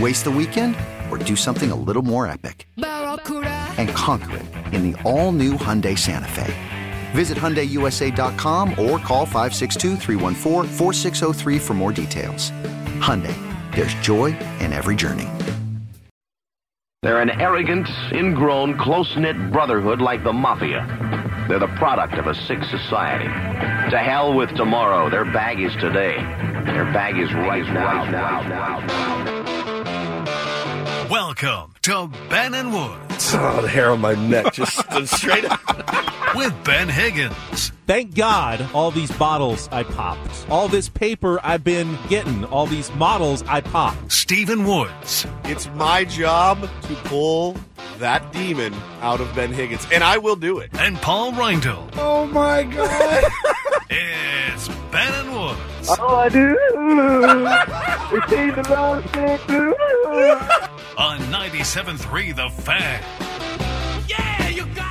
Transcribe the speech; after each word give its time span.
Waste 0.00 0.24
the 0.24 0.30
weekend 0.30 0.74
or 1.08 1.18
do 1.18 1.36
something 1.36 1.70
a 1.70 1.76
little 1.76 2.02
more 2.02 2.26
epic? 2.26 2.66
And 2.76 3.88
conquer 3.90 4.38
it 4.38 4.46
in 4.74 4.90
the 4.90 5.00
all 5.02 5.30
new 5.30 5.52
Hyundai 5.52 5.96
Santa 5.96 6.26
Fe. 6.28 6.52
Visit 7.12 7.38
HyundaiUSA.com 7.38 8.70
or 8.70 8.98
call 8.98 9.24
562 9.24 9.96
for 11.60 11.74
more 11.74 11.92
details. 11.92 12.50
Hyundai, 12.98 13.36
there's 13.74 13.94
joy 13.94 14.36
in 14.58 14.72
every 14.72 14.96
journey. 14.96 15.28
They're 17.02 17.20
an 17.20 17.30
arrogant, 17.30 17.88
ingrown, 18.12 18.76
close-knit 18.78 19.52
brotherhood 19.52 20.00
like 20.00 20.24
the 20.24 20.32
Mafia. 20.32 20.86
They're 21.48 21.60
the 21.60 21.68
product 21.68 22.14
of 22.14 22.26
a 22.26 22.34
sick 22.34 22.64
society. 22.64 23.28
To 23.90 23.98
hell 23.98 24.34
with 24.34 24.56
tomorrow. 24.56 25.08
Their 25.08 25.26
bag 25.26 25.60
is 25.60 25.72
today. 25.76 26.16
Their 26.64 26.86
bag 26.92 27.18
is 27.18 27.32
right 27.32 27.66
now. 27.66 28.10
now, 28.10 28.40
now, 28.42 28.80
now. 28.80 29.43
Welcome 31.14 31.74
to 31.82 32.10
Ben 32.28 32.54
and 32.54 32.74
Woods 32.74 33.34
Oh, 33.36 33.62
the 33.62 33.68
hair 33.68 33.90
on 33.90 34.00
my 34.00 34.14
neck 34.14 34.52
just 34.52 34.76
stood 34.78 35.08
straight 35.08 35.44
up. 35.44 35.60
with 36.34 36.52
Ben 36.64 36.88
Higgins. 36.88 37.70
Thank 37.86 38.16
God 38.16 38.68
all 38.74 38.90
these 38.90 39.12
bottles 39.12 39.68
I 39.70 39.84
popped. 39.84 40.44
All 40.50 40.66
this 40.66 40.88
paper 40.88 41.38
I've 41.44 41.62
been 41.62 41.96
getting. 42.08 42.44
All 42.46 42.66
these 42.66 42.92
models 42.96 43.44
I 43.46 43.60
popped. 43.60 44.10
Stephen 44.10 44.64
Woods. 44.64 45.24
It's 45.44 45.68
my 45.76 46.04
job 46.04 46.62
to 46.62 46.94
pull 47.04 47.56
that 47.98 48.32
demon 48.32 48.74
out 49.00 49.20
of 49.20 49.34
Ben 49.34 49.52
Higgins, 49.52 49.86
and 49.92 50.02
I 50.04 50.18
will 50.18 50.36
do 50.36 50.58
it. 50.58 50.70
And 50.74 50.96
Paul 50.96 51.32
Reindl. 51.32 51.90
Oh 51.96 52.26
my 52.26 52.62
God! 52.64 53.24
It's 53.96 54.68
Ben 54.90 55.12
and 55.12 55.30
Woods 55.32 55.88
Oh, 56.00 56.16
I 56.16 56.28
do 56.28 56.52
is 56.56 58.30
see 58.30 58.50
the 58.50 58.66
Lord 58.70 59.04
say 59.12 59.36
through. 59.46 59.74
on 60.96 61.18
97.3 61.30 62.34
The 62.34 62.48
Fan. 62.62 63.02
Yeah, 64.08 64.48
you 64.48 64.64
got 64.74 64.83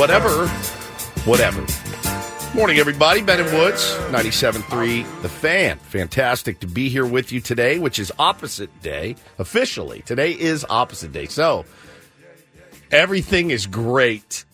whatever, 0.00 0.48
whatever. 1.26 1.66
Morning, 2.54 2.78
everybody. 2.78 3.20
Ben 3.20 3.38
and 3.38 3.52
Woods, 3.52 3.92
97.3 4.08 5.20
The 5.20 5.28
Fan. 5.28 5.78
Fantastic 5.78 6.58
to 6.60 6.66
be 6.66 6.88
here 6.88 7.04
with 7.04 7.32
you 7.32 7.40
today, 7.40 7.78
which 7.78 7.98
is 7.98 8.10
opposite 8.18 8.70
day. 8.80 9.14
Officially, 9.38 10.00
today 10.00 10.32
is 10.32 10.64
opposite 10.70 11.12
day. 11.12 11.26
So, 11.26 11.66
everything 12.90 13.50
is 13.50 13.66
great. 13.66 14.46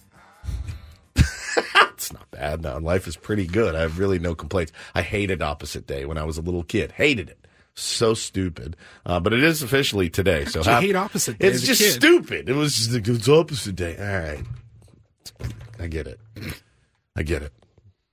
it's 1.17 2.13
not 2.13 2.28
bad 2.33 2.63
now. 2.63 2.81
Life 2.81 3.07
is 3.07 3.17
pretty 3.17 3.47
good. 3.47 3.77
I 3.77 3.83
have 3.83 4.01
really 4.01 4.19
no 4.19 4.34
complaints. 4.34 4.73
I 4.97 5.03
hated 5.03 5.43
opposite 5.43 5.87
day 5.87 6.07
when 6.07 6.19
I 6.19 6.25
was 6.25 6.39
a 6.39 6.43
little 6.43 6.65
kid. 6.65 6.91
Hated 6.91 7.31
it. 7.31 7.39
So 7.75 8.15
stupid. 8.15 8.77
Uh, 9.05 9.21
but 9.21 9.33
it 9.33 9.45
is 9.45 9.63
officially 9.63 10.11
today. 10.11 10.45
So 10.47 10.65
hap- 10.65 10.83
hate 10.83 10.97
opposite 10.97 11.39
day 11.39 11.49
It's 11.49 11.63
just 11.63 11.81
kid? 11.81 11.93
stupid. 11.93 12.49
It 12.49 12.55
was 12.55 12.75
just 12.75 13.09
it's 13.09 13.28
opposite 13.28 13.77
day. 13.77 13.97
All 13.97 14.28
right. 14.34 14.45
I 15.79 15.87
get 15.87 16.07
it. 16.07 16.21
I 17.17 17.23
get 17.23 17.43
it. 17.43 17.53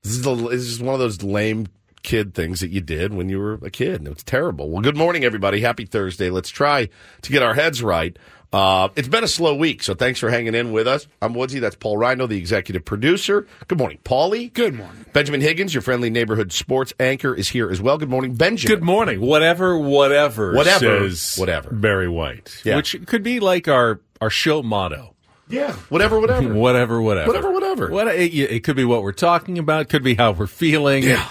This 0.03 0.13
is, 0.13 0.21
the, 0.21 0.35
this 0.35 0.61
is 0.63 0.81
one 0.81 0.93
of 0.93 0.99
those 0.99 1.23
lame 1.23 1.67
kid 2.03 2.33
things 2.33 2.59
that 2.59 2.69
you 2.69 2.81
did 2.81 3.13
when 3.13 3.29
you 3.29 3.39
were 3.39 3.53
a 3.61 3.69
kid. 3.69 3.95
and 4.01 4.07
It's 4.09 4.23
terrible. 4.23 4.69
Well, 4.69 4.81
good 4.81 4.97
morning, 4.97 5.23
everybody. 5.23 5.61
Happy 5.61 5.85
Thursday. 5.85 6.29
Let's 6.29 6.49
try 6.49 6.89
to 7.21 7.31
get 7.31 7.41
our 7.41 7.53
heads 7.53 7.81
right. 7.81 8.17
Uh, 8.51 8.89
it's 8.95 9.07
been 9.07 9.23
a 9.23 9.27
slow 9.27 9.55
week, 9.55 9.81
so 9.81 9.95
thanks 9.95 10.19
for 10.19 10.29
hanging 10.29 10.53
in 10.53 10.71
with 10.73 10.87
us. 10.87 11.07
I'm 11.23 11.33
Woodsy. 11.33 11.59
That's 11.59 11.75
Paul 11.75 11.97
Reindl, 11.97 12.27
the 12.29 12.37
executive 12.37 12.85
producer. 12.85 13.47
Good 13.67 13.79
morning, 13.79 13.97
Paulie. 14.03 14.53
Good 14.53 14.75
morning. 14.75 15.05
Benjamin 15.11 15.41
Higgins, 15.41 15.73
your 15.73 15.81
friendly 15.81 16.11
neighborhood 16.11 16.51
sports 16.51 16.93
anchor, 16.99 17.33
is 17.33 17.49
here 17.49 17.71
as 17.71 17.81
well. 17.81 17.97
Good 17.97 18.09
morning, 18.11 18.35
Benjamin. 18.35 18.75
Good 18.77 18.83
morning. 18.85 19.21
Whatever, 19.21 19.79
whatever, 19.79 20.53
Whatever, 20.53 21.09
says 21.09 21.35
whatever. 21.37 21.71
Barry 21.73 22.07
White, 22.07 22.61
Yeah. 22.63 22.75
which 22.75 22.95
could 23.07 23.23
be 23.23 23.39
like 23.39 23.67
our 23.67 24.01
our 24.21 24.29
show 24.29 24.61
motto. 24.61 25.12
Yeah, 25.49 25.73
whatever, 25.89 26.19
whatever. 26.19 26.53
Whatever, 26.53 27.01
whatever, 27.01 27.27
Whatever, 27.27 27.51
whatever. 27.51 27.89
What 27.89 28.07
it, 28.07 28.33
it 28.33 28.63
could 28.63 28.75
be 28.75 28.85
what 28.85 29.03
we're 29.03 29.11
talking 29.11 29.57
about. 29.57 29.89
Could 29.89 30.03
be 30.03 30.15
how 30.15 30.31
we're 30.31 30.47
feeling. 30.47 31.03
Yeah. 31.03 31.27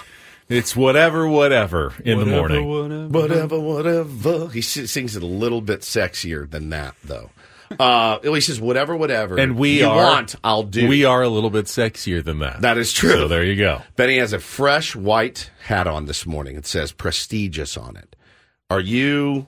It's 0.49 0.75
whatever, 0.75 1.27
whatever 1.27 1.93
in 2.03 2.19
the 2.19 2.25
morning. 2.25 2.67
Whatever, 3.11 3.59
whatever. 3.59 3.59
whatever. 3.59 4.49
He 4.49 4.61
sings 4.61 5.15
it 5.15 5.23
a 5.23 5.25
little 5.25 5.61
bit 5.61 5.81
sexier 5.81 6.49
than 6.49 6.69
that, 6.69 6.95
though. 7.03 7.31
Uh, 7.79 8.19
he 8.19 8.41
says, 8.41 8.61
whatever, 8.61 8.95
whatever. 8.95 9.39
And 9.39 9.57
we 9.57 9.79
you 9.79 9.87
are 9.87 9.95
want, 9.95 10.35
I'll 10.43 10.63
do. 10.63 10.87
We 10.87 11.05
are 11.05 11.21
a 11.23 11.29
little 11.29 11.49
bit 11.49 11.65
sexier 11.65 12.23
than 12.23 12.39
that. 12.39 12.61
That 12.61 12.77
is 12.77 12.93
true. 12.93 13.11
So 13.11 13.27
there 13.27 13.43
you 13.43 13.55
go. 13.55 13.81
Benny 13.95 14.17
has 14.17 14.33
a 14.33 14.39
fresh 14.39 14.95
white 14.95 15.49
hat 15.63 15.87
on 15.87 16.05
this 16.05 16.25
morning. 16.25 16.55
It 16.55 16.65
says 16.65 16.91
prestigious 16.91 17.77
on 17.77 17.95
it. 17.97 18.15
Are 18.69 18.79
you, 18.79 19.47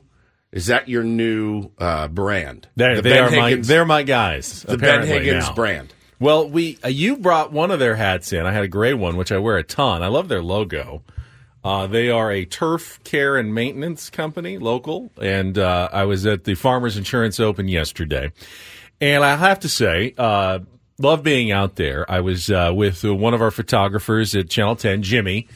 is 0.56 0.68
that 0.68 0.88
your 0.88 1.04
new 1.04 1.70
uh, 1.78 2.08
brand? 2.08 2.68
They're, 2.76 2.96
The 2.96 3.02
they 3.02 3.20
are 3.20 3.30
my 3.30 3.56
they're 3.56 3.86
my 3.86 4.04
guys. 4.04 4.64
The 4.64 4.78
Ben 4.78 5.06
Higgins 5.06 5.48
now. 5.48 5.54
brand. 5.54 5.94
Well, 6.18 6.50
we 6.50 6.80
uh, 6.84 6.88
you 6.88 7.18
brought 7.18 7.52
one 7.52 7.72
of 7.72 7.80
their 7.80 7.96
hats 7.96 8.32
in. 8.32 8.46
I 8.46 8.54
had 8.54 8.64
a 8.64 8.70
gray 8.70 8.94
one, 8.94 9.18
which 9.18 9.34
I 9.34 9.38
wear 9.38 9.58
a 9.58 9.64
ton. 9.64 10.02
I 10.02 10.08
love 10.08 10.30
their 10.30 10.42
logo. 10.42 11.04
Uh, 11.62 11.88
they 11.88 12.10
are 12.10 12.32
a 12.32 12.46
turf 12.46 13.04
care 13.04 13.36
and 13.36 13.54
maintenance 13.54 14.10
company, 14.10 14.58
local, 14.58 15.12
and 15.22 15.58
uh, 15.58 15.90
I 15.92 16.06
was 16.06 16.26
at 16.26 16.46
the 16.46 16.56
Farmers 16.56 16.96
Insurance 16.96 17.40
Open 17.40 17.68
yesterday, 17.68 18.32
and 19.02 19.26
I 19.26 19.36
have 19.36 19.60
to 19.62 19.70
say, 19.70 20.14
uh, 20.18 20.60
love 21.00 21.24
being 21.24 21.52
out 21.52 21.76
there. 21.76 22.10
I 22.10 22.22
was 22.22 22.50
uh, 22.50 22.72
with 22.74 23.04
one 23.04 23.34
of 23.34 23.42
our 23.42 23.52
photographers 23.52 24.36
at 24.36 24.48
Channel 24.50 24.76
Ten, 24.78 25.02
Jimmy, 25.02 25.48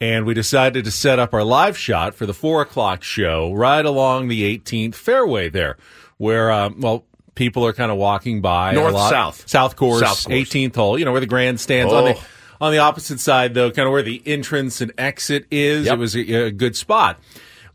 and 0.00 0.24
we 0.24 0.34
decided 0.34 0.84
to 0.84 0.90
set 0.90 1.18
up 1.18 1.34
our 1.34 1.44
live 1.44 1.76
shot 1.76 2.14
for 2.14 2.26
the 2.26 2.34
four 2.34 2.62
o'clock 2.62 3.02
show 3.02 3.52
right 3.52 3.84
along 3.84 4.28
the 4.28 4.56
18th 4.58 4.94
fairway 4.94 5.48
there, 5.48 5.76
where 6.18 6.50
uh, 6.50 6.70
well 6.78 7.04
people 7.34 7.64
are 7.64 7.72
kind 7.72 7.90
of 7.90 7.96
walking 7.98 8.40
by. 8.40 8.72
North, 8.72 8.92
a 8.92 8.96
lot. 8.96 9.10
south. 9.10 9.48
south 9.48 9.76
course, 9.76 10.00
South 10.00 10.24
course. 10.26 10.48
18th 10.48 10.74
hole. 10.74 10.98
You 10.98 11.04
know 11.04 11.12
where 11.12 11.20
the 11.20 11.26
grandstands 11.26 11.92
on 11.92 12.04
the 12.04 12.14
Oh. 12.14 12.22
on 12.60 12.72
the 12.72 12.78
opposite 12.78 13.20
side 13.20 13.54
though, 13.54 13.70
kind 13.70 13.86
of 13.86 13.92
where 13.92 14.02
the 14.02 14.22
entrance 14.26 14.80
and 14.80 14.92
exit 14.98 15.46
is. 15.50 15.86
Yep. 15.86 15.94
It 15.94 15.98
was 15.98 16.16
a, 16.16 16.32
a 16.46 16.50
good 16.50 16.76
spot. 16.76 17.18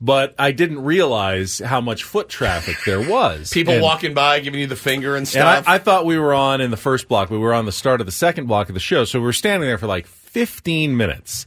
But 0.01 0.35
I 0.37 0.51
didn't 0.51 0.83
realize 0.83 1.59
how 1.59 1.79
much 1.79 2.03
foot 2.03 2.27
traffic 2.27 2.75
there 2.85 2.99
was. 3.09 3.49
People 3.53 3.75
And- 3.75 3.81
walking 3.81 4.13
by, 4.13 4.39
giving 4.41 4.59
you 4.59 4.67
the 4.67 4.75
finger 4.75 5.11
and 5.15 5.19
and 5.19 5.27
stuff. 5.27 5.63
I, 5.67 5.75
I 5.75 5.77
thought 5.77 6.05
we 6.05 6.19
were 6.19 6.33
on 6.33 6.59
in 6.59 6.69
the 6.69 6.77
first 6.77 7.07
block, 7.07 7.29
we 7.29 7.37
were 7.37 7.53
on 7.53 7.65
the 7.65 7.71
start 7.71 8.01
of 8.01 8.05
the 8.05 8.11
second 8.11 8.45
block 8.47 8.67
of 8.69 8.73
the 8.73 8.79
show. 8.81 9.05
So 9.05 9.19
we 9.19 9.25
were 9.25 9.33
standing 9.33 9.67
there 9.67 9.77
for 9.77 9.87
like 9.87 10.05
15 10.05 10.95
minutes. 10.97 11.45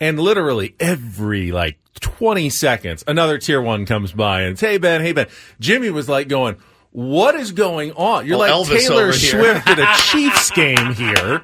And 0.00 0.18
literally 0.20 0.74
every 0.78 1.50
like 1.52 1.78
20 2.00 2.50
seconds, 2.50 3.02
another 3.06 3.38
tier 3.38 3.60
one 3.60 3.84
comes 3.86 4.12
by 4.12 4.42
and 4.42 4.52
it's, 4.52 4.60
hey, 4.60 4.78
Ben, 4.78 5.00
hey, 5.00 5.12
Ben. 5.12 5.26
Jimmy 5.60 5.90
was 5.90 6.08
like 6.08 6.28
going, 6.28 6.56
what 6.92 7.34
is 7.34 7.52
going 7.52 7.92
on? 7.92 8.26
You're 8.26 8.36
Oh, 8.36 8.38
like 8.40 8.52
Elvis 8.52 8.78
Taylor. 8.88 9.12
Swift 9.12 9.68
at 9.68 9.78
a 9.78 10.02
Chiefs 10.10 10.50
game 10.52 10.94
here. 10.94 11.42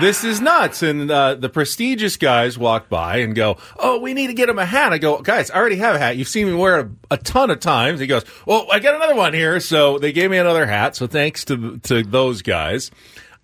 This 0.00 0.24
is 0.24 0.40
nuts. 0.40 0.82
And 0.82 1.08
uh, 1.10 1.36
the 1.36 1.48
prestigious 1.48 2.16
guys 2.16 2.58
walk 2.58 2.88
by 2.88 3.18
and 3.18 3.34
go, 3.34 3.58
Oh, 3.78 4.00
we 4.00 4.12
need 4.14 4.26
to 4.28 4.34
get 4.34 4.48
him 4.48 4.58
a 4.58 4.64
hat. 4.64 4.92
I 4.92 4.98
go, 4.98 5.20
Guys, 5.20 5.50
I 5.50 5.56
already 5.56 5.76
have 5.76 5.94
a 5.94 5.98
hat. 5.98 6.16
You've 6.16 6.26
seen 6.28 6.48
me 6.48 6.54
wear 6.54 6.80
it 6.80 6.86
a, 7.10 7.14
a 7.14 7.16
ton 7.18 7.50
of 7.50 7.60
times. 7.60 8.00
He 8.00 8.06
goes, 8.08 8.24
Well, 8.46 8.66
I 8.72 8.80
got 8.80 8.96
another 8.96 9.14
one 9.14 9.32
here. 9.34 9.60
So 9.60 9.98
they 9.98 10.10
gave 10.12 10.30
me 10.30 10.38
another 10.38 10.66
hat. 10.66 10.96
So 10.96 11.06
thanks 11.06 11.44
to 11.46 11.78
to 11.78 12.02
those 12.02 12.42
guys. 12.42 12.90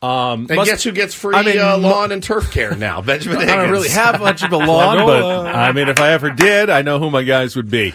Um, 0.03 0.47
and 0.49 0.57
must- 0.57 0.71
guess 0.71 0.83
who 0.83 0.93
gets 0.93 1.15
free 1.15 1.35
I 1.35 1.43
mean, 1.43 1.59
uh, 1.59 1.77
lawn 1.77 2.11
and 2.13 2.23
turf 2.23 2.51
care 2.53 2.75
now? 2.75 3.03
Benjamin 3.03 3.39
I 3.39 3.57
don't 3.57 3.71
really 3.71 3.91
have 3.91 4.19
much 4.19 4.43
of 4.43 4.53
a 4.53 4.57
lawn, 4.57 4.99
but 4.99 5.47
I 5.47 5.73
mean, 5.73 5.89
if 5.89 6.01
I 6.01 6.13
ever 6.13 6.31
did, 6.31 6.71
I 6.71 6.83
know 6.83 6.99
who 6.99 7.11
my 7.11 7.23
guys 7.23 7.55
would 7.57 7.71
be. 7.71 7.93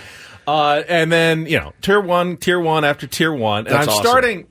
Uh, 0.47 0.83
and 0.87 1.11
then 1.11 1.47
you 1.47 1.59
know, 1.59 1.73
tier 1.81 1.99
one, 1.99 2.37
tier 2.37 2.59
one 2.59 2.85
after 2.85 3.07
tier 3.07 3.33
one, 3.33 3.65
and 3.65 3.75
That's 3.75 3.87
I'm 3.87 3.93
awesome. 3.93 4.03
starting. 4.05 4.47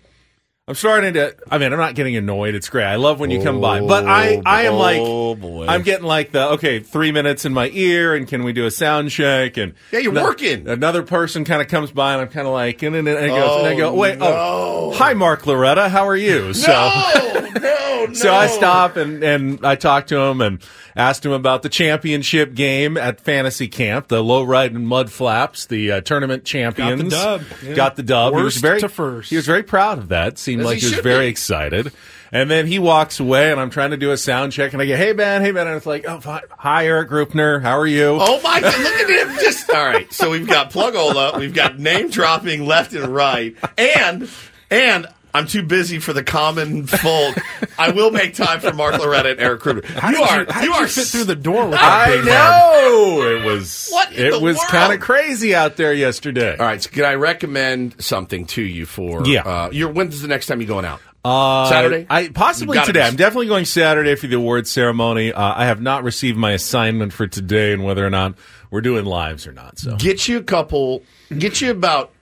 I'm 0.66 0.74
starting 0.74 1.12
to. 1.12 1.36
I 1.50 1.58
mean, 1.58 1.74
I'm 1.74 1.78
not 1.78 1.94
getting 1.94 2.16
annoyed. 2.16 2.54
It's 2.54 2.70
great. 2.70 2.86
I 2.86 2.96
love 2.96 3.20
when 3.20 3.30
you 3.30 3.42
come 3.42 3.60
by, 3.60 3.80
but 3.80 4.06
I, 4.06 4.36
Oh, 4.36 4.42
I 4.46 4.62
am 4.62 4.74
like, 4.76 4.98
oh. 4.98 5.66
I'm 5.68 5.82
getting 5.82 6.06
like 6.06 6.32
the 6.32 6.52
okay, 6.52 6.80
three 6.80 7.12
minutes 7.12 7.44
in 7.44 7.52
my 7.52 7.68
ear, 7.68 8.14
and 8.14 8.26
can 8.26 8.44
we 8.44 8.54
do 8.54 8.64
a 8.64 8.70
sound 8.70 9.10
check? 9.10 9.58
And 9.58 9.74
Yeah, 9.92 9.98
you're 9.98 10.14
working. 10.14 10.66
Another 10.66 11.02
person 11.02 11.44
kind 11.44 11.60
of 11.60 11.68
comes 11.68 11.92
by, 11.92 12.14
and 12.14 12.22
I'm 12.22 12.28
kind 12.28 12.46
of 12.46 12.54
like, 12.54 12.82
and 12.82 12.94
then 12.94 13.06
and, 13.06 13.26
it 13.26 13.28
goes, 13.28 13.58
and 13.58 13.66
I 13.66 13.76
go, 13.76 13.90
Oh, 13.90 13.94
wait, 13.94 14.16
oh, 14.22 14.94
hi, 14.94 15.12
Mark 15.12 15.46
Loretta, 15.46 15.90
how 15.90 16.08
are 16.08 16.16
you? 16.16 16.54
So. 16.54 16.72
No, 16.72 17.30
no, 17.54 18.06
no. 18.06 18.12
So 18.14 18.32
I 18.32 18.46
stop 18.48 18.96
and, 18.96 19.22
and 19.22 19.64
I 19.64 19.74
talk 19.76 20.06
to 20.08 20.18
him 20.18 20.40
and 20.40 20.62
asked 20.96 21.24
him 21.24 21.32
about 21.32 21.62
the 21.62 21.68
championship 21.68 22.54
game 22.54 22.96
at 22.96 23.20
Fantasy 23.20 23.68
Camp, 23.68 24.08
the 24.08 24.22
low 24.22 24.42
ride 24.42 24.72
and 24.72 24.86
mud 24.86 25.10
flaps, 25.10 25.66
the 25.66 25.92
uh, 25.92 26.00
tournament 26.00 26.44
champions. 26.44 27.02
Got 27.02 27.40
the 27.40 27.44
dub, 27.44 27.62
yeah. 27.62 27.74
Got 27.74 27.96
the 27.96 28.02
dub. 28.02 28.34
he 28.34 28.42
was 28.42 28.56
very 28.56 28.80
to 28.80 28.88
first. 28.88 29.30
He 29.30 29.36
was 29.36 29.46
very 29.46 29.62
proud 29.62 29.98
of 29.98 30.08
that. 30.08 30.38
Seemed 30.38 30.60
As 30.60 30.66
like 30.66 30.78
he 30.78 30.88
he 30.88 30.94
was 30.94 31.02
very 31.02 31.26
be. 31.26 31.30
excited. 31.30 31.92
And 32.32 32.50
then 32.50 32.66
he 32.66 32.80
walks 32.80 33.20
away, 33.20 33.52
and 33.52 33.60
I'm 33.60 33.70
trying 33.70 33.90
to 33.92 33.96
do 33.96 34.10
a 34.10 34.16
sound 34.16 34.50
check, 34.50 34.72
and 34.72 34.82
I 34.82 34.86
go, 34.86 34.96
"Hey 34.96 35.12
Ben, 35.12 35.40
hey 35.42 35.52
Ben," 35.52 35.68
and 35.68 35.76
it's 35.76 35.86
like, 35.86 36.04
"Oh, 36.08 36.18
hi 36.50 36.86
Eric 36.86 37.08
Grupner, 37.08 37.62
how 37.62 37.78
are 37.78 37.86
you?" 37.86 38.18
Oh 38.20 38.40
my 38.42 38.60
God! 38.60 38.76
Look 38.76 38.92
at 38.92 39.28
him! 39.28 39.36
Just 39.36 39.70
all 39.70 39.84
right. 39.84 40.12
So 40.12 40.30
we've 40.30 40.48
got 40.48 40.72
Plugola, 40.72 41.38
we've 41.38 41.54
got 41.54 41.78
name 41.78 42.10
dropping 42.10 42.66
left 42.66 42.92
and 42.92 43.06
right, 43.06 43.54
and 43.78 44.28
and 44.68 45.06
I'm 45.34 45.46
too 45.48 45.64
busy 45.64 45.98
for 45.98 46.12
the 46.12 46.22
common 46.22 46.86
folk. 46.86 47.36
I 47.76 47.90
will 47.90 48.12
make 48.12 48.34
time 48.34 48.60
for 48.60 48.72
Mark 48.72 48.98
Loretta 48.98 49.30
and 49.32 49.40
Eric 49.40 49.60
Kruger. 49.62 49.86
How 49.86 50.10
you 50.10 50.22
are 50.22 50.40
you, 50.42 50.46
how 50.48 50.62
you 50.62 50.72
are 50.72 50.82
you 50.82 50.88
fit 50.88 51.08
through 51.08 51.24
the 51.24 51.34
door 51.34 51.64
with 51.64 51.72
that 51.72 51.82
I 51.82 52.10
big 52.10 52.24
mug? 52.24 52.28
know 52.28 53.22
it 53.40 53.44
was 53.44 53.88
What 53.90 54.12
in 54.12 54.26
it 54.26 54.30
the 54.30 54.38
was 54.40 54.62
kind 54.66 54.92
of 54.92 55.00
crazy 55.00 55.54
out 55.54 55.76
there 55.76 55.92
yesterday. 55.92 56.56
All 56.56 56.64
right. 56.64 56.80
So 56.80 56.88
can 56.90 57.04
I 57.04 57.14
recommend 57.14 58.00
something 58.02 58.46
to 58.46 58.62
you 58.62 58.86
for? 58.86 59.26
Yeah. 59.26 59.42
Uh, 59.42 59.70
your 59.72 59.90
when's 59.90 60.22
the 60.22 60.28
next 60.28 60.46
time 60.46 60.60
you're 60.60 60.68
going 60.68 60.84
out? 60.84 61.00
Uh, 61.24 61.68
Saturday? 61.68 62.06
I 62.08 62.28
possibly 62.28 62.78
today. 62.80 63.00
be- 63.00 63.04
I'm 63.06 63.16
definitely 63.16 63.46
going 63.48 63.64
Saturday 63.64 64.14
for 64.14 64.26
the 64.28 64.36
awards 64.36 64.70
ceremony. 64.70 65.32
Uh, 65.32 65.54
I 65.56 65.64
have 65.66 65.80
not 65.80 66.04
received 66.04 66.36
my 66.36 66.52
assignment 66.52 67.12
for 67.12 67.26
today 67.26 67.72
and 67.72 67.82
whether 67.82 68.06
or 68.06 68.10
not 68.10 68.34
we're 68.70 68.82
doing 68.82 69.04
lives 69.04 69.46
or 69.46 69.52
not. 69.52 69.78
So 69.78 69.96
Get 69.96 70.28
you 70.28 70.36
a 70.38 70.42
couple. 70.42 71.02
Get 71.36 71.60
you 71.60 71.70
about 71.70 72.12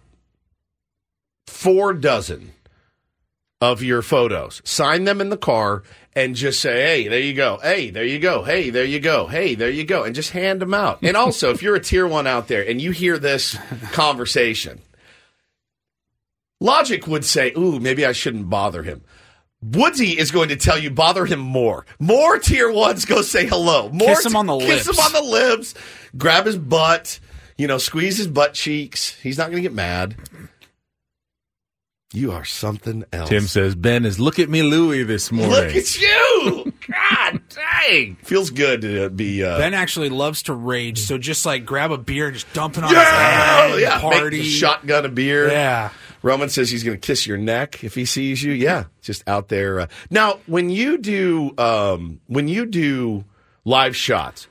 four 1.49 1.93
dozen 1.93 2.53
of 3.62 3.81
your 3.81 4.03
photos. 4.03 4.61
Sign 4.64 5.05
them 5.05 5.20
in 5.20 5.29
the 5.29 5.37
car 5.37 5.85
and 6.17 6.35
just 6.35 6.61
say, 6.61 6.82
"Hey, 6.82 7.09
there 7.09 7.20
you 7.20 7.32
go. 7.32 7.61
Hey, 7.62 7.91
there 7.91 8.05
you 8.05 8.19
go. 8.19 8.43
Hey, 8.43 8.70
there 8.70 8.85
you 8.85 8.99
go. 8.99 9.29
Hey, 9.29 9.55
there 9.55 9.70
you 9.70 9.85
go." 9.85 10.03
And 10.03 10.17
just 10.17 10.32
hand 10.32 10.61
them 10.61 10.75
out. 10.75 10.99
And 11.00 11.17
also, 11.17 11.50
if 11.50 11.62
you're 11.62 11.76
a 11.76 11.81
tier 11.81 12.05
1 12.05 12.26
out 12.26 12.49
there 12.49 12.69
and 12.69 12.81
you 12.81 12.91
hear 12.91 13.19
this 13.19 13.56
conversation, 13.93 14.81
logic 16.61 17.06
would 17.06 17.25
say, 17.25 17.53
"Ooh, 17.56 17.79
maybe 17.79 18.05
I 18.05 18.11
shouldn't 18.11 18.50
bother 18.50 18.82
him." 18.82 19.03
Woodsy 19.62 20.19
is 20.19 20.32
going 20.32 20.49
to 20.49 20.56
tell 20.56 20.76
you 20.76 20.91
bother 20.91 21.25
him 21.25 21.38
more. 21.38 21.87
More 22.00 22.41
tier 22.41 22.69
ones 22.69 23.05
go 23.05 23.23
say 23.23 23.47
hello. 23.47 23.88
More 23.91 24.08
Kiss 24.08 24.26
him 24.26 24.35
on 24.35 24.47
the 24.47 24.58
Kiss 24.58 24.88
him 24.88 24.99
on 24.99 25.12
the 25.12 25.23
lips. 25.23 25.75
Grab 26.19 26.47
his 26.47 26.56
butt. 26.56 27.20
You 27.56 27.69
know, 27.69 27.79
squeeze 27.79 28.17
his 28.17 28.26
butt 28.26 28.55
cheeks. 28.55 29.15
He's 29.23 29.38
not 29.38 29.53
going 29.53 29.62
to 29.62 29.69
get 29.69 29.73
mad. 29.73 30.17
You 32.14 32.32
are 32.32 32.44
something 32.44 33.05
else. 33.12 33.31
Tim 33.31 33.47
says 33.47 33.75
Ben 33.75 34.05
is 34.05 34.20
look 34.20 34.38
at 34.38 34.50
me 34.50 34.62
Louie 34.62 35.03
this 35.03 35.32
morning. 35.32 35.55
Look 35.55 35.75
at 35.75 35.99
you! 35.99 36.73
God 36.88 37.41
dang! 37.49 38.17
Feels 38.17 38.50
good 38.50 38.82
to 38.82 39.09
be. 39.09 39.43
Uh, 39.43 39.56
Ben 39.59 39.73
actually 39.73 40.11
loves 40.11 40.43
to 40.44 40.53
rage, 40.53 40.99
so 40.99 41.17
just 41.17 41.47
like 41.47 41.64
grab 41.64 41.91
a 41.91 41.97
beer 41.97 42.26
and 42.26 42.35
just 42.35 42.53
dump 42.53 42.76
it 42.76 42.85
on 42.85 42.93
yeah, 42.93 43.00
his 43.00 43.75
head. 43.75 43.81
Yeah. 43.81 44.00
Party. 44.00 44.38
the 44.38 44.44
shotgun 44.44 45.06
a 45.06 45.09
beer. 45.09 45.49
Yeah. 45.49 45.91
Roman 46.23 46.50
says 46.50 46.70
he's 46.70 46.85
going 46.85 47.00
to 47.00 47.05
kiss 47.05 47.26
your 47.26 47.38
neck 47.38 47.82
if 47.82 47.94
he 47.94 48.05
sees 48.05 48.43
you. 48.43 48.53
Yeah, 48.53 48.85
just 49.00 49.26
out 49.26 49.49
there. 49.49 49.81
Uh, 49.81 49.87
now, 50.11 50.38
when 50.47 50.70
you 50.70 50.99
do 50.99 51.55
um, 51.56 52.20
when 52.26 52.47
you 52.47 52.67
do 52.67 53.25
live 53.65 53.97
shots, 53.97 54.47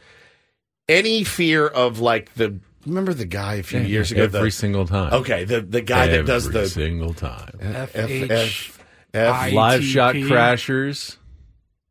any 0.89 1.23
fear 1.23 1.67
of 1.67 1.99
like 1.99 2.33
the 2.33 2.59
remember 2.85 3.13
the 3.13 3.25
guy 3.25 3.55
a 3.55 3.63
few 3.63 3.79
years 3.81 4.11
ago? 4.11 4.23
every 4.23 4.41
the, 4.41 4.51
single 4.51 4.85
time. 4.87 5.13
okay, 5.13 5.43
the 5.43 5.61
the 5.61 5.81
guy 5.81 6.07
that 6.07 6.25
does 6.25 6.45
the. 6.45 6.49
Every 6.49 6.61
the 6.61 6.69
single 6.69 7.13
time. 7.13 7.57
F, 7.61 7.95
F- 7.95 8.31
F, 8.31 8.79
F, 9.13 9.33
I- 9.33 9.49
Live 9.51 9.83
shot 9.83 10.15
crashers. 10.15 11.17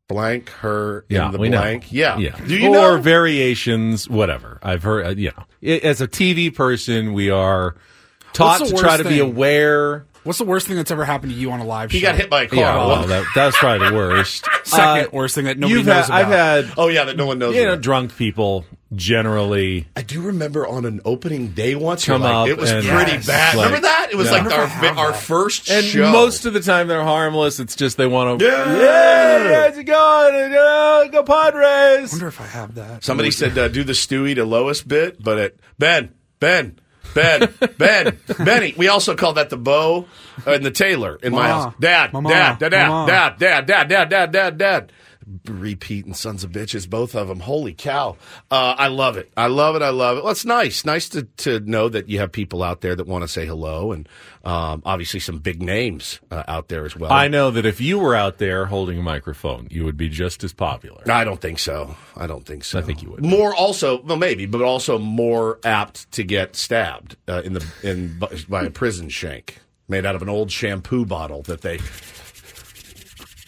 blank 0.07 0.49
her 0.49 1.05
Yeah, 1.09 1.27
in 1.27 1.31
the 1.31 1.37
we 1.37 1.49
blank. 1.49 1.83
know. 1.83 1.89
Yeah. 1.91 2.17
yeah. 2.17 2.35
Do 2.45 2.57
you 2.57 2.69
or 2.69 2.97
know? 2.97 3.01
variations, 3.01 4.09
whatever. 4.09 4.59
I've 4.61 4.83
heard. 4.83 5.05
Uh, 5.05 5.09
you 5.11 5.31
know, 5.37 5.43
I- 5.63 5.79
as 5.85 6.01
a 6.01 6.07
TV 6.07 6.53
person, 6.53 7.13
we 7.13 7.29
are 7.29 7.75
taught 8.33 8.59
to 8.65 8.69
try 8.75 8.91
worst 8.97 9.03
to 9.03 9.09
be 9.09 9.19
aware. 9.19 10.05
What's 10.23 10.37
the 10.37 10.45
worst 10.45 10.67
thing 10.67 10.75
that's 10.77 10.91
ever 10.91 11.03
happened 11.03 11.31
to 11.33 11.37
you 11.37 11.51
on 11.51 11.59
a 11.59 11.65
live 11.65 11.89
he 11.91 11.99
show? 11.99 12.07
got 12.07 12.15
hit 12.15 12.29
by 12.29 12.43
a 12.43 12.47
car. 12.47 12.59
Yeah, 12.59 12.75
Well, 12.75 12.87
well, 12.89 13.07
that, 13.07 13.25
that's 13.33 13.57
probably 13.57 13.89
the 13.89 13.95
worst. 13.95 14.45
Second 14.63 15.07
Uh, 15.07 15.09
worst 15.11 15.33
thing 15.35 15.45
that 15.45 15.57
nobody 15.57 15.79
you've 15.79 15.87
knows 15.87 16.07
had, 16.07 16.21
about. 16.21 16.21
I've 16.21 16.65
had 16.67 16.73
oh 16.77 16.87
yeah, 16.89 17.05
that 17.05 17.17
no 17.17 17.25
one 17.25 17.39
knows. 17.39 17.55
you 17.55 17.63
know 17.63 17.73
about. 17.73 17.81
drunk 17.81 18.15
people 18.17 18.65
generally 18.93 19.87
I 19.95 20.01
do 20.03 20.21
remember 20.21 20.67
on 20.67 20.85
an 20.85 21.01
opening 21.05 21.47
day 21.53 21.75
once. 21.75 22.05
Come 22.05 22.21
you're 22.21 22.31
like, 22.31 22.43
up 22.43 22.47
it 22.49 22.57
was 22.61 22.69
and- 22.71 22.85
pretty 22.87 23.11
Yes. 23.13 23.25
bad. 23.27 23.55
Like- 23.57 23.65
remember 23.65 23.87
that? 23.87 24.09
It 24.11 24.15
was 24.15 24.27
Yeah. 24.27 24.31
like 24.33 24.41
our 24.43 24.49
never 24.49 24.67
have 24.67 24.97
our 24.97 25.11
that. 25.11 25.21
first 25.21 25.69
and 25.71 25.85
show. 25.85 26.11
most 26.11 26.45
of 26.45 26.53
the 26.53 26.59
time 26.59 26.87
they're 26.87 27.03
harmless. 27.03 27.59
It's 27.59 27.75
just 27.75 27.97
they 27.97 28.05
want 28.07 28.39
to 28.39 28.45
Yeah. 28.45 28.77
yeah, 28.79 29.67
how's 29.69 29.77
it 29.77 29.83
going? 29.85 30.53
Uh, 30.53 31.05
go 31.11 31.23
Padres. 31.23 32.11
I 32.11 32.13
wonder 32.13 32.27
if 32.27 32.39
I 32.41 32.45
have 32.45 32.75
that. 32.75 33.03
Somebody 33.03 33.31
said 33.31 33.57
uh, 33.57 33.67
do 33.69 33.83
the 33.83 33.93
Stewie 33.93 34.35
to 34.35 34.45
Lois 34.45 34.81
bit, 34.83 35.21
but 35.23 35.37
it 35.39 35.59
Ben 35.79 36.11
Ben 36.39 36.77
Ben 37.13 37.53
Ben 37.77 38.17
Benny. 38.39 38.73
We 38.77 38.87
also 38.87 39.15
call 39.15 39.33
that 39.33 39.49
the 39.49 39.57
Bo 39.57 40.07
and 40.45 40.63
the 40.65 40.71
Taylor 40.71 41.17
in 41.21 41.33
my 41.33 41.47
house. 41.47 41.73
Dad, 41.79 42.11
dad, 42.59 42.59
dad, 42.59 42.69
dad, 43.07 43.37
dad, 43.39 43.65
dad, 43.67 43.89
dad, 43.89 44.09
dad, 44.09 44.31
dad, 44.31 44.57
dad. 44.57 44.91
Repeating 45.45 46.13
sons 46.13 46.43
of 46.43 46.51
bitches, 46.51 46.89
both 46.89 47.15
of 47.15 47.27
them. 47.27 47.41
Holy 47.41 47.73
cow! 47.73 48.17
Uh, 48.49 48.75
I 48.77 48.87
love 48.87 49.17
it. 49.17 49.31
I 49.37 49.47
love 49.47 49.75
it. 49.75 49.81
I 49.81 49.89
love 49.89 50.17
it. 50.17 50.23
Well, 50.23 50.31
it's 50.31 50.45
nice. 50.45 50.83
Nice 50.85 51.09
to 51.09 51.23
to 51.37 51.59
know 51.59 51.89
that 51.89 52.09
you 52.09 52.19
have 52.19 52.31
people 52.31 52.63
out 52.63 52.81
there 52.81 52.95
that 52.95 53.07
want 53.07 53.23
to 53.23 53.27
say 53.27 53.45
hello, 53.45 53.91
and 53.91 54.09
um, 54.43 54.81
obviously 54.85 55.19
some 55.19 55.39
big 55.39 55.61
names 55.61 56.19
uh, 56.31 56.43
out 56.47 56.69
there 56.69 56.85
as 56.85 56.95
well. 56.95 57.11
I 57.11 57.27
know 57.27 57.51
that 57.51 57.65
if 57.65 57.79
you 57.79 57.99
were 57.99 58.15
out 58.15 58.39
there 58.39 58.65
holding 58.65 58.99
a 58.99 59.03
microphone, 59.03 59.67
you 59.69 59.85
would 59.85 59.97
be 59.97 60.09
just 60.09 60.43
as 60.43 60.53
popular. 60.53 61.03
I 61.09 61.23
don't 61.23 61.41
think 61.41 61.59
so. 61.59 61.95
I 62.17 62.27
don't 62.27 62.45
think 62.45 62.63
so. 62.63 62.79
I 62.79 62.81
think 62.81 63.03
you 63.03 63.11
would. 63.11 63.23
More 63.23 63.53
also, 63.53 64.01
well, 64.01 64.17
maybe, 64.17 64.45
but 64.45 64.61
also 64.61 64.97
more 64.97 65.59
apt 65.63 66.11
to 66.13 66.23
get 66.23 66.55
stabbed 66.55 67.15
uh, 67.27 67.41
in 67.43 67.53
the 67.53 67.65
in 67.83 68.19
by 68.49 68.63
a 68.63 68.69
prison 68.69 69.09
shank 69.09 69.59
made 69.91 70.05
out 70.05 70.15
of 70.15 70.21
an 70.23 70.29
old 70.29 70.51
shampoo 70.51 71.05
bottle 71.05 71.43
that 71.43 71.61
they, 71.61 71.77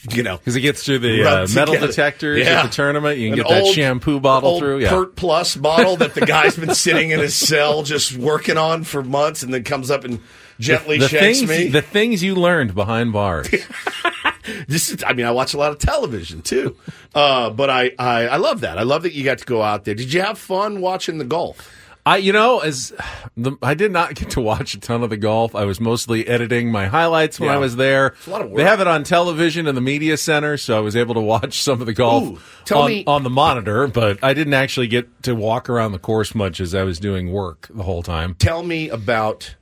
you 0.12 0.24
know, 0.24 0.38
Because 0.38 0.56
it 0.56 0.62
gets 0.62 0.84
through 0.84 1.00
the 1.00 1.24
uh, 1.24 1.48
metal 1.56 1.74
together. 1.76 1.88
detectors 1.88 2.40
Yeah. 2.46 2.60
at 2.60 2.64
the 2.64 2.70
tournament. 2.70 3.18
You 3.20 3.30
can 3.32 3.40
An 3.40 3.46
get 3.46 3.50
that 3.66 3.74
shampoo 3.74 4.20
bottle 4.20 4.50
old 4.50 4.60
through. 4.60 4.80
Yeah. 4.80 4.90
Pert 4.90 5.16
Plus 5.16 5.56
bottle 5.56 5.96
that 5.98 6.14
the 6.14 6.22
guy's 6.26 6.56
been 6.58 6.76
sitting 6.76 7.12
in 7.12 7.20
his 7.20 7.36
cell 7.36 7.84
just 7.84 8.16
working 8.18 8.58
on 8.58 8.84
for 8.84 9.02
months, 9.04 9.44
and 9.44 9.54
then 9.54 9.64
comes 9.64 9.90
up 9.92 10.04
and 10.04 10.20
gently 10.60 10.98
the 11.00 11.08
shanks 11.08 11.40
things, 11.40 11.50
me. 11.50 11.68
the 11.70 11.82
things 11.82 12.22
you 12.24 12.36
learned 12.36 12.76
behind 12.76 13.12
bars. 13.14 13.50
this 14.68 14.90
is, 14.90 15.04
I 15.06 15.14
mean, 15.14 15.26
I 15.26 15.32
watch 15.32 15.54
a 15.54 15.58
lot 15.58 15.72
of 15.72 15.80
television 15.80 16.42
too, 16.42 16.76
uh, 17.16 17.50
but 17.50 17.70
I, 17.70 17.92
I 17.98 18.28
I 18.28 18.36
love 18.38 18.62
that. 18.62 18.78
I 18.78 18.84
love 18.84 19.04
that 19.04 19.14
you 19.14 19.24
got 19.24 19.40
to 19.40 19.46
go 19.46 19.62
out 19.62 19.86
there. 19.86 19.96
Did 19.96 20.14
you 20.14 20.22
have 20.22 20.38
fun 20.38 20.82
watching 20.82 21.18
the 21.18 21.26
golf? 21.26 21.70
I, 22.06 22.18
you 22.18 22.34
know, 22.34 22.60
as 22.60 22.92
the, 23.38 23.56
I 23.62 23.76
did 23.76 23.92
not 23.94 24.14
get 24.16 24.32
to 24.32 24.42
watch 24.42 24.74
a 24.74 24.80
ton 24.80 25.04
of 25.04 25.10
the 25.10 25.16
golf. 25.18 25.56
I 25.56 25.64
was 25.64 25.80
mostly 25.80 26.28
editing 26.28 26.70
my 26.70 26.88
highlights 26.88 27.40
when 27.40 27.48
Yeah. 27.48 27.56
I 27.56 27.60
was 27.60 27.78
there. 27.78 28.14
a 28.28 28.30
lot 28.30 28.42
of 28.42 28.50
work. 28.50 28.58
They 28.58 28.64
have 28.66 28.82
it 28.82 28.88
on 28.88 29.06
television 29.06 29.68
in 29.68 29.76
the 29.76 29.80
media 29.82 30.18
center, 30.18 30.58
so 30.58 30.78
I 30.78 30.82
was 30.82 30.98
able 30.98 31.14
to 31.14 31.22
watch 31.22 31.62
some 31.62 31.80
of 31.80 31.88
the 31.88 31.94
golf 31.94 32.24
Ooh, 32.72 32.76
on, 32.76 32.88
me- 32.90 33.04
on 33.08 33.24
the 33.24 33.30
monitor. 33.30 33.88
But 33.88 34.22
I 34.22 34.34
didn't 34.34 34.54
actually 34.54 34.88
get 34.88 35.24
to 35.24 35.34
walk 35.34 35.70
around 35.70 35.94
the 35.94 36.00
course 36.00 36.36
much 36.36 36.60
as 36.60 36.76
I 36.76 36.84
was 36.84 37.00
doing 37.00 37.32
work 37.32 37.70
the 37.74 37.84
whole 37.84 38.04
time. 38.04 38.36
Tell 38.36 38.64
me 38.64 38.90
about. 38.90 39.56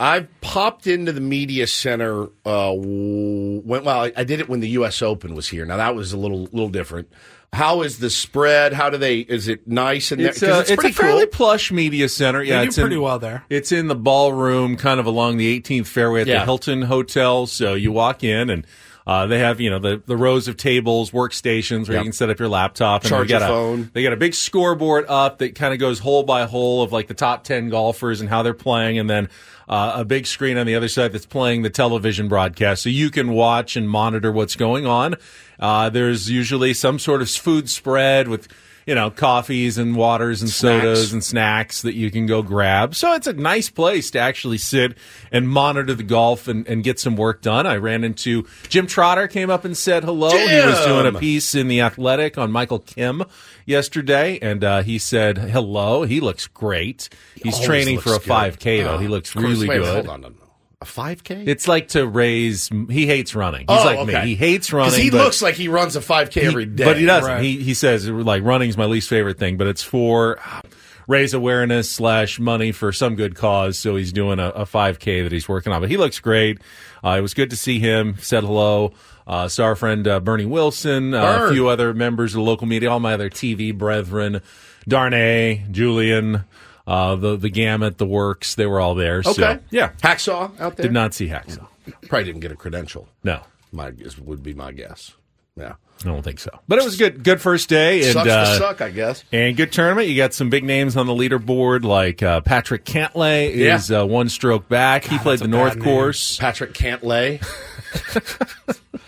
I've 0.00 0.28
popped 0.40 0.88
into 0.88 1.12
the 1.12 1.20
media 1.20 1.66
center. 1.68 2.24
Uh, 2.44 2.72
when, 2.74 3.84
well, 3.84 3.88
I, 4.04 4.12
I 4.16 4.24
did 4.24 4.40
it 4.40 4.48
when 4.48 4.58
the 4.60 4.70
U.S. 4.70 5.00
Open 5.02 5.34
was 5.34 5.48
here. 5.48 5.64
Now 5.64 5.76
that 5.76 5.94
was 5.94 6.12
a 6.12 6.16
little 6.16 6.44
little 6.44 6.70
different. 6.70 7.08
How 7.52 7.82
is 7.82 7.98
the 7.98 8.08
spread? 8.08 8.72
How 8.72 8.88
do 8.88 8.96
they? 8.96 9.18
Is 9.18 9.46
it 9.46 9.68
nice 9.68 10.10
in 10.10 10.18
there? 10.18 10.28
It's, 10.30 10.40
'Cause 10.40 10.48
uh, 10.48 10.60
it's 10.60 10.70
it's 10.70 10.80
pretty 10.80 10.94
a 10.94 10.96
fairly 10.96 11.26
cool. 11.26 11.32
plush 11.32 11.70
media 11.70 12.08
center. 12.08 12.42
Yeah, 12.42 12.62
do 12.62 12.68
it's 12.68 12.78
in- 12.78 12.82
pretty 12.82 12.96
well 12.96 13.18
there. 13.18 13.44
It's 13.50 13.72
in 13.72 13.88
the 13.88 13.94
ballroom, 13.94 14.76
kind 14.76 14.98
of 14.98 15.04
along 15.04 15.36
the 15.36 15.60
18th 15.60 15.86
fairway 15.86 16.22
at 16.22 16.26
Yeah. 16.28 16.38
the 16.40 16.44
Hilton 16.46 16.82
Hotel. 16.82 17.46
So 17.46 17.74
you 17.74 17.92
walk 17.92 18.24
in 18.24 18.48
and. 18.50 18.66
Uh, 19.06 19.26
they 19.26 19.38
have, 19.40 19.60
you 19.60 19.68
know, 19.70 19.78
the, 19.78 20.02
the 20.06 20.16
rows 20.16 20.46
of 20.48 20.56
tables, 20.56 21.10
workstations 21.10 21.88
where 21.88 21.96
Yep. 21.96 22.00
you 22.00 22.04
can 22.04 22.12
set 22.12 22.30
up 22.30 22.38
your 22.38 22.48
laptop. 22.48 23.02
And 23.02 23.10
Charge 23.10 23.28
got 23.28 23.40
your 23.40 23.48
a, 23.48 23.52
phone. 23.52 23.90
They 23.92 24.02
got 24.02 24.12
a 24.12 24.16
big 24.16 24.34
scoreboard 24.34 25.06
up 25.08 25.38
that 25.38 25.54
kind 25.54 25.72
of 25.74 25.80
goes 25.80 25.98
hole 25.98 26.22
by 26.22 26.44
hole 26.44 26.82
of 26.82 26.92
like 26.92 27.08
the 27.08 27.14
top 27.14 27.44
10 27.44 27.68
golfers 27.68 28.20
and 28.20 28.28
how 28.30 28.42
they're 28.42 28.54
playing. 28.54 28.98
And 28.98 29.10
then 29.10 29.28
uh, 29.68 29.94
a 29.96 30.04
big 30.04 30.26
screen 30.26 30.56
on 30.56 30.66
the 30.66 30.74
other 30.74 30.88
side 30.88 31.12
that's 31.12 31.26
playing 31.26 31.62
the 31.62 31.70
television 31.70 32.28
broadcast. 32.28 32.82
So 32.82 32.88
you 32.90 33.10
can 33.10 33.32
watch 33.32 33.74
and 33.76 33.88
monitor 33.88 34.30
what's 34.30 34.54
going 34.56 34.86
on. 34.86 35.16
Uh, 35.58 35.88
there's 35.90 36.30
usually 36.30 36.74
some 36.74 36.98
sort 36.98 37.22
of 37.22 37.30
food 37.30 37.68
spread 37.70 38.28
with, 38.28 38.48
you 38.86 38.94
know, 38.94 39.10
coffees 39.10 39.78
and 39.78 39.94
waters 39.96 40.40
and 40.42 40.50
Snacks. 40.50 40.82
sodas 40.82 41.12
and 41.12 41.22
snacks 41.22 41.82
that 41.82 41.94
you 41.94 42.10
can 42.10 42.26
go 42.26 42.42
grab. 42.42 42.94
So 42.94 43.14
it's 43.14 43.26
a 43.26 43.32
nice 43.32 43.70
place 43.70 44.10
to 44.12 44.18
actually 44.18 44.58
sit 44.58 44.96
and 45.30 45.48
monitor 45.48 45.94
the 45.94 46.02
golf 46.02 46.48
and, 46.48 46.66
and 46.66 46.82
get 46.82 46.98
some 46.98 47.16
work 47.16 47.42
done. 47.42 47.66
I 47.66 47.76
ran 47.76 48.04
into 48.04 48.46
Jim 48.68 48.86
Trotter 48.86 49.28
came 49.28 49.50
up 49.50 49.64
and 49.64 49.76
said 49.76 50.04
hello. 50.04 50.30
He 50.30 50.66
was 50.66 50.84
doing 50.84 51.06
a 51.06 51.18
piece 51.18 51.54
in 51.54 51.68
the 51.68 51.80
Athletic 51.80 52.38
on 52.38 52.50
Michael 52.50 52.80
Kim 52.80 53.22
yesterday, 53.66 54.38
and 54.40 54.64
uh, 54.64 54.82
he 54.82 54.98
said 54.98 55.38
hello. 55.38 56.02
He 56.02 56.20
looks 56.20 56.46
great. 56.46 57.08
He's 57.36 57.54
Always 57.54 57.66
training 57.66 58.00
for 58.00 58.10
a 58.14 58.18
good. 58.18 58.28
5K 58.58 58.84
though. 58.84 58.94
Oh, 58.94 58.98
he 58.98 59.08
looks 59.08 59.30
of 59.30 59.42
course. 59.42 59.46
really 59.54 59.68
Wait, 59.68 59.78
good. 59.78 60.06
Hold 60.06 60.24
on. 60.24 60.34
A 60.82 60.84
five 60.84 61.22
k? 61.22 61.44
It's 61.46 61.68
like 61.68 61.88
to 61.88 62.06
raise. 62.06 62.68
He 62.90 63.06
hates 63.06 63.34
running. 63.36 63.60
He's 63.68 63.80
Oh, 63.80 63.84
like 63.84 63.98
okay. 64.00 64.20
me. 64.22 64.28
He 64.30 64.34
hates 64.34 64.72
running. 64.72 64.90
Because 64.90 65.02
he 65.04 65.10
looks 65.10 65.40
like 65.42 65.54
he 65.54 65.68
runs 65.68 65.94
a 65.96 66.00
five 66.00 66.30
k 66.30 66.40
he- 66.40 66.46
every 66.48 66.66
day, 66.66 66.84
But 66.84 66.96
he 66.96 67.04
doesn't. 67.06 67.30
Right. 67.30 67.42
He 67.42 67.62
he 67.62 67.74
says 67.74 68.08
like 68.08 68.42
running's 68.42 68.76
my 68.76 68.86
least 68.86 69.08
favorite 69.08 69.38
thing, 69.38 69.56
but 69.56 69.66
it's 69.68 69.82
for 69.82 70.38
uh, 70.44 70.60
raise 71.06 71.34
awareness 71.34 71.88
slash 71.90 72.40
money 72.40 72.72
for 72.72 72.92
some 72.92 73.14
good 73.14 73.34
cause. 73.36 73.78
So 73.78 73.96
he's 73.96 74.12
doing 74.12 74.38
a, 74.40 74.48
a 74.50 74.64
5K 74.64 75.22
that 75.22 75.32
he's 75.32 75.48
working 75.48 75.72
on. 75.72 75.80
But 75.80 75.90
he 75.90 75.96
looks 75.96 76.18
great. 76.20 76.60
Uh, 77.04 77.16
it 77.18 77.20
was 77.20 77.32
good 77.34 77.50
to 77.50 77.56
see 77.56 77.78
him. 77.78 78.16
Said 78.18 78.42
hello. 78.44 78.92
Uh, 79.26 79.46
saw 79.46 79.64
our 79.66 79.76
friend 79.76 80.06
uh, 80.08 80.18
Bernie 80.18 80.46
Wilson, 80.46 81.14
uh, 81.14 81.46
a 81.48 81.52
few 81.52 81.68
other 81.68 81.94
members 81.94 82.32
of 82.34 82.38
the 82.38 82.42
local 82.42 82.66
media, 82.66 82.90
all 82.90 82.98
my 82.98 83.14
other 83.14 83.30
TV 83.30 83.72
brethren, 83.76 84.40
Darnay, 84.88 85.64
Julian, 85.70 86.44
uh, 86.86 87.16
the 87.16 87.36
the 87.36 87.48
gamut, 87.48 87.98
the 87.98 88.06
works. 88.06 88.54
They 88.54 88.66
were 88.66 88.80
all 88.80 88.94
there. 88.94 89.18
Okay. 89.18 89.32
So, 89.32 89.58
yeah. 89.70 89.90
Hacksaw 90.02 90.58
out 90.60 90.76
there. 90.76 90.84
Did 90.84 90.92
not 90.92 91.14
see 91.14 91.28
Hacksaw. 91.28 91.66
Probably 92.08 92.24
didn't 92.24 92.40
get 92.40 92.52
a 92.52 92.56
credential. 92.56 93.08
No. 93.24 93.40
My 93.72 93.90
guess 93.90 94.18
would 94.18 94.42
be 94.42 94.54
my 94.54 94.72
guess. 94.72 95.12
Yeah. 95.56 95.74
I 96.00 96.04
don't 96.08 96.22
think 96.22 96.40
so. 96.40 96.50
But 96.66 96.78
it 96.78 96.84
was 96.84 96.96
good. 96.96 97.22
Good 97.22 97.40
first 97.40 97.68
day. 97.68 98.02
And, 98.04 98.12
Sucks 98.12 98.28
uh, 98.28 98.58
suck, 98.58 98.80
I 98.80 98.90
guess. 98.90 99.22
And 99.32 99.56
good 99.56 99.70
tournament. 99.72 100.08
You 100.08 100.16
got 100.16 100.34
some 100.34 100.50
big 100.50 100.64
names 100.64 100.96
on 100.96 101.06
the 101.06 101.12
leaderboard, 101.12 101.84
like 101.84 102.22
uh, 102.22 102.40
Patrick 102.40 102.84
Cantlay 102.84 103.54
Yeah. 103.54 103.76
is 103.76 103.90
uh, 103.92 104.04
one 104.04 104.28
stroke 104.28 104.68
back. 104.68 105.04
he 105.04 105.18
played 105.18 105.38
that's 105.38 105.42
the 105.42 105.56
a 105.56 105.58
North 105.58 105.74
bad 105.74 105.84
name. 105.84 105.94
Course. 105.94 106.36
Patrick 106.38 106.74
can't. 106.74 107.02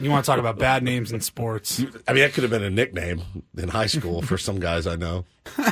You 0.01 0.11
want 0.11 0.25
to 0.25 0.31
talk 0.31 0.39
about 0.39 0.59
bad 0.59 0.83
names 0.83 1.13
in 1.13 1.21
sports? 1.21 1.81
I 2.07 2.13
mean, 2.13 2.23
that 2.23 2.35
could 2.35 2.43
have 2.43 2.51
been 2.51 2.65
a 2.65 2.69
nickname 2.71 3.23
in 3.57 3.69
high 3.69 3.87
school 3.87 4.21
for 4.21 4.37
some 4.37 4.59
guys 4.61 4.87
I 4.87 4.97
know. 4.97 5.25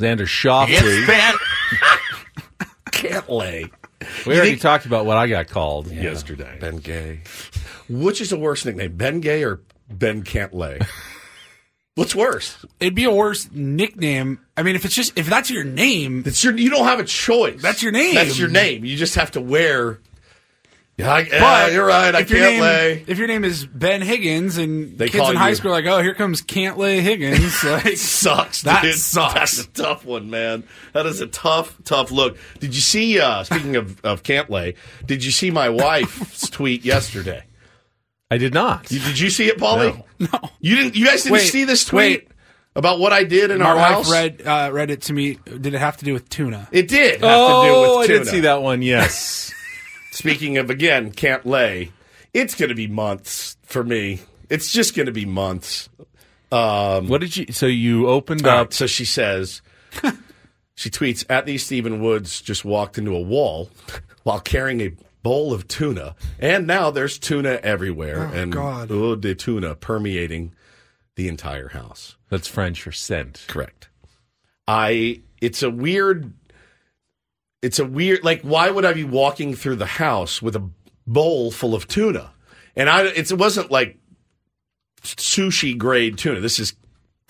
Xander 0.00 0.26
Schauffele. 0.28 1.34
Can't 2.92 3.28
lay. 3.28 3.66
We 4.26 4.36
already 4.36 4.56
talked 4.56 4.86
about 4.86 5.06
what 5.06 5.16
I 5.16 5.26
got 5.26 5.48
called 5.48 5.88
yesterday. 5.90 6.56
Ben 6.60 6.76
Gay. 6.76 7.20
Which 7.88 8.20
is 8.20 8.30
the 8.30 8.38
worst 8.38 8.64
nickname, 8.64 8.96
Ben 8.96 9.20
Gay 9.20 9.42
or 9.42 9.60
Ben 9.90 10.22
Can't 10.22 10.54
Lay? 10.54 10.78
What's 11.96 12.14
worse? 12.14 12.64
It'd 12.78 12.94
be 12.94 13.04
a 13.04 13.10
worse 13.12 13.50
nickname. 13.50 14.38
I 14.56 14.62
mean, 14.62 14.76
if 14.76 14.84
it's 14.84 14.94
just 14.94 15.18
if 15.18 15.26
that's 15.26 15.50
your 15.50 15.64
name, 15.64 16.22
It's 16.24 16.44
your. 16.44 16.56
You 16.56 16.70
don't 16.70 16.84
have 16.84 17.00
a 17.00 17.04
choice. 17.04 17.60
That's 17.60 17.82
your 17.82 17.90
name. 17.90 18.14
That's 18.14 18.38
your 18.38 18.48
name. 18.48 18.84
You 18.84 18.96
just 18.96 19.16
have 19.16 19.32
to 19.32 19.40
wear. 19.40 19.98
Yeah, 20.98 21.12
I, 21.12 21.20
yeah, 21.20 21.40
but 21.40 21.72
you're 21.72 21.86
right. 21.86 22.12
I 22.12 22.20
if 22.22 22.30
your 22.30 22.40
can't 22.40 22.52
name, 22.54 22.60
lay. 22.62 23.04
If 23.06 23.18
your 23.18 23.28
name 23.28 23.44
is 23.44 23.64
Ben 23.64 24.02
Higgins 24.02 24.58
and 24.58 24.98
They 24.98 25.08
kids 25.08 25.28
in 25.30 25.36
high 25.36 25.50
you- 25.50 25.54
school 25.54 25.70
are 25.70 25.74
like, 25.74 25.86
oh, 25.86 26.02
here 26.02 26.12
comes 26.12 26.42
Can't 26.42 26.76
Lay 26.76 27.00
Higgins. 27.00 27.62
Like, 27.64 27.96
sucks. 27.96 28.62
That 28.62 28.82
dude. 28.82 28.94
sucks. 28.96 29.34
That's 29.34 29.60
a 29.64 29.68
tough 29.68 30.04
one, 30.04 30.28
man. 30.28 30.64
That 30.94 31.06
is 31.06 31.20
a 31.20 31.28
tough, 31.28 31.78
tough 31.84 32.10
look. 32.10 32.36
Did 32.58 32.74
you 32.74 32.80
see? 32.80 33.20
Uh, 33.20 33.44
speaking 33.44 33.76
of 33.76 34.04
of 34.04 34.24
Cantlay, 34.24 34.74
did 35.06 35.24
you 35.24 35.30
see 35.30 35.52
my 35.52 35.68
wife's 35.68 36.50
tweet 36.50 36.84
yesterday? 36.84 37.44
I 38.30 38.38
did 38.38 38.52
not. 38.52 38.90
You, 38.90 38.98
did 38.98 39.18
you 39.20 39.30
see 39.30 39.46
it, 39.46 39.56
Paulie? 39.58 40.02
No. 40.18 40.50
You 40.60 40.76
didn't. 40.76 40.96
You 40.96 41.06
guys 41.06 41.22
didn't 41.22 41.34
Wait, 41.34 41.46
see 41.48 41.64
this 41.64 41.84
tweet 41.84 42.24
wait. 42.24 42.28
about 42.74 42.98
what 42.98 43.12
I 43.12 43.22
did 43.24 43.50
in 43.52 43.60
my 43.60 43.66
our 43.66 43.76
wife 43.76 43.88
house? 43.92 44.10
read 44.10 44.42
uh, 44.44 44.70
read 44.72 44.90
it 44.90 45.02
to 45.02 45.12
me. 45.12 45.38
Did 45.44 45.74
it 45.74 45.78
have 45.78 45.96
to 45.98 46.04
do 46.04 46.12
with 46.12 46.28
tuna? 46.28 46.68
It 46.72 46.88
did 46.88 47.20
have 47.20 47.30
oh, 47.32 47.62
to 47.62 47.68
do 47.68 47.80
with 47.80 47.98
I 48.00 48.06
tuna. 48.08 48.18
did 48.24 48.26
see 48.28 48.40
that 48.40 48.62
one. 48.62 48.82
Yes. 48.82 49.54
Speaking 50.10 50.58
of 50.58 50.70
again, 50.70 51.12
can't 51.12 51.46
lay. 51.46 51.92
It's 52.34 52.54
going 52.54 52.68
to 52.68 52.74
be 52.74 52.86
months 52.86 53.56
for 53.62 53.84
me. 53.84 54.20
It's 54.50 54.72
just 54.72 54.94
going 54.96 55.06
to 55.06 55.12
be 55.12 55.24
months. 55.26 55.88
Um, 56.50 57.08
what 57.08 57.20
did 57.20 57.36
you? 57.36 57.52
So 57.52 57.66
you 57.66 58.08
opened 58.08 58.46
All 58.46 58.58
up. 58.58 58.72
so 58.72 58.86
she 58.86 59.04
says, 59.04 59.60
she 60.74 60.90
tweets, 60.90 61.24
at 61.28 61.46
these 61.46 61.64
Stephen 61.64 62.02
Woods 62.02 62.40
just 62.40 62.64
walked 62.64 62.98
into 62.98 63.14
a 63.14 63.20
wall 63.20 63.70
while 64.22 64.40
carrying 64.40 64.80
a 64.80 64.92
bowl 65.22 65.52
of 65.52 65.68
tuna. 65.68 66.14
And 66.38 66.66
now 66.66 66.90
there's 66.90 67.18
tuna 67.18 67.60
everywhere. 67.62 68.30
Oh, 68.32 68.36
and 68.36 68.52
God. 68.52 68.90
oh, 68.90 69.14
the 69.14 69.34
tuna 69.34 69.74
permeating 69.74 70.54
the 71.16 71.28
entire 71.28 71.68
house. 71.68 72.16
That's 72.30 72.48
French 72.48 72.82
for 72.82 72.92
scent. 72.92 73.44
Correct. 73.48 73.88
I, 74.66 75.22
it's 75.40 75.62
a 75.62 75.70
weird, 75.70 76.32
it's 77.62 77.78
a 77.78 77.84
weird, 77.84 78.24
like, 78.24 78.42
why 78.42 78.70
would 78.70 78.84
I 78.84 78.92
be 78.92 79.04
walking 79.04 79.54
through 79.54 79.76
the 79.76 79.86
house 79.86 80.40
with 80.40 80.56
a 80.56 80.68
bowl 81.06 81.50
full 81.50 81.74
of 81.74 81.88
tuna? 81.88 82.30
And 82.76 82.88
I, 82.88 83.04
it's, 83.06 83.30
it 83.30 83.38
wasn't 83.38 83.70
like 83.70 83.98
sushi 85.02 85.76
grade 85.76 86.18
tuna. 86.18 86.40
This 86.40 86.58
is 86.58 86.74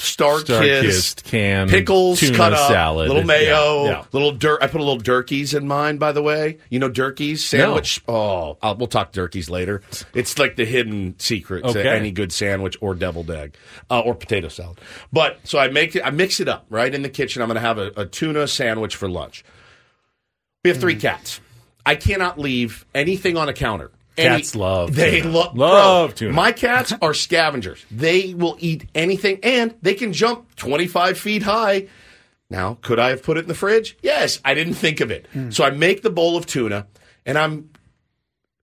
star, 0.00 0.40
canned 0.42 1.70
pickles 1.70 2.20
tuna 2.20 2.37
cut 2.37 2.52
up, 2.52 2.68
salad. 2.70 3.08
little 3.08 3.25
mayo, 3.25 3.85
Yeah, 3.85 3.90
yeah. 3.90 4.04
little 4.12 4.32
dirt. 4.32 4.62
I 4.62 4.66
put 4.68 4.80
a 4.80 4.85
little 4.85 5.00
Durkeys 5.02 5.56
in 5.56 5.66
mine, 5.66 5.99
by 5.99 6.12
the 6.12 6.23
way. 6.23 6.58
You 6.70 6.78
know 6.78 6.88
Durkeys 6.90 7.38
sandwich. 7.38 8.02
Oh, 8.06 8.58
I'll, 8.62 8.76
we'll 8.76 8.87
talk 8.87 9.12
Durkeys 9.12 9.50
later. 9.50 9.82
It's 10.14 10.38
like 10.38 10.56
the 10.56 10.64
hidden 10.64 11.18
secret 11.18 11.64
to 11.73 11.90
any 11.90 12.11
good 12.12 12.32
sandwich 12.32 12.76
or 12.80 12.94
deviled 12.94 13.30
egg 13.30 13.56
uh, 13.90 14.00
or 14.00 14.14
potato 14.14 14.49
salad. 14.49 14.78
But 15.12 15.40
so 15.44 15.58
I 15.58 15.68
make 15.68 15.97
it. 15.97 16.02
I 16.04 16.11
mix 16.11 16.38
it 16.40 16.49
up 16.49 16.66
right 16.70 16.94
in 16.94 17.02
the 17.02 17.08
kitchen. 17.08 17.42
I'm 17.42 17.49
going 17.49 17.56
to 17.56 17.61
have 17.61 17.78
a, 17.78 17.90
a 17.97 18.06
tuna 18.06 18.47
sandwich 18.47 18.94
for 18.94 19.08
lunch. 19.08 19.44
We 20.64 20.70
have 20.70 20.80
three 20.80 20.96
Mm. 20.96 21.00
cats. 21.00 21.40
I 21.86 21.94
cannot 21.94 22.38
leave 22.38 22.84
anything 22.94 23.36
on 23.36 23.48
a 23.48 23.52
counter. 23.52 23.90
Any- 24.16 24.38
Cats 24.38 24.56
love 24.56 24.96
They 24.96 25.20
tuna. 25.20 25.32
lo- 25.32 25.52
Love 25.54 26.10
bro, 26.10 26.16
tuna. 26.16 26.32
My 26.32 26.50
cats 26.66 26.92
are 27.00 27.14
scavengers. 27.14 27.84
They 27.90 28.34
will 28.34 28.56
eat 28.58 28.86
anything, 28.94 29.38
and 29.44 29.74
they 29.80 29.94
can 29.94 30.12
jump 30.12 30.56
25 30.56 31.16
feet 31.18 31.44
high. 31.44 31.86
Now, 32.50 32.78
could 32.82 32.98
I 32.98 33.10
have 33.10 33.22
put 33.22 33.36
it 33.36 33.42
in 33.42 33.48
the 33.48 33.54
fridge? 33.54 33.96
Yes, 34.02 34.40
I 34.44 34.54
didn't 34.54 34.74
think 34.74 35.00
of 35.00 35.10
it. 35.12 35.26
So 35.50 35.62
I 35.64 35.70
make 35.70 36.02
the 36.02 36.10
bowl 36.10 36.36
of 36.36 36.46
tuna, 36.46 36.86
and 37.24 37.38
I'm 37.38 37.70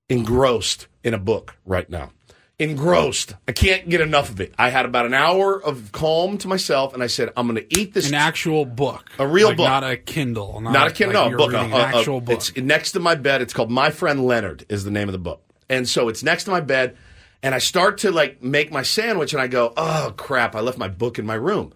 engrossed 0.10 0.88
in 1.04 1.14
a 1.14 1.18
book 1.20 1.56
right 1.66 1.90
now. 1.90 2.12
Engrossed. 2.58 3.36
I 3.50 3.52
can't 3.52 3.90
get 3.90 4.00
enough 4.00 4.30
of 4.30 4.40
it. 4.40 4.54
I 4.58 4.70
had 4.70 4.86
about 4.86 5.06
an 5.06 5.14
hour 5.14 5.62
of 5.62 5.92
calm 5.92 6.38
to 6.38 6.48
myself, 6.48 6.94
and 6.94 7.04
I 7.04 7.08
said, 7.08 7.32
I'm 7.36 7.48
going 7.48 7.62
to 7.62 7.80
eat 7.80 7.94
this. 7.94 8.08
An 8.08 8.14
actual 8.16 8.64
book, 8.64 9.10
A 9.20 9.28
real 9.28 9.50
Like, 9.50 9.58
book. 9.58 9.66
not 9.68 9.84
a 9.84 9.98
Kindle, 9.98 10.62
not, 10.62 10.72
Not 10.72 10.88
a 10.88 10.92
Kindle, 10.94 11.22
like 11.24 11.32
no, 11.32 11.38
book. 11.38 11.54
a- 11.54 11.60
uh, 11.60 11.66
an 11.66 11.72
a- 11.74 11.76
a- 11.76 11.82
actual 11.82 12.22
book. 12.22 12.34
It's 12.36 12.56
next 12.56 12.94
to 12.94 13.02
my 13.02 13.16
bed. 13.16 13.42
It's 13.42 13.54
called 13.54 13.70
My 13.72 13.90
Friend 13.90 14.26
Leonard. 14.26 14.66
Is 14.70 14.86
the 14.86 14.92
name 14.92 15.10
of 15.10 15.12
the 15.14 15.20
book. 15.20 15.42
And 15.70 15.88
so 15.90 16.08
it's 16.08 16.24
next 16.24 16.46
to 16.46 16.52
my 16.52 16.62
bed, 16.62 16.96
and 17.44 17.54
I 17.54 17.58
start 17.58 17.98
to 18.00 18.12
like 18.12 18.42
make 18.42 18.72
my 18.72 18.84
sandwich, 18.84 19.34
and 19.34 19.42
I 19.42 19.48
go, 19.48 19.74
"Oh 19.76 20.14
crap! 20.16 20.56
I 20.56 20.62
left 20.62 20.78
my 20.78 20.88
book 20.88 21.20
in 21.20 21.26
my 21.26 21.36
room. 21.36 21.74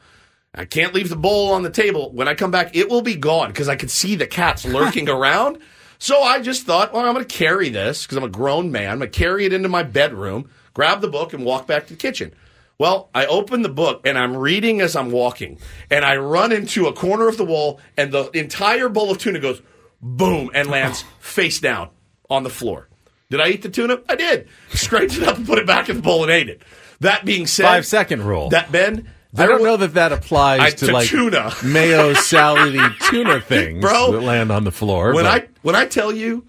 I 0.56 0.64
can't 0.66 0.94
leave 0.94 1.10
the 1.10 1.16
bowl 1.18 1.52
on 1.52 1.64
the 1.64 1.70
table. 1.70 2.12
When 2.14 2.28
I 2.30 2.36
come 2.36 2.52
back, 2.52 2.76
it 2.76 2.90
will 2.90 3.02
be 3.02 3.16
gone 3.16 3.50
because 3.50 3.68
I 3.68 3.76
can 3.76 3.90
see 3.90 4.16
the 4.16 4.28
cats 4.28 4.64
lurking 4.78 5.10
around." 5.10 5.58
So 6.02 6.22
I 6.24 6.40
just 6.40 6.66
thought, 6.66 6.94
well, 6.94 7.06
I'm 7.06 7.14
going 7.14 7.26
to 7.26 7.36
carry 7.36 7.68
this 7.68 8.04
because 8.06 8.18
I'm 8.18 8.24
a 8.24 8.30
grown 8.30 8.72
man. 8.72 8.90
I'm 8.90 9.00
going 9.00 9.12
to 9.12 9.20
carry 9.20 9.44
it 9.46 9.52
into 9.52 9.68
my 9.68 9.84
bedroom, 9.84 10.50
grab 10.74 11.02
the 11.02 11.08
book, 11.08 11.34
and 11.34 11.46
walk 11.46 11.68
back 11.68 11.88
to 11.88 11.94
the 11.94 12.00
kitchen. 12.00 12.34
Well, 12.78 13.10
I 13.14 13.26
open 13.26 13.62
the 13.62 13.68
book 13.70 14.08
and 14.08 14.18
I'm 14.18 14.38
reading 14.38 14.80
as 14.80 14.96
I'm 14.96 15.12
walking, 15.12 15.60
and 15.92 16.06
I 16.06 16.16
run 16.16 16.52
into 16.54 16.88
a 16.88 16.94
corner 16.94 17.28
of 17.28 17.36
the 17.38 17.44
wall, 17.46 17.80
and 17.98 18.12
the 18.12 18.30
entire 18.32 18.88
bowl 18.88 19.12
of 19.12 19.18
tuna 19.18 19.40
goes 19.40 19.62
boom 20.02 20.50
and 20.54 20.70
lands 20.70 21.04
face 21.20 21.60
down 21.60 21.90
on 22.30 22.44
the 22.44 22.50
floor. 22.50 22.88
Did 23.30 23.42
I 23.42 23.50
eat 23.50 23.62
the 23.64 23.70
tuna? 23.70 24.00
I 24.08 24.16
did. 24.16 24.48
Scraped 24.70 25.18
it 25.18 25.24
up 25.24 25.38
and 25.38 25.46
put 25.46 25.60
it 25.60 25.68
back 25.68 25.90
in 25.90 25.98
the 25.98 26.02
bowl 26.02 26.24
and 26.24 26.32
ate 26.32 26.48
it. 26.50 26.62
That 27.02 27.26
being 27.26 27.48
said, 27.48 27.64
Five 27.66 27.86
second 27.86 28.24
rule. 28.24 28.50
That 28.50 28.72
Ben, 28.72 29.10
I 29.38 29.46
don't 29.46 29.62
know 29.64 29.78
that 29.78 29.94
that 29.96 30.12
applies 30.14 30.62
I- 30.62 30.70
to, 30.72 30.86
to 30.88 30.94
like 30.94 31.08
tuna. 31.10 31.52
mayo 31.64 32.14
salady 32.14 32.98
tuna 33.10 33.42
things 33.42 33.82
Bro, 33.82 34.14
that 34.14 34.22
land 34.22 34.52
on 34.54 34.64
the 34.64 34.72
floor. 34.72 35.14
when 35.14 35.26
but- 35.26 35.44
I 35.44 35.48
when 35.64 35.76
I 35.76 35.86
tell 35.86 36.12
you 36.14 36.48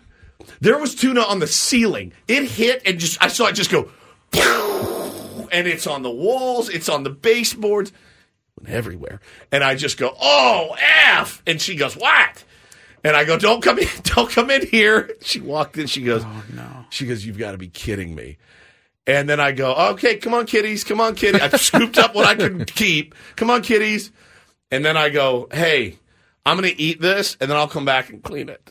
there 0.61 0.79
was 0.79 0.95
tuna 0.95 1.23
on 1.23 1.41
the 1.41 1.47
ceiling, 1.49 2.13
it 2.29 2.45
hit 2.45 2.83
and 2.87 2.99
just 3.01 3.21
I 3.23 3.27
saw 3.29 3.47
it 3.47 3.55
just 3.55 3.71
go, 3.71 3.91
and 4.33 5.67
it's 5.67 5.87
on 5.87 6.03
the 6.03 6.11
walls, 6.11 6.69
it's 6.69 6.89
on 6.89 7.03
the 7.03 7.11
baseboards, 7.11 7.93
everywhere, 8.67 9.21
and 9.51 9.65
I 9.65 9.75
just 9.75 9.99
go, 9.99 10.15
oh 10.21 10.77
f, 10.79 11.43
and 11.47 11.61
she 11.61 11.77
goes, 11.77 11.97
what? 11.97 12.45
And 13.03 13.17
I 13.17 13.25
go, 13.25 13.39
don't 13.39 13.63
come 13.63 13.79
in, 13.79 13.89
don't 14.03 14.31
come 14.31 14.51
in 14.51 14.67
here. 14.67 15.11
She 15.23 15.41
walked 15.41 15.79
in, 15.79 15.87
she 15.87 16.03
goes, 16.03 16.23
oh 16.25 16.45
no, 16.55 16.85
she 16.91 17.07
goes, 17.07 17.25
you've 17.25 17.39
got 17.39 17.53
to 17.53 17.59
be 17.59 17.69
kidding 17.69 18.15
me. 18.15 18.39
And 19.07 19.29
then 19.29 19.41
I 19.41 19.53
go, 19.53 19.75
okay, 19.93 20.19
come 20.19 20.35
on, 20.35 20.47
kitties, 20.47 20.85
come 20.85 21.01
on, 21.01 21.15
kitties. 21.15 21.41
I 21.41 21.49
scooped 21.57 21.99
up 21.99 22.15
what 22.15 22.27
I 22.27 22.35
could 22.35 22.67
keep. 22.75 23.15
Come 23.35 23.51
on, 23.51 23.63
kitties. 23.63 24.13
And 24.71 24.85
then 24.85 24.97
I 24.97 25.09
go, 25.09 25.49
hey, 25.53 25.99
I'm 26.47 26.57
going 26.57 26.73
to 26.73 26.81
eat 26.81 27.01
this 27.01 27.37
and 27.41 27.51
then 27.51 27.57
I'll 27.57 27.67
come 27.67 27.85
back 27.85 28.11
and 28.11 28.23
clean 28.23 28.49
it. 28.49 28.71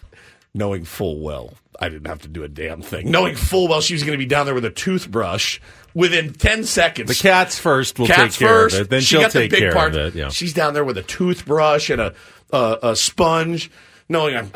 Knowing 0.54 0.86
full 0.86 1.20
well 1.20 1.56
I 1.80 1.90
didn't 1.90 2.08
have 2.08 2.22
to 2.24 2.28
do 2.28 2.44
a 2.44 2.48
damn 2.50 2.82
thing. 2.82 3.10
Knowing 3.10 3.36
full 3.36 3.68
well 3.68 3.82
she 3.82 3.94
was 3.94 4.04
going 4.04 4.12
to 4.14 4.18
be 4.18 4.26
down 4.26 4.46
there 4.46 4.54
with 4.56 4.66
a 4.66 4.70
toothbrush 4.70 5.60
within 5.94 6.34
10 6.34 6.66
seconds. 6.66 7.08
the 7.08 7.16
cats 7.16 7.58
first 7.58 7.98
will 7.98 8.08
Cats 8.08 8.36
take 8.38 8.48
care 8.48 8.50
first. 8.64 8.76
of 8.76 8.82
it. 8.82 8.90
Then 8.90 9.00
she 9.02 9.06
she'll 9.08 9.22
got 9.22 9.32
the 9.32 9.40
take 9.40 9.52
big 9.52 9.60
care 9.62 9.72
part. 9.74 9.96
of 9.96 10.08
it. 10.08 10.16
Yeah. 10.16 10.30
She's 10.30 10.54
down 10.54 10.74
there 10.74 10.84
with 10.84 10.98
a 10.98 11.04
toothbrush 11.04 11.90
and 11.90 12.02
a, 12.02 12.14
a, 12.52 12.78
a 12.84 12.96
sponge. 12.96 13.72
Knowing 14.10 14.36
I'm, 14.36 14.52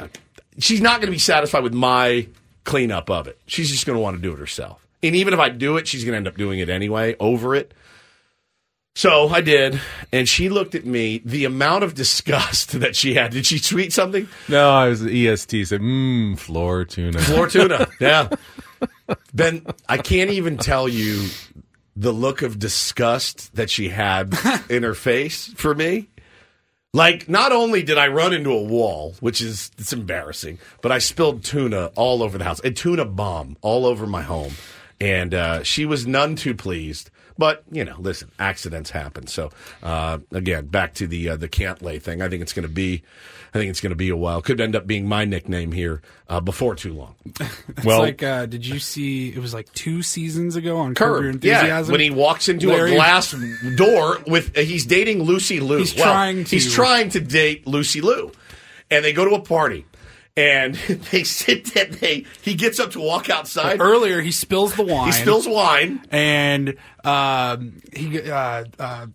she's 0.60 0.82
not 0.82 1.00
going 1.00 1.08
to 1.08 1.12
be 1.12 1.18
satisfied 1.20 1.64
with 1.64 1.74
my 1.74 2.28
cleanup 2.66 3.10
of 3.10 3.28
it. 3.28 3.40
She's 3.46 3.72
just 3.72 3.86
going 3.86 3.96
to 3.98 4.02
want 4.02 4.18
to 4.18 4.22
do 4.22 4.34
it 4.34 4.40
herself. 4.40 4.86
And 5.02 5.16
even 5.16 5.34
if 5.34 5.40
I 5.40 5.50
do 5.50 5.78
it, 5.78 5.88
she's 5.88 6.04
going 6.04 6.14
to 6.14 6.18
end 6.18 6.28
up 6.28 6.38
doing 6.38 6.60
it 6.60 6.70
anyway, 6.70 7.16
over 7.20 7.56
it. 7.56 7.74
So 8.96 9.30
I 9.30 9.42
did, 9.42 9.82
and 10.12 10.30
she 10.30 10.50
looked 10.50 10.76
at 10.76 10.86
me. 10.86 11.22
The 11.26 11.46
amount 11.46 11.84
of 11.84 11.96
disgust 11.96 12.72
that 12.80 12.96
she 12.96 13.16
had. 13.16 13.32
Did 13.32 13.46
she 13.46 13.60
tweet 13.60 13.92
something? 13.92 14.28
No, 14.48 14.72
I 14.72 14.90
was 14.90 15.04
EST 15.04 15.68
said, 15.68 15.82
mmm, 15.82 16.38
floor 16.38 16.86
tuna. 16.86 17.20
Floor 17.22 17.48
tuna. 17.48 17.88
yeah. 18.00 18.30
Ben, 19.34 19.66
I 19.90 19.98
can't 19.98 20.30
even 20.30 20.58
tell 20.58 20.88
you 20.88 21.28
the 21.96 22.12
look 22.12 22.42
of 22.42 22.60
disgust 22.60 23.56
that 23.56 23.70
she 23.70 23.90
had 23.90 24.34
in 24.70 24.84
her 24.84 24.94
face 24.94 25.48
for 25.56 25.74
me. 25.74 26.10
Like, 26.96 27.28
not 27.28 27.52
only 27.52 27.82
did 27.82 27.98
I 27.98 28.08
run 28.08 28.34
into 28.34 28.52
a 28.52 28.62
wall, 28.62 29.16
which 29.20 29.42
is 29.42 29.72
it's 29.80 29.94
embarrassing, 29.94 30.60
but 30.82 30.92
I 30.92 31.00
spilled 31.00 31.44
tuna 31.44 31.88
all 31.96 32.22
over 32.22 32.38
the 32.38 32.44
house, 32.44 32.62
a 32.64 32.70
tuna 32.70 33.06
bomb 33.06 33.58
all 33.62 33.88
over 33.88 34.06
my 34.06 34.22
home, 34.22 34.54
and 35.02 35.34
uh, 35.34 35.64
she 35.64 35.86
was 35.86 36.06
none 36.06 36.36
too 36.36 36.54
pleased. 36.54 37.10
But 37.38 37.64
you 37.72 37.84
know, 37.84 37.96
listen, 38.00 38.30
accidents 38.40 38.92
happen. 38.92 39.28
So 39.28 39.50
uh, 39.82 40.20
again, 40.32 40.68
back 40.68 40.94
to 40.96 41.08
the 41.08 41.30
uh, 41.30 41.36
the 41.38 41.48
can't 41.48 41.82
lay 41.82 42.00
thing. 42.00 42.22
I 42.22 42.30
think 42.30 42.42
it's 42.42 42.54
going 42.54 42.68
to 42.68 42.74
be, 42.74 43.04
I 43.54 43.58
think 43.58 43.70
it's 43.70 43.82
going 43.82 43.90
to 43.92 43.96
be 43.96 44.10
a 44.10 44.16
while. 44.16 44.42
Could 44.42 44.62
end 44.62 44.76
up 44.76 44.86
being 44.86 45.08
my 45.08 45.26
nickname 45.26 45.72
here 45.72 46.02
uh, 46.30 46.40
before 46.42 46.76
too 46.76 46.94
long. 46.94 47.16
It's 47.76 47.86
like, 47.86 48.22
uh, 48.24 48.46
did 48.46 48.66
you 48.66 48.80
see? 48.80 49.30
It 49.30 49.40
was 49.40 49.54
like 49.54 49.72
two 49.74 50.04
seasons 50.04 50.56
ago 50.56 50.78
on 50.78 50.94
Curb 50.96 51.24
Your 51.24 51.34
Curb, 51.34 51.44
yeah. 51.44 51.56
Enthusiasm. 51.60 51.92
When 51.92 52.02
he 52.02 52.10
walks 52.12 52.48
into 52.50 52.70
Larry- 52.70 52.92
a 52.94 52.96
glass 52.96 53.36
door 53.76 54.20
with, 54.28 54.58
uh, 54.58 54.62
he's 54.62 54.86
dating 54.86 55.24
Lucy 55.24 55.60
Liu. 55.60 55.80
He's 55.80 55.96
Well, 55.96 56.06
trying 56.06 56.44
to- 56.44 56.50
He's 56.50 56.72
trying 56.72 57.10
to 57.10 57.20
date 57.20 57.66
Lucy 57.68 58.00
Liu, 58.02 58.32
and 58.92 59.04
they 59.04 59.12
go 59.12 59.26
to 59.26 59.36
a 59.36 59.42
party, 59.42 59.86
and 60.36 60.76
they 61.12 61.24
sit. 61.24 61.74
there, 61.74 61.86
They 61.86 62.26
he 62.42 62.56
gets 62.56 62.80
up 62.80 62.92
to 62.92 63.00
walk 63.00 63.30
outside. 63.30 63.80
Earlier, 63.82 64.22
he 64.22 64.32
spills 64.32 64.76
the 64.76 64.84
wine. 64.84 65.08
He 65.08 65.12
spills 65.14 65.48
wine, 65.48 66.02
and 66.12 66.76
um, 67.04 67.82
he 67.94 68.20
uh, 68.30 68.66
uh, 68.80 69.08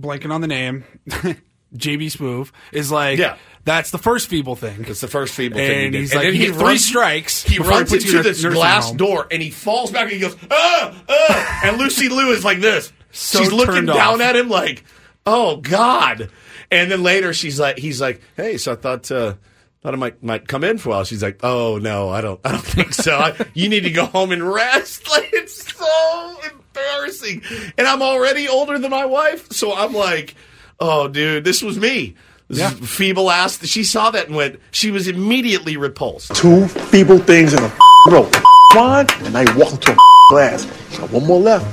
blanking 0.00 0.32
on 0.32 0.40
the 0.40 0.48
name. 0.48 0.84
JB 1.72 2.06
Smoove 2.16 2.50
is 2.72 2.90
like, 2.90 3.18
Yeah. 3.20 3.36
that's 3.64 3.92
the 3.92 3.98
first 3.98 4.26
feeble 4.28 4.56
thing. 4.56 4.84
It's 4.88 5.00
the 5.00 5.06
first 5.06 5.32
feeble 5.34 5.56
thing. 5.58 5.86
And 5.86 5.94
he's 5.94 6.10
And 6.10 6.18
like, 6.18 6.24
then 6.26 6.34
you 6.34 6.40
he 6.40 6.46
get 6.48 6.54
three 6.56 6.64
runs- 6.64 6.84
strikes. 6.84 7.42
He 7.44 7.58
runs 7.60 7.92
into 7.92 8.16
in 8.16 8.22
this 8.24 8.44
glass 8.44 8.88
home. 8.88 8.96
door 8.96 9.28
and 9.30 9.40
he 9.40 9.50
falls 9.50 9.92
back 9.92 10.02
and 10.04 10.10
he 10.12 10.18
goes, 10.18 10.36
ah, 10.50 11.02
ah, 11.08 11.60
and 11.64 11.78
Lucy 11.78 12.08
Liu 12.08 12.32
is 12.32 12.44
like 12.44 12.58
this. 12.58 12.92
So 13.12 13.38
she's 13.38 13.52
looking 13.52 13.86
down 13.86 14.14
off. 14.14 14.20
at 14.20 14.34
him 14.34 14.48
like, 14.48 14.82
oh 15.26 15.58
God. 15.58 16.28
And 16.72 16.90
then 16.90 17.04
later 17.04 17.32
she's 17.32 17.60
like, 17.60 17.78
he's 17.78 18.00
like, 18.00 18.20
hey, 18.36 18.56
so 18.56 18.72
I 18.72 18.74
thought, 18.74 19.08
uh, 19.12 19.34
thought 19.82 19.94
I 19.94 19.96
might 19.96 20.22
might 20.22 20.46
come 20.48 20.64
in 20.64 20.78
for 20.78 20.90
a 20.90 20.92
while. 20.92 21.04
She's 21.04 21.22
like, 21.22 21.40
oh 21.42 21.78
no, 21.78 22.08
I 22.10 22.20
don't, 22.20 22.40
I 22.44 22.52
don't 22.52 22.62
think 22.64 22.92
so. 22.94 23.16
I, 23.16 23.46
you 23.54 23.68
need 23.68 23.80
to 23.84 23.90
go 23.90 24.04
home 24.06 24.32
and 24.32 24.42
rest. 24.52 25.06
Like 25.10 25.30
it's 25.32 25.72
so 25.74 26.36
embarrassing. 26.52 27.42
And 27.78 27.86
I'm 27.86 28.02
already 28.02 28.48
older 28.48 28.78
than 28.78 28.90
my 28.90 29.04
wife, 29.06 29.50
so 29.52 29.74
I'm 29.74 29.92
like, 29.94 30.34
oh 30.78 31.08
dude, 31.08 31.44
this 31.44 31.62
was 31.62 31.78
me. 31.78 32.14
This 32.48 32.58
Yeah. 32.58 32.70
feeble 32.70 33.30
ass. 33.30 33.64
She 33.66 33.82
saw 33.84 34.10
that 34.10 34.26
and 34.26 34.36
went. 34.36 34.60
She 34.70 34.90
was 34.90 35.08
immediately 35.08 35.76
repulsed. 35.76 36.34
Two 36.34 36.66
feeble 36.68 37.18
things 37.18 37.52
in 37.54 37.60
a 37.62 37.72
row. 38.08 38.28
Wine, 38.74 39.06
and 39.24 39.32
now 39.32 39.40
you 39.40 39.58
walk 39.58 39.72
into 39.72 39.92
a 39.92 39.96
glass. 40.30 40.64
Got 40.98 41.10
one 41.10 41.26
more 41.26 41.40
left. 41.40 41.66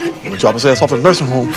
I'm 0.00 0.12
gonna 0.22 0.36
drop 0.38 0.54
his 0.54 0.64
ass 0.64 0.80
off 0.80 0.92
at 0.92 0.96
the 0.96 1.02
nursing 1.02 1.26
home. 1.26 1.52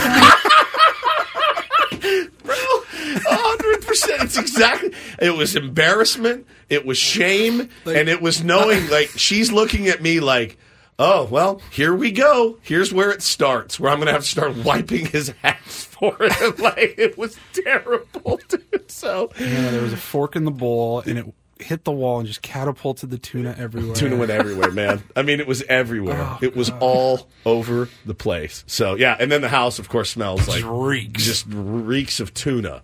hundred 3.30 3.86
percent. 3.86 4.11
It's 4.22 4.38
exactly. 4.38 4.92
It 5.20 5.32
was 5.36 5.56
embarrassment. 5.56 6.48
It 6.70 6.86
was 6.86 6.98
shame, 6.98 7.70
and 7.86 8.10
it 8.10 8.22
was 8.22 8.44
knowing 8.44 8.88
like 8.92 9.10
she's 9.10 9.52
looking 9.52 9.88
at 9.88 10.02
me 10.02 10.20
like, 10.20 10.58
oh 11.00 11.26
well, 11.26 11.62
here 11.72 11.94
we 11.94 12.12
go. 12.12 12.58
Here's 12.62 12.94
where 12.94 13.12
it 13.12 13.22
starts. 13.22 13.80
Where 13.80 13.92
I'm 13.92 14.00
gonna 14.00 14.12
have 14.12 14.24
to 14.24 14.28
start 14.30 14.56
wiping 14.58 15.06
his 15.08 15.34
ass 15.44 15.86
for 15.86 16.16
it. 16.20 16.60
like 16.60 16.96
it 16.98 17.18
was 17.18 17.38
terrible, 17.54 18.40
dude. 18.48 18.90
So 18.92 19.32
Yeah, 19.40 19.72
there 19.72 19.82
was 19.82 19.94
a 19.94 19.98
fork 19.98 20.36
in 20.36 20.46
the 20.46 20.52
bowl, 20.52 21.02
and 21.02 21.20
it 21.20 21.26
hit 21.60 21.84
the 21.84 21.92
wall 21.92 22.20
and 22.20 22.28
just 22.28 22.42
catapulted 22.42 23.10
the 23.12 23.18
tuna 23.18 23.56
everywhere. 23.58 23.96
tuna 23.96 24.16
went 24.16 24.32
everywhere, 24.32 24.72
man. 24.72 25.04
I 25.16 25.22
mean, 25.22 25.40
it 25.40 25.48
was 25.48 25.62
everywhere. 25.64 26.18
Oh, 26.20 26.40
it 26.42 26.56
was 26.56 26.72
all 26.80 27.30
over 27.46 27.88
the 28.06 28.16
place. 28.16 28.64
So 28.68 28.96
yeah, 28.96 29.16
and 29.20 29.32
then 29.32 29.42
the 29.42 29.50
house, 29.50 29.80
of 29.80 29.90
course, 29.90 30.10
smells 30.10 30.48
like 30.48 30.64
reeks. 30.66 31.24
just 31.24 31.46
reeks 31.50 32.20
of 32.20 32.34
tuna. 32.34 32.82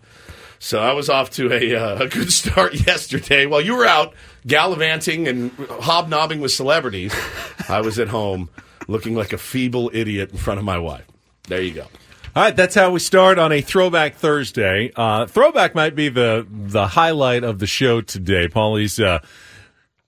So 0.60 0.80
I 0.80 0.94
was 0.94 1.10
off 1.10 1.30
to 1.32 1.52
a, 1.54 1.76
uh, 1.76 2.04
a 2.04 2.08
good 2.08 2.32
start 2.32 2.74
yesterday. 2.88 3.46
While 3.46 3.62
you 3.62 3.76
were 3.76 3.86
out 3.86 4.14
gallivanting 4.46 5.28
and 5.28 5.52
hobnobbing 5.52 6.42
with 6.42 6.52
celebrities, 6.52 7.14
I 7.70 7.82
was 7.82 8.00
at 8.00 8.10
home 8.10 8.50
looking 8.88 9.16
like 9.16 9.34
a 9.34 9.38
feeble 9.38 9.92
idiot 9.94 10.32
in 10.32 10.38
front 10.38 10.60
of 10.60 10.66
my 10.66 10.78
wife. 10.78 11.06
There 11.48 11.62
you 11.62 11.74
go. 11.74 11.88
All 12.36 12.44
right, 12.44 12.56
that's 12.56 12.76
how 12.76 12.92
we 12.92 13.00
start 13.00 13.40
on 13.40 13.52
a 13.52 13.62
Throwback 13.62 14.16
Thursday. 14.16 14.92
Uh, 14.96 15.26
throwback 15.26 15.74
might 15.74 15.96
be 15.96 16.10
the 16.10 16.46
the 16.50 16.86
highlight 16.86 17.44
of 17.44 17.58
the 17.58 17.66
show 17.66 18.02
today. 18.02 18.48
Paulie's 18.48 19.00
uh, 19.00 19.20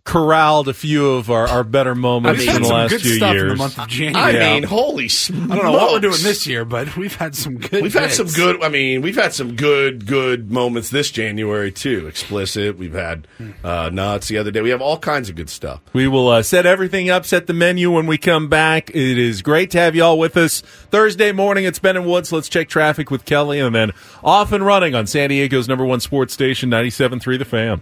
corralled 0.05 0.67
a 0.67 0.73
few 0.73 1.11
of 1.11 1.29
our, 1.29 1.47
our 1.47 1.63
better 1.63 1.93
moments 1.93 2.39
We've 2.39 2.51
from 2.51 2.63
the 2.63 2.67
some 2.67 2.77
last 2.77 2.89
good 2.91 3.01
few 3.01 3.15
stuff 3.15 3.33
years. 3.33 3.43
in 3.43 3.49
the 3.49 3.55
month 3.55 3.73
of 3.77 3.83
I 3.83 3.87
January. 3.87 4.33
Yeah. 4.33 4.53
mean, 4.55 4.63
holy 4.63 5.07
smokes. 5.07 5.51
I 5.51 5.55
don't 5.55 5.65
know 5.65 5.71
what 5.73 5.91
we're 5.91 5.99
doing 5.99 6.23
this 6.23 6.47
year, 6.47 6.65
but 6.65 6.97
we've 6.97 7.15
had 7.15 7.35
some 7.35 7.57
good. 7.57 7.83
We've 7.83 7.93
had 7.93 8.11
some 8.11 8.25
good. 8.27 8.63
I 8.63 8.69
mean, 8.69 9.01
we've 9.03 9.15
had 9.15 9.33
some 9.33 9.55
good, 9.55 10.07
good 10.07 10.51
moments 10.51 10.89
this 10.89 11.11
January 11.11 11.71
too. 11.71 12.07
Explicit. 12.07 12.77
We've 12.77 12.93
had 12.93 13.27
uh, 13.63 13.91
nuts 13.93 14.29
the 14.29 14.37
other 14.39 14.49
day. 14.49 14.61
We 14.61 14.71
have 14.71 14.81
all 14.81 14.97
kinds 14.97 15.29
of 15.29 15.35
good 15.35 15.49
stuff. 15.49 15.81
We 15.93 16.07
will 16.07 16.29
uh, 16.29 16.41
set 16.43 16.65
everything 16.65 17.09
up, 17.11 17.25
set 17.25 17.45
the 17.45 17.53
menu 17.53 17.91
when 17.91 18.07
we 18.07 18.17
come 18.17 18.47
back. 18.49 18.89
It 18.89 19.17
is 19.19 19.41
great 19.43 19.69
to 19.71 19.77
have 19.79 19.95
you 19.95 20.03
all 20.03 20.17
with 20.17 20.37
us. 20.37 20.61
Thursday 20.61 21.31
morning, 21.31 21.65
it's 21.65 21.77
Ben 21.77 21.97
and 21.97 22.07
Woods. 22.07 22.31
Let's 22.31 22.49
check 22.49 22.67
traffic 22.67 23.11
with 23.11 23.25
Kelly, 23.25 23.59
and 23.59 23.75
then 23.75 23.91
off 24.23 24.51
and 24.53 24.65
running 24.65 24.95
on 24.95 25.05
San 25.05 25.29
Diego's 25.29 25.67
number 25.67 25.85
one 25.85 25.99
sports 25.99 26.33
station, 26.33 26.69
97.3 26.71 27.37
The 27.37 27.45
Fan. 27.45 27.81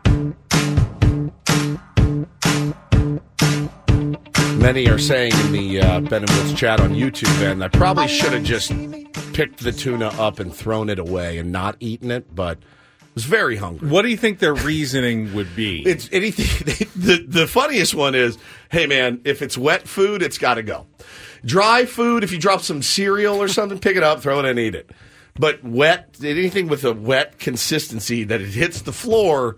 Many 4.61 4.87
are 4.89 4.99
saying 4.99 5.31
in 5.45 5.51
the 5.53 5.81
uh, 5.81 5.99
Ben 6.01 6.21
and 6.21 6.29
Woods 6.29 6.53
chat 6.53 6.79
on 6.79 6.91
YouTube, 6.91 7.51
and 7.51 7.63
I 7.63 7.67
probably 7.67 8.07
should 8.07 8.31
have 8.31 8.43
just 8.43 8.71
picked 9.33 9.63
the 9.63 9.71
tuna 9.71 10.09
up 10.19 10.39
and 10.39 10.53
thrown 10.53 10.87
it 10.87 10.99
away 10.99 11.39
and 11.39 11.51
not 11.51 11.75
eaten 11.79 12.11
it, 12.11 12.33
but 12.35 12.59
I 12.59 13.05
was 13.15 13.25
very 13.25 13.57
hungry. 13.57 13.89
What 13.89 14.03
do 14.03 14.09
you 14.09 14.17
think 14.17 14.37
their 14.37 14.53
reasoning 14.53 15.33
would 15.33 15.55
be? 15.55 15.81
It's 15.87 16.07
anything. 16.11 16.45
The 16.95 17.25
the 17.27 17.47
funniest 17.47 17.95
one 17.95 18.13
is, 18.13 18.37
hey 18.69 18.85
man, 18.85 19.21
if 19.23 19.41
it's 19.41 19.57
wet 19.57 19.87
food, 19.87 20.21
it's 20.21 20.37
got 20.37 20.53
to 20.55 20.63
go. 20.63 20.85
Dry 21.43 21.85
food, 21.85 22.23
if 22.23 22.31
you 22.31 22.37
drop 22.37 22.61
some 22.61 22.83
cereal 22.83 23.41
or 23.41 23.47
something, 23.47 23.79
pick 23.79 23.97
it 23.97 24.03
up, 24.03 24.21
throw 24.21 24.39
it, 24.39 24.45
and 24.45 24.59
eat 24.59 24.75
it. 24.75 24.91
But 25.33 25.63
wet, 25.63 26.17
anything 26.23 26.67
with 26.67 26.83
a 26.83 26.93
wet 26.93 27.39
consistency 27.39 28.23
that 28.25 28.41
it 28.41 28.49
hits 28.49 28.83
the 28.83 28.93
floor. 28.93 29.57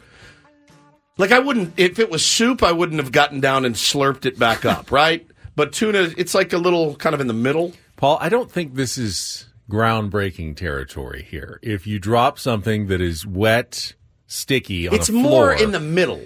Like 1.17 1.31
I 1.31 1.39
wouldn't, 1.39 1.73
if 1.77 1.99
it 1.99 2.09
was 2.09 2.25
soup, 2.25 2.63
I 2.63 2.71
wouldn't 2.71 2.99
have 2.99 3.11
gotten 3.11 3.39
down 3.39 3.65
and 3.65 3.75
slurped 3.75 4.25
it 4.25 4.39
back 4.39 4.65
up, 4.65 4.91
right? 4.91 5.25
But 5.55 5.73
tuna, 5.73 6.11
it's 6.17 6.33
like 6.33 6.53
a 6.53 6.57
little 6.57 6.95
kind 6.95 7.13
of 7.13 7.21
in 7.21 7.27
the 7.27 7.33
middle. 7.33 7.73
Paul, 7.97 8.17
I 8.19 8.29
don't 8.29 8.51
think 8.51 8.73
this 8.73 8.97
is 8.97 9.45
groundbreaking 9.69 10.55
territory 10.57 11.25
here. 11.29 11.59
If 11.61 11.85
you 11.85 11.99
drop 11.99 12.39
something 12.39 12.87
that 12.87 13.01
is 13.01 13.25
wet, 13.25 13.93
sticky 14.27 14.87
on 14.87 14.95
It's 14.95 15.09
more 15.09 15.53
floor, 15.55 15.63
in 15.63 15.71
the 15.71 15.79
middle. 15.79 16.21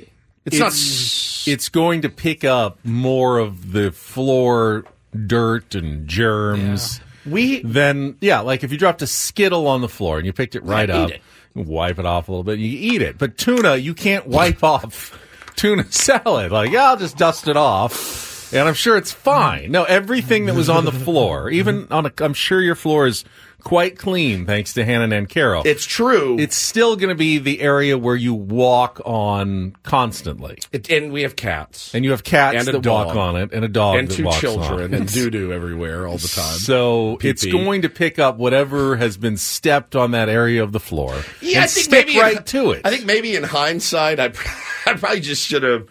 It's, 0.46 0.56
it's, 0.56 0.60
not. 0.60 0.68
s- 0.72 1.44
it's 1.48 1.68
going 1.70 2.02
to 2.04 2.10
pick 2.10 2.46
up 2.46 2.80
more 2.86 3.38
of 3.40 3.74
the 3.74 3.92
floor 3.92 4.86
dirt 5.26 5.76
and 5.76 6.08
germs. 6.08 7.02
We 7.26 7.62
Then, 7.62 8.16
yeah, 8.22 8.40
like 8.40 8.64
if 8.64 8.72
you 8.72 8.78
dropped 8.78 9.02
a 9.02 9.08
Skittle 9.08 9.68
on 9.68 9.82
the 9.82 9.90
floor 9.90 10.18
and 10.18 10.26
you 10.26 10.32
picked 10.32 10.56
it 10.56 10.64
right 10.64 10.90
up, 10.90 11.12
it. 11.12 11.22
Wipe 11.66 12.00
it 12.00 12.06
off 12.06 12.28
a 12.28 12.32
little 12.32 12.44
bit, 12.44 12.60
you 12.60 12.94
eat 12.94 13.02
it. 13.02 13.18
But 13.18 13.38
tuna, 13.38 13.76
you 13.76 13.94
can't 13.94 14.28
wipe 14.28 14.64
off 14.64 15.18
tuna 15.56 15.92
salad. 15.92 16.52
Like, 16.52 16.72
yeah, 16.72 16.90
I'll 16.90 16.98
just 16.98 17.18
dust 17.18 17.48
it 17.48 17.58
off. 17.58 18.54
And 18.54 18.68
I'm 18.68 18.76
sure 18.76 18.96
it's 18.96 19.12
fine. 19.12 19.72
No, 19.72 19.84
everything 19.84 20.46
that 20.46 20.56
was 20.56 20.70
on 20.70 20.86
the 20.86 20.92
floor, 20.92 21.50
even 21.50 21.88
on 21.92 22.06
a, 22.06 22.14
I'm 22.20 22.34
sure 22.34 22.62
your 22.62 22.76
floor 22.76 23.06
is 23.06 23.26
quite 23.68 23.98
clean 23.98 24.46
thanks 24.46 24.74
to 24.76 24.86
Hannah 24.86 25.14
and 25.14 25.28
Carol. 25.28 25.62
it's 25.66 25.86
true. 25.86 26.38
it's 26.40 26.56
still 26.56 26.96
going 26.96 27.10
to 27.10 27.16
be 27.16 27.38
the 27.38 27.60
area 27.60 27.98
where 27.98 28.16
you 28.16 28.34
walk 28.34 29.02
on 29.06 29.76
constantly. 29.84 30.58
It- 30.72 30.90
and 30.90 31.12
we 31.12 31.24
have 31.24 31.36
cats 31.36 31.94
And 31.94 32.06
you 32.06 32.12
have 32.12 32.24
cats 32.24 32.60
And 32.60 32.70
a 32.70 32.80
that 32.80 32.90
walk 32.90 33.08
dog. 33.10 33.18
on 33.18 33.36
it 33.36 33.52
and 33.52 33.66
a 33.66 33.68
dog 33.68 33.98
and 33.98 34.08
that 34.08 34.14
two 34.16 34.24
walks 34.24 34.40
children 34.40 34.72
on 34.72 34.94
it. 34.94 35.00
and 35.02 35.12
doo 35.12 35.30
doo 35.30 35.52
everywhere 35.52 36.08
all 36.08 36.18
the 36.18 36.28
time. 36.30 36.58
So 36.60 37.18
it's 37.22 37.44
Pee-pee. 37.44 37.58
going 37.64 37.82
to 37.82 37.90
pick 37.90 38.20
up 38.20 38.38
whatever 38.38 38.96
has 38.96 39.18
been 39.18 39.36
stepped 39.36 39.96
on 39.98 40.12
that 40.12 40.30
area 40.30 40.64
of 40.64 40.72
the 40.72 40.80
floor. 40.80 41.14
Yeah, 41.42 41.58
and 41.58 41.64
I 41.66 41.68
think 41.68 41.86
stick 41.86 42.08
maybe 42.08 42.20
right 42.22 42.38
in, 42.38 42.44
to 42.44 42.72
it. 42.72 42.82
I 42.86 42.90
think 42.90 43.06
maybe 43.06 43.36
in 43.36 43.44
hindsight, 43.44 44.20
I, 44.22 44.26
I 44.86 44.94
probably 44.94 45.20
just 45.20 45.46
should 45.46 45.64
have 45.64 45.88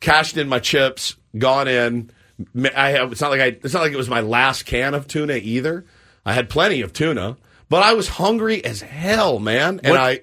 cashed 0.00 0.38
in 0.38 0.48
my 0.48 0.60
chips, 0.60 1.16
gone 1.36 1.68
in. 1.68 2.10
I 2.74 2.90
have. 2.90 3.12
It's 3.12 3.20
not 3.20 3.30
like 3.32 3.40
I. 3.40 3.46
It's 3.46 3.74
not 3.74 3.82
like 3.82 3.92
it 3.92 3.96
was 3.96 4.08
my 4.08 4.20
last 4.22 4.64
can 4.64 4.94
of 4.94 5.08
tuna 5.08 5.34
either. 5.34 5.84
I 6.26 6.32
had 6.34 6.48
plenty 6.50 6.80
of 6.80 6.92
tuna, 6.92 7.36
but 7.68 7.82
I 7.82 7.94
was 7.94 8.08
hungry 8.08 8.64
as 8.64 8.80
hell, 8.82 9.38
man, 9.38 9.80
and 9.82 9.92
What- 9.92 10.00
I 10.00 10.20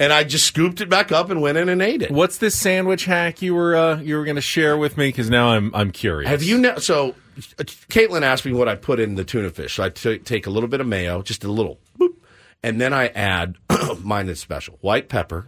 and 0.00 0.12
I 0.12 0.24
just 0.24 0.46
scooped 0.46 0.80
it 0.80 0.88
back 0.88 1.12
up 1.12 1.30
and 1.30 1.40
went 1.42 1.58
in 1.58 1.68
and 1.68 1.80
ate 1.82 2.02
it. 2.02 2.10
What's 2.10 2.38
this 2.38 2.56
sandwich 2.56 3.04
hack 3.04 3.42
you 3.42 3.54
were 3.54 3.76
uh, 3.76 4.00
you 4.00 4.16
were 4.16 4.24
going 4.24 4.36
to 4.36 4.40
share 4.40 4.76
with 4.76 4.96
me? 4.96 5.08
Because 5.08 5.28
now 5.30 5.48
I'm 5.50 5.70
I'm 5.74 5.90
curious. 5.90 6.28
Have 6.30 6.42
you 6.42 6.58
know? 6.58 6.78
So, 6.78 7.10
uh, 7.58 7.62
Caitlin 7.64 8.22
asked 8.22 8.44
me 8.44 8.52
what 8.52 8.68
I 8.68 8.74
put 8.74 8.98
in 9.00 9.14
the 9.16 9.24
tuna 9.24 9.50
fish. 9.50 9.74
So 9.74 9.84
I 9.84 9.90
t- 9.90 10.18
take 10.18 10.46
a 10.46 10.50
little 10.50 10.68
bit 10.68 10.80
of 10.80 10.86
mayo, 10.86 11.22
just 11.22 11.44
a 11.44 11.52
little, 11.52 11.78
boop, 12.00 12.14
and 12.62 12.80
then 12.80 12.92
I 12.94 13.08
add 13.08 13.56
mine 14.02 14.28
is 14.28 14.40
special 14.40 14.78
white 14.80 15.08
pepper. 15.08 15.46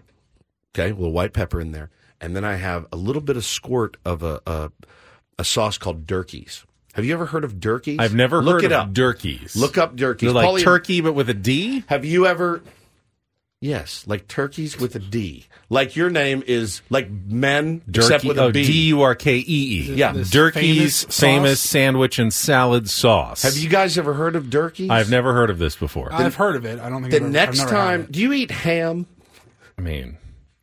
Okay, 0.75 0.91
a 0.91 0.95
little 0.95 1.13
white 1.13 1.33
pepper 1.33 1.61
in 1.61 1.73
there, 1.73 1.91
and 2.21 2.37
then 2.37 2.45
I 2.45 2.57
have 2.57 2.87
a 2.93 2.97
little 2.97 3.23
bit 3.23 3.37
of 3.37 3.45
squirt 3.45 3.97
of 4.05 4.23
a 4.23 4.41
a, 4.47 4.71
a 5.39 5.45
sauce 5.45 5.79
called 5.79 6.07
Durkeys. 6.07 6.65
Have 6.95 7.05
you 7.05 7.13
ever 7.13 7.27
heard 7.27 7.45
of 7.45 7.55
Durkeys? 7.55 8.01
I've 8.01 8.15
never 8.15 8.41
Look 8.43 8.63
heard 8.63 8.65
it 8.65 8.73
of 8.73 8.81
up. 8.89 8.93
Durkeys. 8.93 9.57
Look 9.57 9.77
up 9.79 9.97
Durkeys. 9.97 10.21
They're 10.21 10.31
like 10.33 10.47
Paulie, 10.49 10.63
turkey, 10.63 11.01
but 11.01 11.13
with 11.15 11.29
a 11.29 11.35
D. 11.35 11.83
Have 11.89 12.05
you 12.05 12.27
ever? 12.27 12.63
Yes, 13.61 14.05
like 14.07 14.29
turkeys 14.29 14.79
with 14.79 14.95
a 14.95 14.99
D. 14.99 15.47
Like 15.71 15.97
your 15.97 16.11
name 16.11 16.43
is 16.47 16.83
like 16.91 17.11
men, 17.11 17.83
except 17.89 18.23
Durkey, 18.25 18.29
with 18.29 18.39
a 18.39 18.43
oh, 18.45 18.53
B. 18.53 18.65
D 18.67 18.73
U 18.89 19.03
R 19.03 19.15
K 19.15 19.37
E 19.39 19.43
E. 19.47 19.95
Yeah. 19.95 20.13
This 20.13 20.31
Durkey's 20.31 21.05
famous 21.05 21.05
famous, 21.19 21.61
sauce? 21.61 21.71
sandwich 21.71 22.19
and 22.19 22.33
salad 22.33 22.89
sauce. 22.91 23.43
Have 23.43 23.57
you 23.57 23.69
guys 23.69 23.97
ever 23.99 24.15
heard 24.15 24.37
of 24.37 24.45
Durkeys? 24.45 24.91
I've 24.91 25.11
never 25.11 25.33
heard 25.33 25.51
of 25.51 25.59
this 25.59 25.77
before. 25.77 26.13
I've 26.13 26.35
heard 26.35 26.57
of 26.57 26.65
it. 26.67 26.79
I 26.79 26.91
don't 26.91 27.01
think 27.03 27.11
The 27.13 27.17
I've 27.17 27.23
ever- 27.23 27.27
I've 27.27 27.33
next 27.33 27.59
never 27.59 27.71
had 27.71 27.77
time, 27.77 28.01
it. 28.03 28.13
do 28.13 28.21
you 28.21 28.33
eat 28.35 28.51
ham? 28.51 29.07
I 29.79 29.81
mean, 29.81 30.19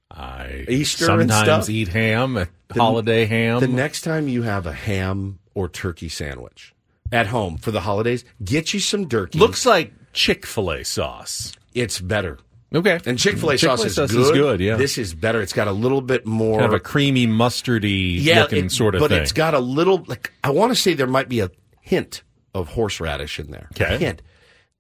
I 0.10 0.65
Easter 0.70 1.10
and 1.20 1.30
sometimes 1.32 1.65
stuff? 1.65 1.70
eat 1.70 1.88
ham, 1.89 2.48
holiday 2.72 3.26
ham. 3.26 3.60
The 3.60 3.67
next 3.67 4.02
time 4.02 4.28
you 4.28 4.44
have 4.44 4.65
a 4.67 4.72
ham 4.74 5.39
or 5.53 5.67
turkey 5.69 6.09
sandwich 6.09 6.73
at 7.11 7.27
home 7.27 7.57
for 7.57 7.71
the 7.71 7.81
holidays, 7.81 8.23
get 8.43 8.73
you 8.73 8.79
some 8.79 9.07
Durkey. 9.07 9.35
looks 9.35 9.65
like 9.65 9.93
Chick 10.13 10.45
Fil 10.45 10.71
A 10.71 10.83
sauce. 10.83 11.53
it's 11.73 11.99
better. 11.99 12.37
Okay, 12.73 12.99
And 13.05 13.19
Chick 13.19 13.37
Fil 13.37 13.49
A 13.51 13.57
sauce, 13.57 13.83
is, 13.83 13.95
good. 14.31 14.61
Yeah, 14.61 14.75
This 14.77 14.97
is 14.97 15.13
better. 15.13 15.41
It's 15.41 15.51
got 15.51 15.67
a 15.67 15.73
little 15.73 15.99
bit 16.01 16.25
more 16.25 16.59
kind 16.59 16.71
of 16.71 16.73
a 16.73 16.79
creamy 16.79 17.27
mustardy 17.27 18.15
yeah, 18.21 18.43
looking 18.43 18.65
it- 18.65 18.71
sort 18.71 18.95
of 18.95 18.99
but 18.99 19.09
thing. 19.09 19.17
But 19.17 19.23
it's 19.23 19.33
got 19.33 19.53
a 19.53 19.59
little 19.59 20.03
like 20.07 20.31
I 20.43 20.51
want 20.51 20.71
to 20.71 20.75
say 20.75 20.93
there 20.93 21.05
might 21.07 21.27
be 21.27 21.41
a 21.41 21.51
hint 21.81 22.23
of 22.55 22.69
horseradish 22.69 23.39
in 23.39 23.51
there. 23.51 23.67
Okay. 23.73 23.95
A 23.95 23.97
hint. 23.97 24.21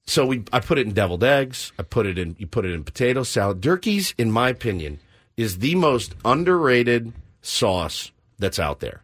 So 0.07 0.25
we 0.25 0.43
I 0.53 0.61
put 0.61 0.77
it 0.77 0.87
in 0.87 0.93
deviled 0.93 1.23
eggs. 1.23 1.73
I 1.77 1.83
put 1.83 2.05
it 2.05 2.17
in 2.17 2.35
you 2.39 2.47
put 2.47 2.65
it 2.65 2.71
in 2.71 2.83
potato 2.85 3.23
salad. 3.23 3.59
Durkey's, 3.61 4.13
in 4.17 4.31
my 4.31 4.47
opinion, 4.49 4.99
is 5.35 5.57
the 5.59 5.75
most 5.75 6.15
underrated 6.23 7.11
sauce 7.41 8.11
that's 8.39 8.57
out 8.59 8.79
there. 8.79 9.03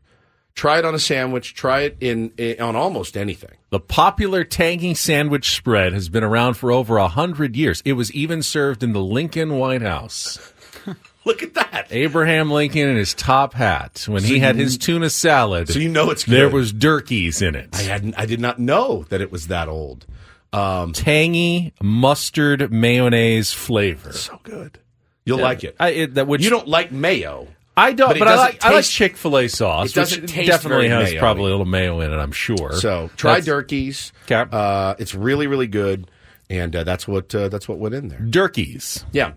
Try 0.57 0.79
it 0.79 0.85
on 0.85 0.95
a 0.95 0.99
sandwich. 0.99 1.53
Try 1.53 1.81
it 1.81 1.97
in, 2.01 2.33
in 2.35 2.59
on 2.59 2.75
almost 2.75 3.15
anything. 3.15 3.51
The 3.69 3.79
popular 3.79 4.43
tangy 4.43 4.95
sandwich 4.95 5.55
spread 5.55 5.93
has 5.93 6.09
been 6.09 6.23
around 6.23 6.55
for 6.55 6.71
over 6.71 6.97
a 6.97 7.07
hundred 7.07 7.55
years. 7.55 7.83
It 7.85 7.93
was 7.93 8.11
even 8.13 8.41
served 8.41 8.81
in 8.81 8.91
the 8.91 9.03
Lincoln 9.03 9.59
White 9.59 9.83
House. 9.83 10.51
Look 11.25 11.43
at 11.43 11.53
that. 11.53 11.85
Abraham 11.91 12.49
Lincoln 12.49 12.89
in 12.89 12.95
his 12.95 13.13
top 13.13 13.53
hat 13.53 14.05
when 14.07 14.23
he 14.23 14.39
had 14.39 14.55
his 14.55 14.79
tuna 14.79 15.11
salad. 15.11 15.69
So 15.69 15.77
you 15.77 15.89
know 15.89 16.09
it's 16.09 16.23
good. 16.23 16.33
there 16.33 16.49
was 16.49 16.73
Durkeys 16.73 17.47
in 17.47 17.53
it. 17.53 17.69
I 17.73 17.83
hadn't. 17.83 18.15
I 18.17 18.25
did 18.25 18.41
not 18.41 18.57
know 18.57 19.05
that 19.09 19.21
it 19.21 19.31
was 19.31 19.47
that 19.47 19.69
old. 19.69 20.07
Um, 20.53 20.91
Tangy 20.91 21.75
mustard 21.83 22.71
mayonnaise 22.71 23.53
flavor. 23.53 24.11
so 24.11 24.39
good. 24.41 24.79
You'll 25.23 25.39
like 25.39 25.63
it. 25.63 25.75
I, 25.79 25.89
it 25.89 26.13
that 26.15 26.25
which 26.25 26.43
you 26.43 26.49
don't 26.49 26.67
like 26.67 26.91
mayo. 26.91 27.47
I 27.77 27.93
don't, 27.93 28.09
but 28.09 28.19
but, 28.19 28.27
I 28.27 28.35
like 28.35 28.65
I 28.65 28.71
like 28.73 28.85
Chick 28.85 29.15
Fil 29.15 29.37
A 29.37 29.47
sauce. 29.47 29.95
it 29.95 30.21
which 30.21 30.31
taste 30.31 30.49
definitely 30.49 30.89
has 30.89 31.09
mayo-y. 31.11 31.19
probably 31.19 31.43
a 31.43 31.51
little 31.51 31.65
mayo 31.65 32.01
in 32.01 32.11
it. 32.11 32.17
I'm 32.17 32.31
sure. 32.31 32.73
So 32.73 33.09
try 33.15 33.39
That's- 33.39 33.47
Durkeys. 33.47 34.11
Okay. 34.29 34.49
Uh, 34.51 34.95
it's 34.97 35.13
really 35.15 35.47
really 35.47 35.67
good, 35.67 36.09
and 36.49 36.75
uh, 36.75 36.83
that's 36.83 37.07
what 37.07 37.33
uh, 37.35 37.49
that's 37.49 37.67
what 37.69 37.77
went 37.77 37.93
in 37.95 38.07
there. 38.09 38.19
Durkeys. 38.19 39.05
Yeah. 39.13 39.33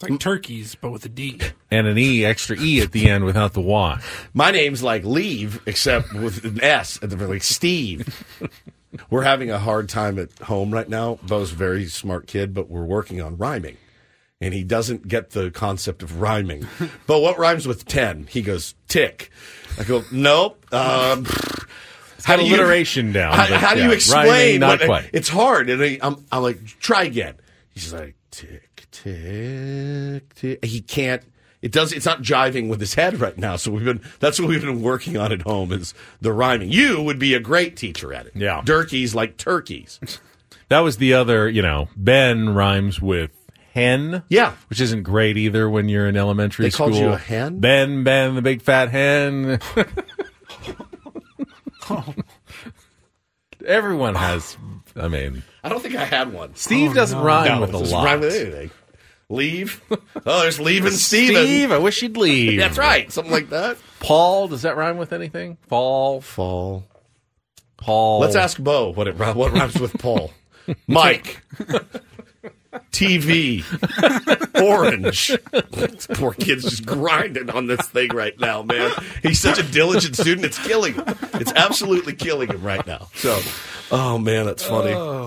It's 0.00 0.08
like 0.08 0.20
turkeys, 0.20 0.76
but 0.76 0.92
with 0.92 1.04
a 1.06 1.08
D. 1.08 1.40
and 1.72 1.88
an 1.88 1.98
E, 1.98 2.24
extra 2.24 2.56
E 2.56 2.80
at 2.80 2.92
the 2.92 3.10
end 3.10 3.24
without 3.24 3.52
the 3.54 3.60
Y. 3.60 4.00
My 4.32 4.52
name's 4.52 4.80
like 4.80 5.02
Leave, 5.04 5.60
except 5.66 6.12
with 6.14 6.44
an 6.44 6.62
S 6.62 7.00
at 7.02 7.10
the 7.10 7.16
very 7.16 7.32
like 7.32 7.42
Steve. 7.42 8.24
we're 9.10 9.22
having 9.24 9.50
a 9.50 9.58
hard 9.58 9.88
time 9.88 10.20
at 10.20 10.30
home 10.38 10.72
right 10.72 10.88
now. 10.88 11.18
Bo's 11.24 11.50
a 11.50 11.56
very 11.56 11.86
smart 11.86 12.28
kid, 12.28 12.54
but 12.54 12.70
we're 12.70 12.84
working 12.84 13.20
on 13.20 13.36
rhyming. 13.38 13.76
And 14.40 14.54
he 14.54 14.62
doesn't 14.62 15.08
get 15.08 15.30
the 15.30 15.50
concept 15.50 16.02
of 16.02 16.20
rhyming. 16.20 16.66
but 17.06 17.20
what 17.20 17.38
rhymes 17.38 17.66
with 17.66 17.86
10? 17.86 18.28
He 18.30 18.40
goes, 18.42 18.74
tick. 18.86 19.30
I 19.78 19.82
go, 19.84 20.04
nope. 20.12 20.64
Um, 20.72 21.24
How 22.24 22.36
got 22.36 22.40
alliteration 22.40 23.12
down, 23.12 23.34
How, 23.34 23.44
how 23.56 23.74
do 23.74 23.80
yeah, 23.80 23.86
you 23.86 23.92
explain? 23.92 24.26
rhyming, 24.28 24.60
not 24.60 24.78
what- 24.80 24.86
quite. 24.86 25.10
It's 25.12 25.28
hard. 25.28 25.68
And 25.70 25.82
I, 25.82 25.98
I'm, 26.02 26.24
I'm 26.30 26.42
like, 26.42 26.64
try 26.78 27.02
again. 27.04 27.34
He's 27.70 27.92
like, 27.92 28.14
tick, 28.30 28.86
tick, 28.92 30.34
tick. 30.34 30.64
He 30.64 30.80
can't. 30.82 31.22
It 31.60 31.72
does. 31.72 31.92
It's 31.92 32.06
not 32.06 32.22
jiving 32.22 32.68
with 32.68 32.78
his 32.78 32.94
head 32.94 33.20
right 33.20 33.36
now. 33.36 33.56
So 33.56 33.72
we've 33.72 33.84
been. 33.84 34.00
That's 34.20 34.38
what 34.38 34.48
we've 34.48 34.60
been 34.60 34.80
working 34.82 35.16
on 35.16 35.32
at 35.32 35.42
home 35.42 35.72
is 35.72 35.92
the 36.20 36.32
rhyming. 36.32 36.70
You 36.70 37.02
would 37.02 37.18
be 37.18 37.34
a 37.34 37.40
great 37.40 37.76
teacher 37.76 38.12
at 38.14 38.26
it. 38.26 38.32
Yeah. 38.36 38.62
Durkeys 38.64 39.14
like 39.14 39.36
turkeys. 39.36 39.98
That 40.70 40.80
was 40.80 40.98
the 40.98 41.14
other, 41.14 41.48
you 41.48 41.62
know, 41.62 41.88
Ben 41.96 42.50
rhymes 42.50 43.00
with 43.00 43.30
hen. 43.78 44.22
Yeah. 44.28 44.54
Which 44.68 44.80
isn't 44.80 45.02
great 45.02 45.36
either 45.36 45.68
when 45.70 45.88
you're 45.88 46.06
in 46.06 46.16
elementary 46.16 46.66
They 46.66 46.70
school. 46.70 46.88
called 46.88 47.00
you 47.00 47.08
a 47.10 47.18
hen? 47.18 47.60
Ben, 47.60 48.04
Ben, 48.04 48.34
the 48.34 48.42
big 48.42 48.62
fat 48.62 48.90
hen. 48.90 49.60
Everyone 53.66 54.14
has, 54.14 54.56
I 54.96 55.08
mean, 55.08 55.42
I 55.62 55.68
don't 55.68 55.82
think 55.82 55.96
I 55.96 56.04
had 56.04 56.32
one. 56.32 56.54
Steve 56.54 56.92
oh, 56.92 56.94
doesn't 56.94 57.18
rhyme 57.18 57.56
No, 57.56 57.60
with 57.62 57.74
a 57.74 57.78
lot. 57.78 58.04
Rhyme 58.04 58.20
with 58.20 58.34
anything. 58.34 58.70
Leave. 59.30 59.82
Oh, 60.24 60.40
there's 60.40 60.58
leaving 60.58 60.92
Steven. 60.92 61.42
Steve, 61.42 61.70
I 61.70 61.78
wish 61.78 62.02
you'd 62.02 62.16
leave. 62.16 62.58
That's 62.58 62.78
right. 62.78 63.12
Something 63.12 63.32
like 63.32 63.50
that. 63.50 63.76
Paul, 64.00 64.48
does 64.48 64.62
that 64.62 64.76
rhyme 64.76 64.96
with 64.96 65.12
anything? 65.12 65.58
Fall, 65.68 66.22
Fall. 66.22 66.84
Paul. 67.76 68.20
Let's 68.20 68.36
ask 68.36 68.58
Bo 68.58 68.90
what 68.90 69.06
it 69.06 69.16
what 69.16 69.52
rhymes 69.52 69.78
with 69.78 69.98
Paul. 69.98 70.32
Mike. 70.86 71.42
TV. 72.92 73.64
Orange. 74.62 75.36
This 75.70 76.06
poor 76.06 76.32
kid's 76.32 76.64
just 76.64 76.86
grinding 76.86 77.50
on 77.50 77.66
this 77.66 77.86
thing 77.88 78.10
right 78.14 78.38
now, 78.38 78.62
man. 78.62 78.92
He's 79.22 79.40
such 79.40 79.58
a 79.58 79.62
diligent 79.62 80.16
student. 80.16 80.46
It's 80.46 80.58
killing 80.66 80.94
him. 80.94 81.04
It's 81.34 81.52
absolutely 81.52 82.14
killing 82.14 82.48
him 82.48 82.62
right 82.62 82.86
now. 82.86 83.08
So, 83.14 83.40
oh 83.90 84.18
man, 84.18 84.46
that's 84.46 84.64
funny. 84.64 84.92
Oh. 84.92 85.26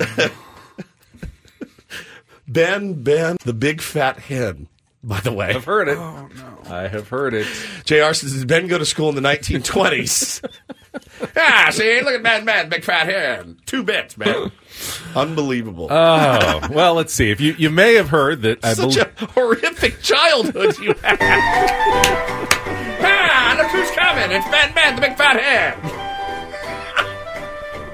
ben, 2.47 3.01
Ben, 3.03 3.37
the 3.45 3.53
big 3.53 3.81
fat 3.81 4.19
hen. 4.19 4.67
By 5.03 5.19
the 5.19 5.31
way, 5.31 5.47
I've 5.47 5.65
heard 5.65 5.87
it. 5.87 5.97
Oh, 5.97 6.29
I 6.69 6.87
have 6.87 7.09
heard 7.09 7.33
it. 7.33 7.47
Jr. 7.85 8.13
says, 8.13 8.37
"Did 8.37 8.47
Ben 8.47 8.67
go 8.67 8.77
to 8.77 8.85
school 8.85 9.09
in 9.09 9.15
the 9.15 9.21
1920s?" 9.21 10.47
Ah, 11.37 11.69
see, 11.71 12.01
look 12.01 12.15
at 12.15 12.23
Ben, 12.23 12.45
Ben, 12.45 12.69
big 12.69 12.83
fat 12.83 13.07
hen. 13.07 13.57
Two 13.65 13.83
bits, 13.83 14.17
man. 14.17 14.51
Unbelievable. 15.15 15.87
Oh, 15.89 16.67
well, 16.71 16.93
let's 16.95 17.13
see. 17.13 17.29
If 17.31 17.39
you, 17.41 17.53
you 17.53 17.69
may 17.69 17.95
have 17.95 18.09
heard 18.09 18.41
that 18.43 18.63
I 18.63 18.73
Such 18.73 18.95
believe. 18.95 19.21
a 19.21 19.25
horrific 19.27 20.01
childhood 20.01 20.77
you 20.79 20.93
had. 21.03 21.17
ah, 23.01 23.55
look 23.57 23.67
who's 23.71 23.91
coming. 23.91 24.31
It's 24.31 24.47
Ben 24.49 24.73
Ben, 24.73 24.95
the 24.95 25.01
big 25.01 25.15
fat 25.17 25.39
hen. 25.39 25.77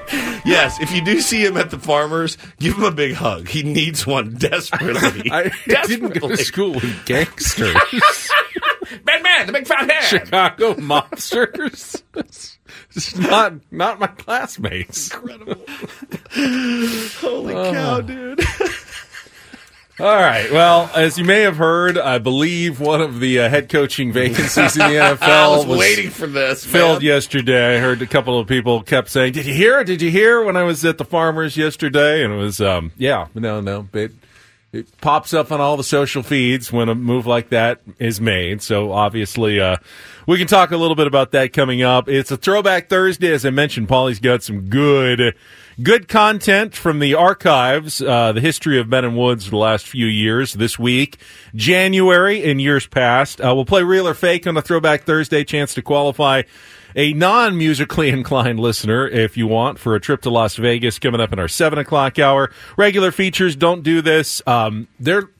yes, 0.46 0.80
if 0.80 0.90
you 0.92 1.04
do 1.04 1.20
see 1.20 1.44
him 1.44 1.56
at 1.58 1.70
the 1.70 1.78
farmer's, 1.78 2.38
give 2.58 2.76
him 2.78 2.84
a 2.84 2.90
big 2.90 3.14
hug. 3.14 3.46
He 3.48 3.62
needs 3.62 4.06
one 4.06 4.34
desperately. 4.36 5.30
I 5.30 5.50
didn't 5.66 6.14
go 6.18 6.28
to 6.28 6.34
desperately. 6.36 6.36
school 6.44 6.72
with 6.74 7.04
gangsters. 7.06 7.76
Ben 9.04 9.22
Ben, 9.22 9.46
the 9.46 9.52
big 9.52 9.66
fat 9.66 9.90
hen. 9.90 10.02
Chicago 10.02 10.74
mobsters. 10.74 12.02
It's 12.94 13.16
not 13.16 13.54
not 13.70 14.00
my 14.00 14.06
classmates. 14.06 15.12
Incredible. 15.14 15.64
Holy 17.20 17.54
cow, 17.54 18.00
dude. 18.00 18.40
All 20.00 20.06
right. 20.06 20.50
Well, 20.52 20.88
as 20.94 21.18
you 21.18 21.24
may 21.24 21.40
have 21.40 21.56
heard, 21.56 21.98
I 21.98 22.18
believe 22.18 22.78
one 22.78 23.00
of 23.00 23.18
the 23.18 23.40
uh, 23.40 23.48
head 23.48 23.68
coaching 23.68 24.12
vacancies 24.12 24.76
in 24.76 24.86
the 24.86 24.94
NFL 25.00 25.22
I 25.22 25.48
was, 25.48 25.66
waiting 25.66 26.10
for 26.10 26.28
this. 26.28 26.64
filled 26.64 27.02
man. 27.02 27.06
yesterday. 27.06 27.76
I 27.76 27.80
heard 27.80 28.00
a 28.00 28.06
couple 28.06 28.38
of 28.38 28.46
people 28.46 28.80
kept 28.84 29.10
saying, 29.10 29.32
"Did 29.32 29.44
you 29.46 29.54
hear? 29.54 29.82
Did 29.82 30.00
you 30.00 30.12
hear?" 30.12 30.44
When 30.44 30.56
I 30.56 30.62
was 30.62 30.84
at 30.84 30.98
the 30.98 31.04
farmers 31.04 31.56
yesterday, 31.56 32.22
and 32.22 32.32
it 32.32 32.36
was, 32.36 32.60
um, 32.60 32.92
yeah, 32.96 33.26
no, 33.34 33.60
no, 33.60 33.88
it, 33.92 34.12
it 34.72 35.00
pops 35.00 35.32
up 35.32 35.50
on 35.50 35.60
all 35.60 35.76
the 35.76 35.84
social 35.84 36.22
feeds 36.22 36.70
when 36.70 36.88
a 36.88 36.94
move 36.94 37.26
like 37.26 37.48
that 37.50 37.80
is 37.98 38.20
made. 38.20 38.60
So 38.60 38.92
obviously, 38.92 39.60
uh, 39.60 39.76
we 40.26 40.36
can 40.36 40.46
talk 40.46 40.72
a 40.72 40.76
little 40.76 40.94
bit 40.94 41.06
about 41.06 41.32
that 41.32 41.54
coming 41.54 41.82
up. 41.82 42.08
It's 42.08 42.30
a 42.30 42.36
throwback 42.36 42.90
Thursday, 42.90 43.32
as 43.32 43.46
I 43.46 43.50
mentioned. 43.50 43.88
Paulie's 43.88 44.20
got 44.20 44.42
some 44.42 44.68
good. 44.68 45.34
Good 45.80 46.08
content 46.08 46.74
from 46.74 46.98
the 46.98 47.14
archives, 47.14 48.02
uh, 48.02 48.32
the 48.32 48.40
history 48.40 48.80
of 48.80 48.90
Ben 48.90 49.04
and 49.04 49.16
Woods 49.16 49.48
the 49.48 49.56
last 49.56 49.86
few 49.86 50.06
years. 50.06 50.54
This 50.54 50.76
week, 50.76 51.18
January 51.54 52.50
and 52.50 52.60
years 52.60 52.84
past, 52.84 53.40
uh, 53.40 53.54
we'll 53.54 53.64
play 53.64 53.84
real 53.84 54.08
or 54.08 54.14
fake 54.14 54.48
on 54.48 54.56
a 54.56 54.62
Throwback 54.62 55.04
Thursday. 55.04 55.44
Chance 55.44 55.74
to 55.74 55.82
qualify 55.82 56.42
a 56.98 57.12
non-musically 57.12 58.08
inclined 58.10 58.58
listener 58.58 59.06
if 59.06 59.36
you 59.36 59.46
want 59.46 59.78
for 59.78 59.94
a 59.94 60.00
trip 60.00 60.20
to 60.22 60.30
Las 60.30 60.56
Vegas 60.56 60.98
coming 60.98 61.20
up 61.20 61.32
in 61.32 61.38
our 61.38 61.46
seven 61.46 61.78
o'clock 61.78 62.18
hour. 62.18 62.50
Regular 62.76 63.12
features 63.12 63.54
don't 63.54 63.84
do 63.84 64.02
this. 64.02 64.42
Um, 64.48 64.88
they're, 64.98 65.30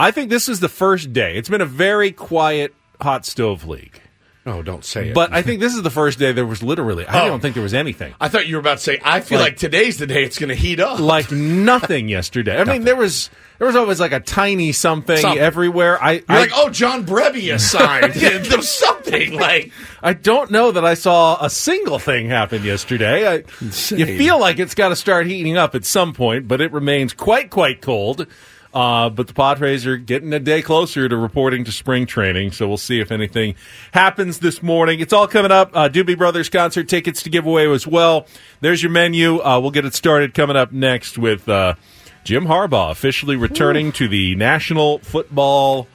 I 0.00 0.10
think 0.10 0.30
this 0.30 0.48
is 0.48 0.58
the 0.58 0.68
first 0.68 1.12
day. 1.12 1.36
It's 1.36 1.48
been 1.48 1.60
a 1.60 1.66
very 1.66 2.10
quiet 2.10 2.74
hot 3.00 3.24
stove 3.24 3.68
league. 3.68 4.00
Oh, 4.46 4.62
don't 4.62 4.84
say 4.86 5.08
it. 5.10 5.14
But 5.14 5.32
I 5.34 5.42
think 5.42 5.60
this 5.60 5.74
is 5.74 5.82
the 5.82 5.90
first 5.90 6.18
day 6.18 6.32
there 6.32 6.46
was 6.46 6.62
literally, 6.62 7.06
I 7.06 7.24
Oh. 7.24 7.28
don't 7.28 7.40
think 7.40 7.52
there 7.54 7.62
was 7.62 7.74
anything. 7.74 8.14
I 8.18 8.28
thought 8.28 8.46
you 8.46 8.56
were 8.56 8.60
about 8.60 8.78
to 8.78 8.82
say, 8.82 8.98
I 9.04 9.20
feel 9.20 9.38
Like- 9.38 9.48
like, 9.50 9.56
today's 9.58 9.98
the 9.98 10.06
day 10.06 10.24
it's 10.24 10.38
going 10.38 10.48
to 10.48 10.54
heat 10.54 10.80
up. 10.80 10.98
like 10.98 11.30
nothing 11.30 12.08
yesterday. 12.08 12.58
I 12.58 12.64
mean, 12.64 12.84
there 12.84 12.96
was 12.96 13.28
there 13.58 13.66
was 13.66 13.76
always 13.76 14.00
like 14.00 14.12
a 14.12 14.20
tiny 14.20 14.72
something, 14.72 15.18
Something. 15.18 15.38
everywhere. 15.38 16.02
I 16.02 16.12
You're 16.12 16.22
I, 16.30 16.38
like, 16.40 16.52
oh, 16.54 16.70
John 16.70 17.04
Brebbia 17.04 17.60
signed. 17.60 18.14
there 18.14 18.56
was 18.56 18.70
something 18.72 19.34
like. 19.38 19.70
I 20.02 20.14
don't 20.14 20.50
know 20.50 20.70
that 20.72 20.86
I 20.86 20.94
saw 20.94 21.36
a 21.44 21.50
single 21.50 21.98
thing 21.98 22.30
happen 22.30 22.64
yesterday. 22.64 23.28
I, 23.28 23.34
you 23.60 24.06
feel 24.06 24.40
like 24.40 24.58
it's 24.58 24.74
got 24.74 24.88
to 24.88 24.96
start 24.96 25.26
heating 25.26 25.58
up 25.58 25.74
at 25.74 25.84
some 25.84 26.14
point, 26.14 26.48
but 26.48 26.62
it 26.62 26.72
remains 26.72 27.12
quite 27.12 27.50
quite 27.50 27.82
cold. 27.82 28.26
Uh, 28.72 29.10
but 29.10 29.26
the 29.26 29.34
Padres 29.34 29.84
are 29.84 29.96
getting 29.96 30.32
a 30.32 30.38
day 30.38 30.62
closer 30.62 31.08
to 31.08 31.16
reporting 31.16 31.64
to 31.64 31.72
spring 31.72 32.06
training, 32.06 32.52
so 32.52 32.68
we'll 32.68 32.76
see 32.76 33.00
if 33.00 33.10
anything 33.10 33.56
happens 33.92 34.38
this 34.38 34.62
morning. 34.62 35.00
It's 35.00 35.12
all 35.12 35.26
coming 35.26 35.50
up. 35.50 35.74
Uh, 35.74 35.88
Doobie 35.88 36.16
Brothers 36.16 36.48
concert 36.48 36.88
tickets 36.88 37.22
to 37.24 37.30
give 37.30 37.46
away 37.46 37.68
as 37.70 37.86
well. 37.86 38.26
There's 38.60 38.82
your 38.82 38.92
menu. 38.92 39.40
Uh, 39.40 39.58
we'll 39.58 39.72
get 39.72 39.84
it 39.84 39.94
started 39.94 40.34
coming 40.34 40.56
up 40.56 40.70
next 40.70 41.18
with 41.18 41.48
uh, 41.48 41.74
Jim 42.22 42.46
Harbaugh 42.46 42.92
officially 42.92 43.34
returning 43.34 43.90
to 43.92 44.06
the 44.06 44.36
National 44.36 44.98
Football 45.00 45.88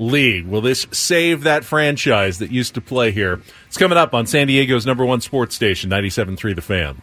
League. 0.00 0.46
Will 0.46 0.60
this 0.60 0.86
save 0.90 1.44
that 1.44 1.64
franchise 1.64 2.38
that 2.38 2.50
used 2.50 2.74
to 2.74 2.80
play 2.80 3.12
here? 3.12 3.40
It's 3.68 3.76
coming 3.76 3.98
up 3.98 4.14
on 4.14 4.26
San 4.26 4.48
Diego's 4.48 4.84
number 4.84 5.04
one 5.04 5.20
sports 5.20 5.54
station, 5.54 5.90
97.3 5.90 6.56
The 6.56 6.62
Fan. 6.62 7.02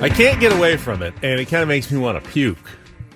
I 0.00 0.08
can't 0.10 0.38
get 0.40 0.52
away 0.52 0.76
from 0.76 1.02
it, 1.02 1.14
and 1.22 1.40
it 1.40 1.46
kind 1.46 1.62
of 1.62 1.68
makes 1.68 1.90
me 1.90 1.98
want 1.98 2.22
to 2.22 2.30
puke. 2.30 2.58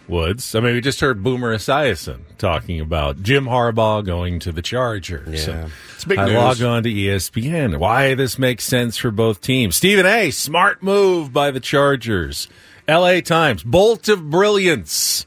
Woods. 0.09 0.55
I 0.57 0.61
mean, 0.61 0.75
we 0.75 0.81
just 0.81 0.99
heard 1.01 1.23
Boomer 1.23 1.55
Esiason 1.55 2.21
talking 2.37 2.81
about 2.81 3.23
Jim 3.23 3.45
Harbaugh 3.45 4.05
going 4.05 4.41
to 4.41 4.51
the 4.51 4.63
Chargers. 4.63 5.47
Yeah. 5.47 5.55
And 5.65 5.73
It's 5.95 6.05
big 6.05 6.19
I 6.19 6.25
news. 6.27 6.35
log 6.35 6.63
on 6.63 6.83
to 6.83 6.89
ESPN. 6.91 7.79
Why 7.79 8.15
this 8.15 8.39
makes 8.39 8.65
sense 8.65 8.97
for 8.97 9.11
both 9.13 9.41
teams. 9.41 9.77
Stephen 9.77 10.07
A. 10.07 10.31
Smart 10.33 10.83
move 10.83 11.33
by 11.33 11.51
the 11.53 11.61
Chargers. 11.61 12.49
L.A. 12.89 13.21
Times. 13.21 13.63
Bolt 13.63 14.09
of 14.09 14.31
brilliance 14.31 15.27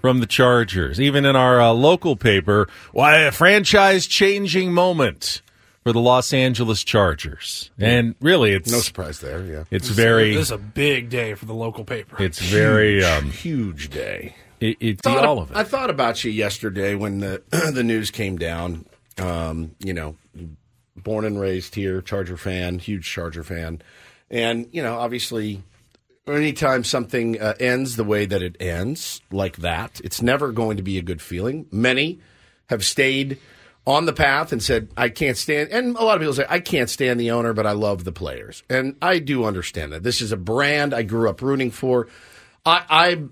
from 0.00 0.18
the 0.18 0.26
Chargers. 0.26 0.98
Even 1.00 1.24
in 1.24 1.36
our 1.36 1.60
uh, 1.60 1.72
local 1.72 2.16
paper, 2.16 2.68
why 2.92 3.18
a 3.20 3.30
franchise 3.30 4.08
changing 4.08 4.72
moment 4.72 5.40
for 5.86 5.92
the 5.92 6.00
Los 6.00 6.32
Angeles 6.32 6.82
Chargers. 6.82 7.70
And 7.78 8.16
really, 8.20 8.50
it's 8.54 8.72
No 8.72 8.80
surprise 8.80 9.20
there, 9.20 9.44
yeah. 9.44 9.60
It's 9.70 9.86
This 9.86 9.90
is- 9.90 9.96
very. 9.96 10.34
This 10.34 10.46
is 10.46 10.50
a 10.50 10.58
big 10.58 11.10
day 11.10 11.34
for 11.34 11.44
the 11.46 11.54
local 11.54 11.84
paper. 11.84 12.20
It's 12.20 12.40
very 12.40 13.04
um, 13.04 13.30
huge 13.30 13.90
day. 13.90 14.34
It, 14.58 14.78
it's 14.80 15.00
Thought 15.02 15.24
all 15.24 15.38
of- 15.38 15.52
of 15.52 15.56
it. 15.56 15.60
I 15.60 15.62
thought 15.62 15.88
about 15.88 16.24
you 16.24 16.32
yesterday 16.32 16.96
when 16.96 17.20
the 17.20 17.40
the 17.72 17.84
news 17.84 18.10
came 18.10 18.36
down. 18.36 18.84
Um, 19.18 19.76
you 19.78 19.94
know, 19.94 20.16
born 20.96 21.24
and 21.24 21.38
raised 21.40 21.76
here, 21.76 22.02
Charger 22.02 22.36
fan, 22.36 22.80
huge 22.80 23.04
Charger 23.08 23.44
fan, 23.44 23.80
and 24.28 24.66
you 24.72 24.82
know, 24.82 24.96
obviously, 24.98 25.62
anytime 26.26 26.82
something 26.82 27.40
uh, 27.40 27.54
ends 27.60 27.94
the 27.94 28.02
way 28.02 28.26
that 28.26 28.42
it 28.42 28.56
ends, 28.58 29.20
like 29.30 29.58
that, 29.58 30.00
it's 30.02 30.20
never 30.20 30.50
going 30.50 30.78
to 30.78 30.82
be 30.82 30.98
a 30.98 31.02
good 31.02 31.22
feeling. 31.22 31.66
Many 31.70 32.18
have 32.70 32.84
stayed 32.84 33.38
on 33.86 34.04
the 34.04 34.12
path 34.12 34.52
and 34.52 34.62
said, 34.62 34.88
I 34.96 35.08
can't 35.08 35.36
stand, 35.36 35.70
and 35.70 35.96
a 35.96 36.02
lot 36.02 36.16
of 36.16 36.20
people 36.20 36.34
say, 36.34 36.46
I 36.48 36.58
can't 36.60 36.90
stand 36.90 37.20
the 37.20 37.30
owner, 37.30 37.52
but 37.52 37.66
I 37.66 37.72
love 37.72 38.04
the 38.04 38.12
players. 38.12 38.62
And 38.68 38.96
I 39.00 39.20
do 39.20 39.44
understand 39.44 39.92
that. 39.92 40.02
This 40.02 40.20
is 40.20 40.32
a 40.32 40.36
brand 40.36 40.92
I 40.92 41.02
grew 41.02 41.28
up 41.30 41.40
rooting 41.40 41.70
for. 41.70 42.08
I, 42.68 42.82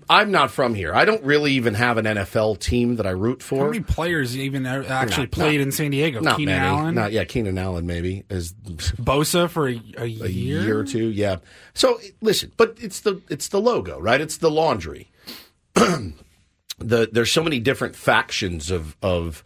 I, 0.09 0.21
I'm 0.21 0.31
not 0.31 0.49
from 0.49 0.75
here. 0.75 0.95
I 0.95 1.03
don't 1.03 1.21
really 1.25 1.51
even 1.53 1.73
have 1.73 1.97
an 1.97 2.05
NFL 2.05 2.57
team 2.59 2.95
that 2.95 3.05
I 3.05 3.09
root 3.09 3.43
for. 3.43 3.59
How 3.59 3.65
many 3.65 3.81
players 3.81 4.37
even 4.37 4.65
actually 4.65 5.23
Not- 5.23 5.31
played 5.31 5.59
not- 5.59 5.63
in 5.65 5.71
San 5.73 5.91
Diego? 5.91 6.21
Not 6.21 6.37
Keenan 6.37 6.55
many. 6.55 6.65
Allen, 6.65 6.95
Not, 6.95 7.11
yeah, 7.11 7.25
Keenan 7.25 7.57
Allen 7.57 7.85
maybe 7.85 8.23
is 8.29 8.53
Bosa 8.63 9.49
for 9.49 9.67
a, 9.67 9.73
a 9.97 10.05
year, 10.05 10.25
a 10.25 10.29
year 10.29 10.79
or 10.79 10.85
two. 10.85 11.09
Yeah. 11.09 11.37
So 11.73 11.99
listen, 12.21 12.53
but 12.55 12.77
it's 12.79 13.01
the 13.01 13.21
it's 13.29 13.49
the 13.49 13.59
logo, 13.59 13.99
right? 13.99 14.21
It's 14.21 14.37
the 14.37 14.49
laundry. 14.49 15.11
the 15.73 17.09
there's 17.11 17.31
so 17.33 17.43
many 17.43 17.59
different 17.59 17.95
factions 17.97 18.71
of 18.71 18.95
of 19.01 19.43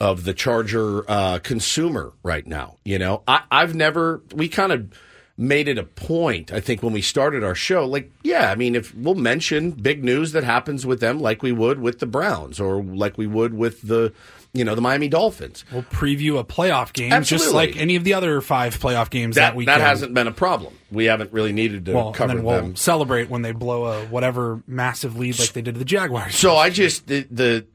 of 0.00 0.24
the 0.24 0.34
Charger 0.34 1.08
uh, 1.10 1.38
consumer 1.38 2.12
right 2.22 2.46
now. 2.46 2.76
You 2.84 2.98
know, 2.98 3.22
I, 3.26 3.42
I've 3.50 3.74
never 3.74 4.22
we 4.34 4.48
kind 4.48 4.72
of 4.72 4.92
made 5.38 5.68
it 5.68 5.76
a 5.76 5.84
point. 5.84 6.50
I 6.52 6.60
think 6.60 6.82
when 6.82 6.92
we 6.94 7.02
started 7.02 7.44
our 7.44 7.54
show, 7.54 7.86
like 7.86 8.10
yeah, 8.22 8.50
I 8.50 8.54
mean, 8.54 8.74
if 8.74 8.94
we'll 8.94 9.14
mention 9.14 9.70
big 9.72 10.04
news 10.04 10.32
that 10.32 10.44
happens 10.44 10.84
with 10.86 11.00
them, 11.00 11.18
like 11.20 11.42
we 11.42 11.52
would 11.52 11.80
with 11.80 11.98
the 11.98 12.06
Browns 12.06 12.60
or 12.60 12.82
like 12.82 13.16
we 13.18 13.26
would 13.26 13.54
with 13.54 13.82
the 13.82 14.12
you 14.52 14.64
know 14.64 14.74
the 14.74 14.80
Miami 14.80 15.08
Dolphins. 15.08 15.64
We'll 15.72 15.82
preview 15.82 16.38
a 16.38 16.44
playoff 16.44 16.92
game, 16.94 17.22
just 17.22 17.52
like 17.52 17.76
any 17.76 17.96
of 17.96 18.04
the 18.04 18.14
other 18.14 18.40
five 18.40 18.78
playoff 18.78 19.10
games 19.10 19.36
that, 19.36 19.50
That, 19.50 19.56
weekend. 19.56 19.80
that 19.80 19.86
hasn't 19.86 20.14
been 20.14 20.26
a 20.26 20.32
problem. 20.32 20.74
We 20.90 21.06
haven't 21.06 21.32
really 21.32 21.52
needed 21.52 21.84
to 21.86 21.92
well, 21.94 22.06
and 22.08 22.16
cover 22.16 22.34
then 22.34 22.42
we'll 22.44 22.56
them. 22.62 22.76
celebrate 22.76 23.28
when 23.28 23.42
they 23.42 23.52
blow 23.52 23.84
a 23.86 24.06
whatever 24.06 24.62
massive 24.66 25.16
lead 25.18 25.38
like 25.38 25.52
they 25.52 25.62
did 25.62 25.74
to 25.74 25.78
the 25.78 25.84
Jaguars. 25.84 26.34
So 26.34 26.56
I 26.56 26.70
just 26.70 27.06
the, 27.06 27.26
the 27.30 27.66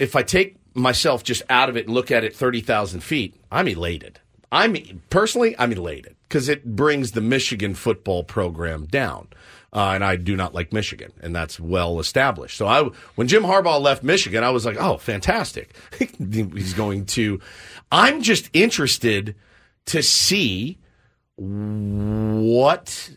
if 0.00 0.16
I 0.16 0.22
take 0.22 0.56
myself 0.74 1.22
just 1.22 1.42
out 1.48 1.68
of 1.68 1.76
it 1.76 1.86
and 1.86 1.94
look 1.94 2.10
at 2.10 2.24
it 2.24 2.34
thirty 2.34 2.60
thousand 2.60 3.00
feet, 3.00 3.34
I'm 3.50 3.68
elated. 3.68 4.20
I'm 4.52 4.76
personally 5.10 5.54
I'm 5.58 5.72
elated 5.72 6.14
because 6.28 6.48
it 6.48 6.76
brings 6.76 7.12
the 7.12 7.20
Michigan 7.20 7.74
football 7.74 8.24
program 8.24 8.86
down. 8.86 9.28
Uh, 9.72 9.90
and 9.92 10.04
I 10.04 10.14
do 10.14 10.36
not 10.36 10.54
like 10.54 10.72
Michigan, 10.72 11.12
and 11.20 11.34
that's 11.34 11.58
well 11.58 11.98
established. 11.98 12.56
So 12.56 12.68
I, 12.68 12.90
when 13.16 13.26
Jim 13.26 13.42
Harbaugh 13.42 13.80
left 13.80 14.04
Michigan, 14.04 14.44
I 14.44 14.50
was 14.50 14.64
like, 14.64 14.76
"Oh, 14.78 14.98
fantastic! 14.98 15.74
He's 15.98 16.74
going 16.74 17.06
to." 17.06 17.40
I'm 17.90 18.22
just 18.22 18.48
interested 18.52 19.34
to 19.86 20.00
see 20.00 20.78
what 21.36 23.10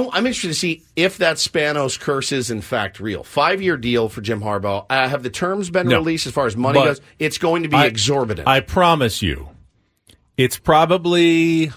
I'm 0.00 0.26
interested 0.26 0.48
to 0.48 0.54
see 0.54 0.82
if 0.96 1.18
that 1.18 1.36
Spanos 1.36 1.98
curse 1.98 2.32
is 2.32 2.50
in 2.50 2.60
fact 2.60 3.00
real. 3.00 3.22
Five 3.24 3.60
year 3.62 3.76
deal 3.76 4.08
for 4.08 4.20
Jim 4.20 4.40
Harbaugh. 4.40 4.86
Uh, 4.88 5.08
have 5.08 5.22
the 5.22 5.30
terms 5.30 5.70
been 5.70 5.88
No. 5.88 5.98
released 5.98 6.26
as 6.26 6.32
far 6.32 6.46
as 6.46 6.56
money 6.56 6.82
goes? 6.82 7.00
It's 7.18 7.38
going 7.38 7.62
to 7.64 7.68
be 7.68 7.76
I- 7.76 7.86
exorbitant. 7.86 8.46
I 8.48 8.60
promise 8.60 9.22
you, 9.22 9.48
it's 10.36 10.58
probably 10.58 11.72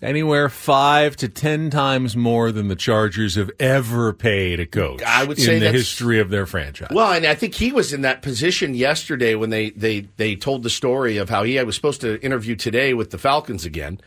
anywhere 0.00 0.48
five 0.48 1.14
to 1.16 1.28
ten 1.28 1.70
times 1.70 2.16
more 2.16 2.50
than 2.50 2.68
the 2.68 2.74
Chargers 2.74 3.36
have 3.36 3.50
ever 3.60 4.12
paid 4.12 4.58
a 4.58 4.66
coach. 4.66 5.02
I 5.02 5.22
would 5.24 5.38
say 5.38 5.56
in 5.56 5.62
the 5.62 5.70
history 5.70 6.18
of 6.18 6.30
their 6.30 6.46
franchise. 6.46 6.88
Well, 6.90 7.12
and 7.12 7.24
I 7.24 7.34
think 7.36 7.54
he 7.54 7.70
was 7.72 7.92
in 7.92 8.00
that 8.02 8.20
position 8.22 8.74
yesterday 8.74 9.34
when 9.36 9.50
they, 9.50 9.70
they, 9.70 10.08
they 10.16 10.34
told 10.34 10.62
the 10.64 10.70
story 10.70 11.18
of 11.18 11.30
how 11.30 11.44
he 11.44 11.62
was 11.62 11.76
supposed 11.76 12.00
to 12.00 12.20
interview 12.20 12.56
today 12.56 12.94
with 12.94 13.10
the 13.10 13.18
Falcons 13.18 13.64
again, 13.64 14.00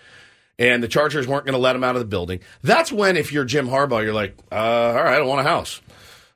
and 0.58 0.82
the 0.82 0.88
Chargers 0.88 1.28
weren't 1.28 1.46
going 1.46 1.54
to 1.54 1.60
let 1.60 1.76
him 1.76 1.84
out 1.84 1.96
of 1.96 2.00
the 2.00 2.08
building. 2.08 2.40
That's 2.62 2.92
when, 2.92 3.18
if 3.18 3.32
you're 3.32 3.46
Jim 3.46 3.68
Harbaugh, 3.68 4.04
you're 4.04 4.14
like, 4.14 4.38
uh, 4.52 4.56
all 4.56 4.94
right, 5.04 5.16
I 5.16 5.18
don't 5.18 5.28
want 5.28 5.42
a 5.42 5.50
house. 5.50 5.82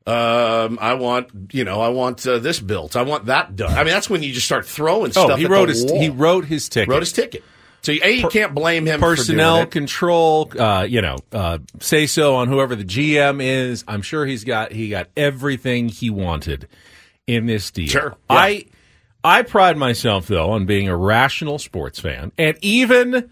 Um, 0.05 0.79
I 0.81 0.95
want, 0.95 1.29
you 1.51 1.63
know, 1.63 1.81
I 1.81 1.89
want 1.89 2.25
uh, 2.25 2.39
this 2.39 2.59
built. 2.59 2.95
I 2.95 3.03
want 3.03 3.25
that 3.25 3.55
done. 3.55 3.71
I 3.71 3.83
mean, 3.83 3.93
that's 3.93 4.09
when 4.09 4.23
you 4.23 4.33
just 4.33 4.45
start 4.45 4.65
throwing 4.65 5.11
stuff. 5.11 5.25
oh, 5.25 5.27
stuff. 5.27 5.39
he 5.39 5.45
at 5.45 5.51
wrote 5.51 5.67
the 5.67 5.73
his 5.73 5.85
wall. 5.85 6.01
he 6.01 6.09
wrote 6.09 6.45
his 6.45 6.67
ticket. 6.67 6.89
wrote 6.89 7.01
his 7.01 7.11
ticket. 7.11 7.43
So 7.81 7.91
a 7.91 8.11
you 8.11 8.27
can't 8.27 8.53
blame 8.53 8.85
him 8.85 8.99
personnel 8.99 9.53
for 9.53 9.57
doing 9.57 9.67
it. 9.67 9.71
control. 9.71 10.51
Uh, 10.59 10.83
you 10.83 11.01
know, 11.01 11.17
uh, 11.31 11.59
say 11.79 12.07
so 12.07 12.35
on 12.35 12.47
whoever 12.47 12.75
the 12.75 12.83
GM 12.83 13.41
is. 13.41 13.83
I'm 13.87 14.01
sure 14.01 14.25
he's 14.25 14.43
got 14.43 14.71
he 14.71 14.89
got 14.89 15.07
everything 15.15 15.87
he 15.87 16.09
wanted 16.09 16.67
in 17.25 17.45
this 17.45 17.71
deal. 17.71 17.87
Sure, 17.87 18.15
yeah. 18.29 18.35
I 18.35 18.65
I 19.23 19.43
pride 19.43 19.77
myself 19.77 20.27
though 20.27 20.51
on 20.51 20.65
being 20.65 20.89
a 20.89 20.97
rational 20.97 21.57
sports 21.57 21.99
fan, 21.99 22.31
and 22.37 22.57
even 22.61 23.29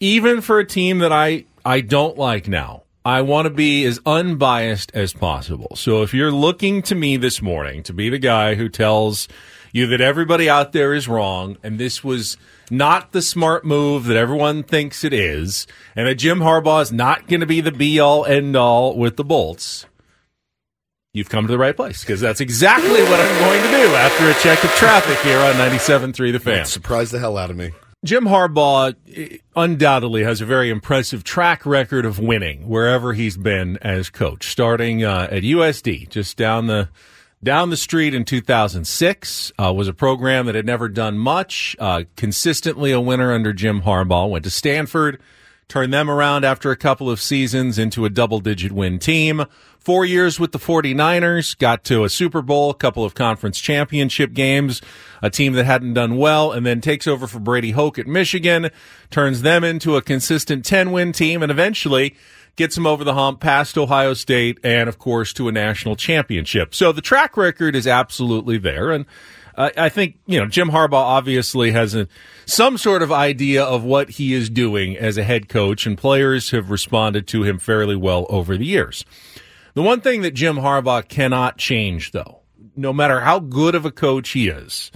even 0.00 0.40
for 0.40 0.58
a 0.58 0.64
team 0.64 0.98
that 0.98 1.12
I 1.12 1.44
I 1.64 1.80
don't 1.80 2.16
like 2.16 2.48
now, 2.48 2.84
I 3.04 3.22
want 3.22 3.46
to 3.46 3.50
be 3.50 3.84
as 3.84 4.00
unbiased 4.06 4.90
as 4.94 5.12
possible. 5.12 5.74
So 5.76 6.02
if 6.02 6.14
you're 6.14 6.32
looking 6.32 6.82
to 6.82 6.94
me 6.94 7.16
this 7.16 7.42
morning 7.42 7.82
to 7.84 7.92
be 7.92 8.08
the 8.08 8.18
guy 8.18 8.54
who 8.54 8.68
tells 8.68 9.28
you 9.72 9.86
that 9.88 10.00
everybody 10.00 10.48
out 10.48 10.72
there 10.72 10.94
is 10.94 11.08
wrong 11.08 11.56
and 11.62 11.78
this 11.78 12.02
was 12.02 12.36
not 12.70 13.12
the 13.12 13.22
smart 13.22 13.64
move 13.64 14.04
that 14.04 14.16
everyone 14.16 14.62
thinks 14.62 15.04
it 15.04 15.12
is, 15.12 15.66
and 15.96 16.06
that 16.06 16.16
Jim 16.16 16.40
Harbaugh 16.40 16.82
is 16.82 16.92
not 16.92 17.26
going 17.26 17.40
to 17.40 17.46
be 17.46 17.60
the 17.60 17.72
be 17.72 17.98
all 17.98 18.24
end 18.24 18.56
all 18.56 18.96
with 18.96 19.16
the 19.16 19.24
Bolts, 19.24 19.86
you've 21.12 21.30
come 21.30 21.46
to 21.46 21.50
the 21.50 21.58
right 21.58 21.76
place 21.76 22.02
because 22.02 22.20
that's 22.20 22.40
exactly 22.40 23.02
what 23.02 23.20
I'm 23.20 23.38
going 23.40 23.62
to 23.62 23.70
do 23.70 23.94
after 23.94 24.30
a 24.30 24.34
check 24.42 24.62
of 24.62 24.70
traffic 24.72 25.18
here 25.20 25.38
on 25.38 25.54
97.3 25.54 26.32
The 26.32 26.40
Fan. 26.40 26.66
Surprised 26.66 27.12
the 27.12 27.18
hell 27.18 27.36
out 27.36 27.50
of 27.50 27.56
me. 27.56 27.72
Jim 28.04 28.26
Harbaugh 28.26 28.94
eh, 29.12 29.38
undoubtedly 29.56 30.22
has 30.22 30.40
a 30.40 30.46
very 30.46 30.70
impressive 30.70 31.24
track 31.24 31.66
record 31.66 32.06
of 32.06 32.18
winning 32.18 32.68
wherever 32.68 33.12
he's 33.12 33.36
been 33.36 33.76
as 33.78 34.08
coach, 34.08 34.50
starting 34.50 35.02
uh, 35.02 35.26
at 35.30 35.42
USD, 35.42 36.08
just 36.08 36.36
down 36.36 36.68
the 36.68 36.88
down 37.42 37.70
the 37.70 37.76
street 37.76 38.14
in 38.14 38.24
2006. 38.24 39.52
Uh, 39.58 39.72
was 39.72 39.88
a 39.88 39.92
program 39.92 40.46
that 40.46 40.54
had 40.54 40.66
never 40.66 40.88
done 40.88 41.18
much. 41.18 41.74
Uh, 41.80 42.04
consistently 42.16 42.92
a 42.92 43.00
winner 43.00 43.32
under 43.32 43.52
Jim 43.52 43.82
Harbaugh. 43.82 44.30
Went 44.30 44.44
to 44.44 44.50
Stanford, 44.50 45.20
turned 45.68 45.92
them 45.92 46.10
around 46.10 46.44
after 46.44 46.70
a 46.70 46.76
couple 46.76 47.10
of 47.10 47.20
seasons 47.20 47.78
into 47.78 48.04
a 48.04 48.10
double 48.10 48.40
digit 48.40 48.72
win 48.72 48.98
team. 48.98 49.44
Four 49.78 50.04
years 50.04 50.40
with 50.40 50.52
the 50.52 50.58
49ers, 50.58 51.56
got 51.58 51.84
to 51.84 52.04
a 52.04 52.08
Super 52.08 52.42
Bowl, 52.42 52.70
a 52.70 52.74
couple 52.74 53.04
of 53.04 53.14
conference 53.14 53.60
championship 53.60 54.32
games, 54.32 54.82
a 55.22 55.30
team 55.30 55.52
that 55.54 55.64
hadn't 55.64 55.94
done 55.94 56.16
well, 56.16 56.52
and 56.52 56.66
then 56.66 56.80
takes 56.80 57.06
over 57.06 57.26
for 57.26 57.38
Brady 57.38 57.70
Hoke 57.70 57.98
at 57.98 58.06
Michigan, 58.06 58.70
turns 59.10 59.42
them 59.42 59.62
into 59.62 59.96
a 59.96 60.02
consistent 60.02 60.64
10 60.64 60.90
win 60.90 61.12
team, 61.12 61.42
and 61.42 61.50
eventually 61.50 62.16
gets 62.56 62.74
them 62.74 62.86
over 62.86 63.04
the 63.04 63.14
hump 63.14 63.40
past 63.40 63.78
Ohio 63.78 64.14
State 64.14 64.58
and, 64.64 64.88
of 64.88 64.98
course, 64.98 65.32
to 65.32 65.48
a 65.48 65.52
national 65.52 65.96
championship. 65.96 66.74
So 66.74 66.92
the 66.92 67.00
track 67.00 67.36
record 67.36 67.76
is 67.76 67.86
absolutely 67.86 68.58
there. 68.58 68.90
And 68.90 69.06
uh, 69.58 69.70
I 69.76 69.88
think, 69.88 70.20
you 70.24 70.38
know, 70.38 70.46
Jim 70.46 70.70
Harbaugh 70.70 70.92
obviously 70.92 71.72
has 71.72 71.92
a, 71.92 72.06
some 72.46 72.78
sort 72.78 73.02
of 73.02 73.10
idea 73.10 73.64
of 73.64 73.82
what 73.82 74.08
he 74.08 74.32
is 74.32 74.48
doing 74.48 74.96
as 74.96 75.18
a 75.18 75.24
head 75.24 75.48
coach, 75.48 75.84
and 75.84 75.98
players 75.98 76.52
have 76.52 76.70
responded 76.70 77.26
to 77.26 77.42
him 77.42 77.58
fairly 77.58 77.96
well 77.96 78.24
over 78.30 78.56
the 78.56 78.64
years. 78.64 79.04
The 79.74 79.82
one 79.82 80.00
thing 80.00 80.22
that 80.22 80.34
Jim 80.34 80.58
Harbaugh 80.58 81.08
cannot 81.08 81.58
change, 81.58 82.12
though, 82.12 82.38
no 82.76 82.92
matter 82.92 83.18
how 83.18 83.40
good 83.40 83.74
of 83.74 83.84
a 83.84 83.90
coach 83.90 84.30
he 84.30 84.48
is, 84.48 84.92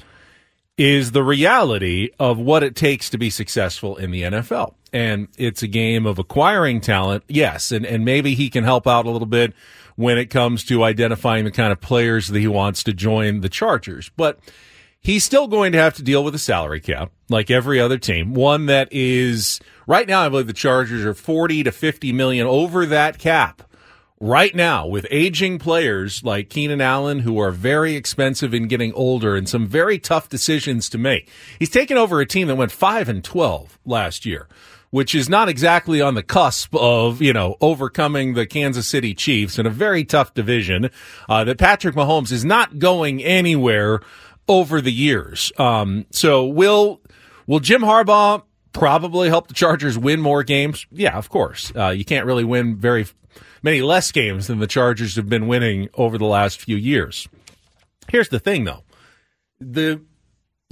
is 0.79 1.11
the 1.11 1.25
reality 1.25 2.11
of 2.21 2.39
what 2.39 2.63
it 2.63 2.77
takes 2.77 3.11
to 3.11 3.19
be 3.19 3.31
successful 3.31 3.97
in 3.97 4.13
the 4.13 4.23
NFL. 4.23 4.75
And 4.93 5.29
it's 5.39 5.63
a 5.63 5.67
game 5.69 6.05
of 6.05 6.19
acquiring 6.19 6.83
talent, 6.83 7.25
yes, 7.27 7.73
and, 7.73 7.87
and 7.87 8.05
maybe 8.05 8.35
he 8.35 8.51
can 8.51 8.63
help 8.63 8.87
out 8.87 9.07
a 9.07 9.11
little 9.11 9.27
bit 9.27 9.55
when 9.97 10.19
it 10.19 10.27
comes 10.27 10.65
to 10.65 10.85
identifying 10.85 11.45
the 11.45 11.51
kind 11.51 11.73
of 11.73 11.81
players 11.81 12.29
that 12.29 12.39
he 12.39 12.49
wants 12.49 12.83
to 12.85 12.93
join 12.93 13.41
the 13.41 13.49
Chargers. 13.49 14.11
But 14.17 14.39
he's 15.01 15.25
still 15.25 15.49
going 15.49 15.73
to 15.73 15.79
have 15.79 15.95
to 15.95 16.03
deal 16.03 16.23
with 16.23 16.35
a 16.35 16.39
salary 16.39 16.81
cap 16.81 17.11
like 17.29 17.51
every 17.51 17.81
other 17.81 17.99
team. 17.99 18.35
One 18.35 18.67
that 18.67 18.89
is 18.91 19.61
right 19.87 20.07
now, 20.07 20.23
I 20.23 20.29
believe 20.29 20.47
the 20.47 20.53
Chargers 20.53 21.05
are 21.05 21.15
40 21.15 21.65
to 21.65 21.73
50 21.73 22.13
million 22.13 22.47
over 22.47 22.87
that 22.87 23.19
cap 23.19 23.63
right 24.23 24.55
now 24.55 24.87
with 24.87 25.05
aging 25.11 25.59
players 25.59 26.23
like 26.23 26.49
Keenan 26.49 26.81
Allen 26.81 27.19
who 27.19 27.41
are 27.41 27.51
very 27.51 27.97
expensive 27.97 28.55
and 28.55 28.69
getting 28.69 28.93
older 28.95 29.35
and 29.35 29.49
some 29.49 29.67
very 29.67 29.99
tough 29.99 30.29
decisions 30.29 30.89
to 30.91 30.97
make. 30.97 31.29
He's 31.59 31.71
taken 31.71 31.99
over 31.99 32.21
a 32.21 32.27
team 32.27 32.47
that 32.47 32.55
went 32.55 32.71
5 32.71 33.09
and 33.09 33.25
12 33.25 33.81
last 33.85 34.25
year, 34.25 34.47
which 34.93 35.15
is 35.15 35.27
not 35.27 35.49
exactly 35.49 36.03
on 36.03 36.15
the 36.15 36.23
cusp 36.23 36.75
of, 36.77 37.23
you 37.23 37.33
know, 37.33 37.57
overcoming 37.63 38.35
the 38.35 38.47
Kansas 38.47 38.87
City 38.87 39.15
Chiefs 39.15 39.59
in 39.59 39.65
a 39.65 39.71
very 39.71 40.05
tough 40.05 40.35
division 40.35 40.91
uh, 41.31 41.43
that 41.45 41.57
Patrick 41.57 41.95
Mahomes 41.95 42.31
is 42.31 42.45
not 42.45 42.79
going 42.79 43.25
anywhere 43.25 44.01
over 44.47 44.83
the 44.83 44.93
years. 44.93 45.51
Um, 45.57 46.05
so 46.11 46.45
will 46.45 47.01
will 47.47 47.59
Jim 47.61 47.81
Harbaugh 47.81 48.43
probably 48.75 49.31
help 49.31 49.49
the 49.49 49.55
Chargers 49.55 49.97
win 49.97 50.21
more 50.21 50.43
games? 50.43 50.87
Yeah, 50.93 51.17
of 51.17 51.31
course. 51.31 51.73
Uh, 51.75 51.89
you 51.89 52.05
can't 52.05 52.27
really 52.27 52.45
win 52.45 52.77
very 52.77 53.07
many 53.63 53.81
less 53.81 54.13
games 54.13 54.49
than 54.49 54.59
the 54.59 54.67
Chargers 54.67 55.17
have 55.17 55.29
been 55.29 55.47
winning 55.47 55.89
over 55.95 56.19
the 56.19 56.27
last 56.27 56.61
few 56.61 56.77
years. 56.77 57.27
Here's 58.11 58.29
the 58.29 58.39
thing, 58.39 58.65
though 58.65 58.83
the 59.59 60.03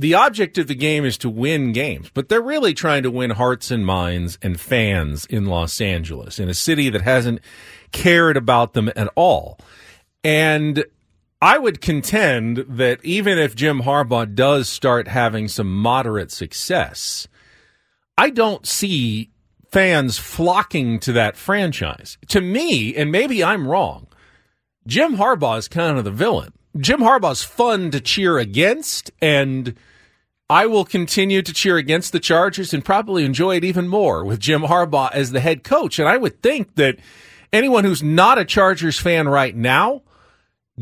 the 0.00 0.14
object 0.14 0.56
of 0.56 0.66
the 0.66 0.74
game 0.74 1.04
is 1.04 1.18
to 1.18 1.28
win 1.28 1.72
games, 1.72 2.10
but 2.14 2.30
they're 2.30 2.40
really 2.40 2.72
trying 2.72 3.02
to 3.02 3.10
win 3.10 3.30
hearts 3.30 3.70
and 3.70 3.84
minds 3.84 4.38
and 4.40 4.58
fans 4.58 5.26
in 5.26 5.44
Los 5.44 5.78
Angeles, 5.78 6.38
in 6.38 6.48
a 6.48 6.54
city 6.54 6.88
that 6.88 7.02
hasn't 7.02 7.40
cared 7.92 8.38
about 8.38 8.72
them 8.72 8.90
at 8.96 9.08
all. 9.14 9.58
And 10.24 10.84
I 11.42 11.58
would 11.58 11.82
contend 11.82 12.64
that 12.66 13.04
even 13.04 13.38
if 13.38 13.54
Jim 13.54 13.82
Harbaugh 13.82 14.34
does 14.34 14.70
start 14.70 15.06
having 15.06 15.48
some 15.48 15.70
moderate 15.70 16.30
success, 16.30 17.28
I 18.16 18.30
don't 18.30 18.66
see 18.66 19.30
fans 19.70 20.16
flocking 20.16 20.98
to 21.00 21.12
that 21.12 21.36
franchise. 21.36 22.16
To 22.28 22.40
me, 22.40 22.96
and 22.96 23.12
maybe 23.12 23.44
I'm 23.44 23.68
wrong, 23.68 24.06
Jim 24.86 25.16
Harbaugh 25.16 25.58
is 25.58 25.68
kind 25.68 25.98
of 25.98 26.04
the 26.04 26.10
villain. 26.10 26.54
Jim 26.78 27.00
Harbaugh's 27.00 27.42
fun 27.42 27.90
to 27.90 28.00
cheer 28.00 28.38
against, 28.38 29.10
and 29.20 29.74
I 30.50 30.66
will 30.66 30.84
continue 30.84 31.42
to 31.42 31.52
cheer 31.52 31.76
against 31.76 32.10
the 32.10 32.18
Chargers 32.18 32.74
and 32.74 32.84
probably 32.84 33.24
enjoy 33.24 33.54
it 33.54 33.64
even 33.64 33.86
more 33.86 34.24
with 34.24 34.40
Jim 34.40 34.62
Harbaugh 34.62 35.12
as 35.12 35.30
the 35.30 35.38
head 35.38 35.62
coach. 35.62 36.00
And 36.00 36.08
I 36.08 36.16
would 36.16 36.42
think 36.42 36.74
that 36.74 36.98
anyone 37.52 37.84
who's 37.84 38.02
not 38.02 38.36
a 38.36 38.44
Chargers 38.44 38.98
fan 38.98 39.28
right 39.28 39.54
now, 39.54 40.02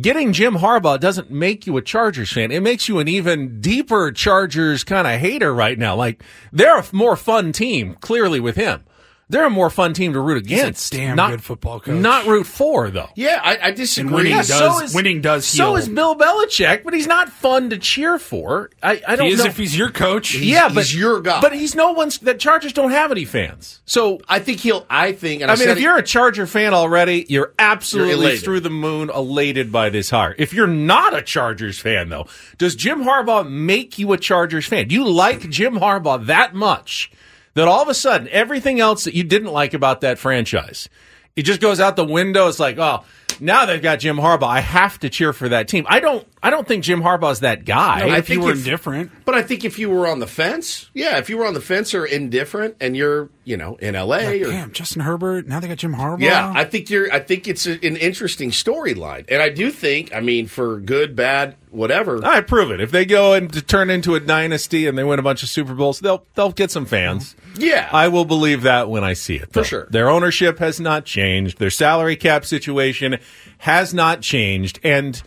getting 0.01 0.33
Jim 0.33 0.55
Harbaugh 0.55 0.99
doesn't 0.99 1.31
make 1.31 1.67
you 1.67 1.77
a 1.77 1.83
Chargers 1.83 2.33
fan. 2.33 2.51
It 2.51 2.63
makes 2.63 2.89
you 2.89 2.99
an 2.99 3.09
even 3.09 3.61
deeper 3.61 4.11
Chargers 4.11 4.85
kind 4.85 5.07
of 5.07 5.21
hater 5.21 5.53
right 5.53 5.79
now. 5.79 5.95
Like 5.95 6.23
they're 6.51 6.79
a 6.79 6.85
more 6.93 7.15
fun 7.15 7.53
team, 7.53 7.95
clearly 8.01 8.41
with 8.41 8.57
him. 8.57 8.85
They're 9.31 9.45
a 9.47 9.51
more 9.51 9.69
fun 9.69 9.93
team 9.93 10.15
to 10.15 10.21
root 10.21 10.39
against. 10.39 10.91
damn 10.93 11.15
not, 11.17 11.31
good 11.31 11.43
football 11.43 11.81
coach. 11.81 11.95
Not 12.01 12.27
root 12.27 12.47
for 12.47 12.91
though. 12.91 13.11
Yeah, 13.15 13.41
I, 13.43 13.69
I 13.69 13.71
disagree. 13.73 14.07
And 14.09 14.15
winning 14.17 14.33
Yeah, 14.33 14.39
does 14.39 14.49
so 14.49 14.81
is- 14.83 14.95
winning 14.95 15.21
does 15.21 15.45
So 15.47 15.77
is 15.77 15.87
Bill 15.89 16.17
Belichick, 16.17 16.83
but 16.83 16.95
he's 16.95 17.07
not 17.07 17.29
fun 17.29 17.69
to 17.71 17.79
cheer 17.79 18.19
for. 18.19 18.71
I, 18.83 19.03
I 19.07 19.17
don't 19.17 19.27
he 19.27 19.33
is 19.35 19.41
know. 19.41 19.45
if 19.47 19.57
he's 19.59 19.77
your 19.77 19.91
coach. 19.91 20.35
yeah, 20.35 20.69
but 20.69 20.85
he's 20.85 20.95
your 20.95 21.21
guy. 21.21 21.41
But 21.43 21.53
he's 21.53 21.75
no 21.75 21.93
one's. 21.93 22.19
The 22.19 22.35
Chargers 22.35 22.73
don't 22.73 22.91
have 22.91 23.13
any 23.13 23.27
fans. 23.27 23.81
So 23.85 24.21
I 24.29 24.39
think 24.39 24.61
he'll. 24.61 24.87
I 24.89 25.13
think. 25.13 25.43
And 25.43 25.51
I 25.51 25.55
I, 25.55 25.57
mean, 25.59 25.69
if 25.69 25.77
it- 25.77 25.83
you're 25.83 25.99
a 25.99 26.03
Charger 26.03 26.47
fan 26.47 26.73
already, 26.73 27.27
you're 27.29 27.53
absolutely 27.59 28.29
You're 28.29 28.37
through 28.39 28.61
the 28.61 28.71
moon, 28.71 29.11
elated 29.11 29.71
by 29.71 29.91
this 29.91 30.09
hire. 30.09 30.35
If 30.39 30.55
you're 30.55 30.67
not 30.67 31.15
a 31.15 31.21
Chargers 31.21 31.79
fan, 31.79 32.09
though, 32.09 32.27
does 32.57 32.75
Jim 32.75 33.05
Harbaugh 33.05 33.49
make 33.49 33.99
you 33.99 34.13
a 34.13 34.17
Chargers 34.17 34.67
fan? 34.67 34.89
Do 34.89 34.95
you 34.95 35.07
like 35.07 35.51
Jim 35.51 35.75
Harbaugh 35.75 36.25
that 36.27 36.55
much 36.55 37.11
that 37.59 37.69
all 37.69 37.83
of 37.83 37.89
a 37.89 37.95
sudden 37.95 38.29
everything 38.31 38.81
else 38.81 39.05
that 39.05 39.15
you 39.15 39.25
didn't 39.25 39.53
like 39.53 39.75
about 39.75 40.01
that 40.01 40.19
franchise, 40.19 40.89
it 41.37 41.43
just 41.43 41.61
goes 41.61 41.79
out 41.81 41.97
the 41.97 42.05
window? 42.05 42.49
It's 42.49 42.59
like, 42.59 42.79
oh, 42.79 43.05
now 43.41 43.65
they've 43.67 43.81
got 43.83 44.01
Jim 44.01 44.17
Harbaugh. 44.17 44.49
I 44.49 44.61
have 44.61 44.99
to 45.01 45.09
cheer 45.09 45.33
for 45.33 45.49
that 45.51 45.69
team. 45.69 45.87
I 45.89 46.01
don't. 46.01 46.27
I 46.43 46.51
don't 46.51 46.67
think 46.69 46.83
Jim 46.85 47.03
Harbaugh's 47.03 47.41
that 47.41 47.65
guy. 47.65 48.01
No, 48.01 48.09
I 48.15 48.19
if 48.19 48.29
you 48.29 48.37
think 48.37 48.45
were 48.47 48.53
if- 48.53 48.59
indifferent. 48.59 49.11
But 49.25 49.35
I 49.35 49.43
think 49.43 49.65
if 49.65 49.79
you 49.79 49.91
were 49.91 50.07
on 50.09 50.19
the 50.21 50.27
fence, 50.27 50.89
yeah, 50.95 51.19
if 51.19 51.29
you 51.31 51.37
were 51.37 51.47
on 51.47 51.55
the 51.55 51.61
fence 51.61 51.95
or 51.95 52.05
indifferent, 52.07 52.77
and 52.81 52.97
you're, 52.97 53.29
you 53.45 53.57
know, 53.57 53.77
in 53.77 53.95
L.A. 53.95 54.43
or 54.43 54.51
Damn, 54.51 54.73
Justin 54.73 55.03
Herbert. 55.03 55.47
Now 55.47 55.61
they 55.61 55.69
got 55.69 55.79
Jim 55.79 55.95
Harbaugh. 55.95 56.21
Yeah, 56.21 56.53
I 56.55 56.65
think 56.65 56.91
you're. 56.91 57.13
I 57.13 57.21
think 57.21 57.47
it's 57.47 57.67
a, 57.67 57.73
an 57.87 57.97
interesting 57.97 58.51
storyline, 58.51 59.25
and 59.29 59.41
I 59.43 59.49
do 59.51 59.71
think. 59.71 60.13
I 60.15 60.21
mean, 60.21 60.47
for 60.49 60.81
good, 60.81 61.15
bad, 61.15 61.55
whatever. 61.71 62.25
I 62.25 62.41
prove 62.41 62.71
it. 62.73 62.81
If 62.81 62.91
they 62.91 63.05
go 63.05 63.35
and 63.35 63.67
turn 63.69 63.91
into 63.91 64.15
a 64.17 64.21
dynasty 64.21 64.87
and 64.89 64.97
they 64.99 65.05
win 65.05 65.19
a 65.21 65.23
bunch 65.23 65.43
of 65.45 65.49
Super 65.49 65.75
Bowls, 65.75 66.01
they'll 66.01 66.25
they'll 66.35 66.51
get 66.53 66.71
some 66.73 66.87
fans. 66.87 67.37
Yeah, 67.59 67.89
I 67.93 68.09
will 68.09 68.25
believe 68.25 68.63
that 68.63 68.89
when 68.89 69.05
I 69.05 69.13
see 69.13 69.37
it. 69.37 69.53
For 69.53 69.65
sure. 69.65 69.87
Their 69.91 70.09
ownership 70.09 70.59
has 70.59 70.81
not 70.81 71.05
changed. 71.05 71.59
Their 71.59 71.71
salary 71.71 72.17
cap 72.17 72.45
situation 72.45 73.19
has 73.59 73.93
not 73.93 74.21
changed. 74.23 74.81
And 74.83 75.21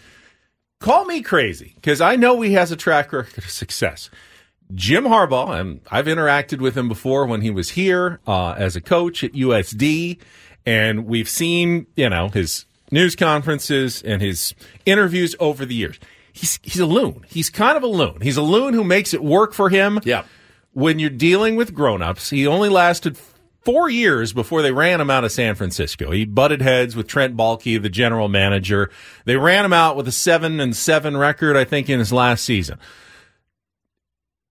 call 0.79 1.05
me 1.05 1.21
crazy 1.21 1.73
because 1.75 2.01
I 2.01 2.15
know 2.15 2.41
he 2.41 2.53
has 2.53 2.71
a 2.71 2.75
track 2.75 3.13
record 3.13 3.37
of 3.37 3.49
success. 3.49 4.09
Jim 4.73 5.03
Harbaugh, 5.03 5.59
and 5.59 5.81
I've 5.91 6.05
interacted 6.05 6.59
with 6.59 6.77
him 6.77 6.87
before 6.87 7.25
when 7.25 7.41
he 7.41 7.49
was 7.49 7.71
here 7.71 8.19
uh, 8.25 8.51
as 8.51 8.75
a 8.75 8.81
coach 8.81 9.23
at 9.23 9.33
USD, 9.33 10.17
and 10.65 11.05
we've 11.05 11.29
seen 11.29 11.87
you 11.95 12.09
know 12.09 12.29
his 12.29 12.65
news 12.91 13.15
conferences 13.15 14.01
and 14.01 14.21
his 14.21 14.53
interviews 14.85 15.35
over 15.39 15.65
the 15.65 15.75
years. 15.75 15.99
He's 16.33 16.59
he's 16.63 16.79
a 16.79 16.85
loon. 16.85 17.25
He's 17.27 17.49
kind 17.49 17.75
of 17.75 17.83
a 17.83 17.87
loon. 17.87 18.21
He's 18.21 18.37
a 18.37 18.41
loon 18.41 18.73
who 18.73 18.83
makes 18.83 19.13
it 19.13 19.23
work 19.23 19.53
for 19.53 19.69
him. 19.69 19.99
Yeah. 20.03 20.23
When 20.73 20.99
you're 20.99 21.09
dealing 21.09 21.55
with 21.55 21.73
grown-ups, 21.73 22.29
he 22.29 22.47
only 22.47 22.69
lasted 22.69 23.17
four 23.63 23.89
years 23.89 24.33
before 24.33 24.61
they 24.61 24.71
ran 24.71 25.01
him 25.01 25.09
out 25.09 25.23
of 25.23 25.31
San 25.31 25.55
Francisco. 25.55 26.11
He 26.11 26.25
butted 26.25 26.61
heads 26.61 26.95
with 26.95 27.07
Trent 27.07 27.35
Baalke, 27.35 27.81
the 27.81 27.89
general 27.89 28.27
manager. 28.29 28.89
They 29.25 29.37
ran 29.37 29.65
him 29.65 29.73
out 29.73 29.95
with 29.95 30.07
a 30.07 30.11
seven 30.11 30.59
and 30.59 30.75
seven 30.75 31.17
record, 31.17 31.57
I 31.57 31.63
think, 31.63 31.89
in 31.89 31.99
his 31.99 32.13
last 32.13 32.43
season. 32.43 32.79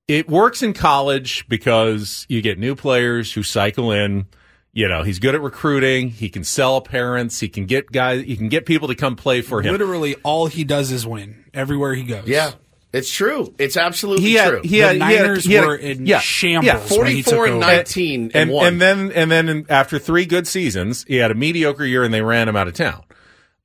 It 0.09 0.29
works 0.29 0.63
in 0.63 0.73
college 0.73 1.47
because 1.49 2.27
you 2.29 2.43
get 2.43 2.59
new 2.59 2.75
players 2.75 3.33
who 3.33 3.43
cycle 3.43 3.93
in. 3.93 4.27
You 4.73 4.89
know, 4.89 5.03
he's 5.03 5.19
good 5.19 5.35
at 5.35 5.41
recruiting. 5.41 6.11
He 6.11 6.29
can 6.29 6.45
sell 6.45 6.81
parents. 6.81 7.41
He 7.41 7.49
can 7.49 7.67
get 7.67 7.91
guys. 7.91 8.25
He 8.25 8.37
can 8.37 8.49
get 8.49 8.67
people 8.67 8.89
to 8.89 8.95
come 8.95 9.17
play 9.17 9.41
for 9.41 9.63
him. 9.63 9.73
Literally, 9.73 10.15
all 10.23 10.47
he 10.47 10.65
does 10.65 10.93
is 10.93 11.07
win 11.07 11.45
everywhere 11.53 11.95
he 11.95 12.05
goes. 12.05 12.29
Yeah, 12.29 12.53
it's 12.93 13.11
true. 13.13 13.55
It's 13.59 13.77
absolutely 13.77 14.25
he 14.25 14.35
had, 14.35 14.51
true. 14.51 14.61
He 14.65 14.79
had, 14.79 15.01
The 15.01 15.07
he 15.07 15.13
had- 15.15 15.23
Niners 15.23 15.45
he 15.45 15.53
had 15.55 15.65
a- 15.65 15.67
were 15.69 15.77
in 15.77 16.07
yeah, 16.07 16.19
shambles 16.21 16.91
Yeah, 16.91 16.99
when 16.99 17.07
he 17.09 17.23
took 17.23 17.35
44 17.35 17.47
and 17.47 17.55
over. 17.65 17.73
19 17.73 18.23
and, 18.23 18.37
and 18.37 18.51
one. 18.51 18.67
and 18.67 18.81
then 18.81 19.13
and 19.13 19.31
then 19.31 19.49
in- 19.49 19.67
after 19.69 19.99
three 19.99 20.27
good 20.27 20.47
seasons, 20.47 21.05
he 21.07 21.17
had 21.17 21.31
a 21.31 21.35
mediocre 21.35 21.85
year, 21.85 22.03
and 22.05 22.13
they 22.13 22.23
ran 22.23 22.49
him 22.49 22.57
out 22.57 22.69
of 22.69 22.75
town. 22.75 23.03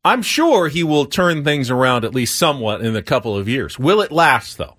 I'm 0.04 0.22
sure 0.22 0.68
he 0.68 0.84
will 0.84 1.06
turn 1.08 1.44
things 1.44 1.72
around 1.72 2.06
at 2.06 2.14
least 2.14 2.36
somewhat 2.36 2.82
in 2.82 2.96
a 2.96 3.02
couple 3.02 3.36
of 3.36 3.50
years. 3.50 3.80
Will 3.80 4.02
it 4.02 4.12
last 4.12 4.58
though? 4.60 4.76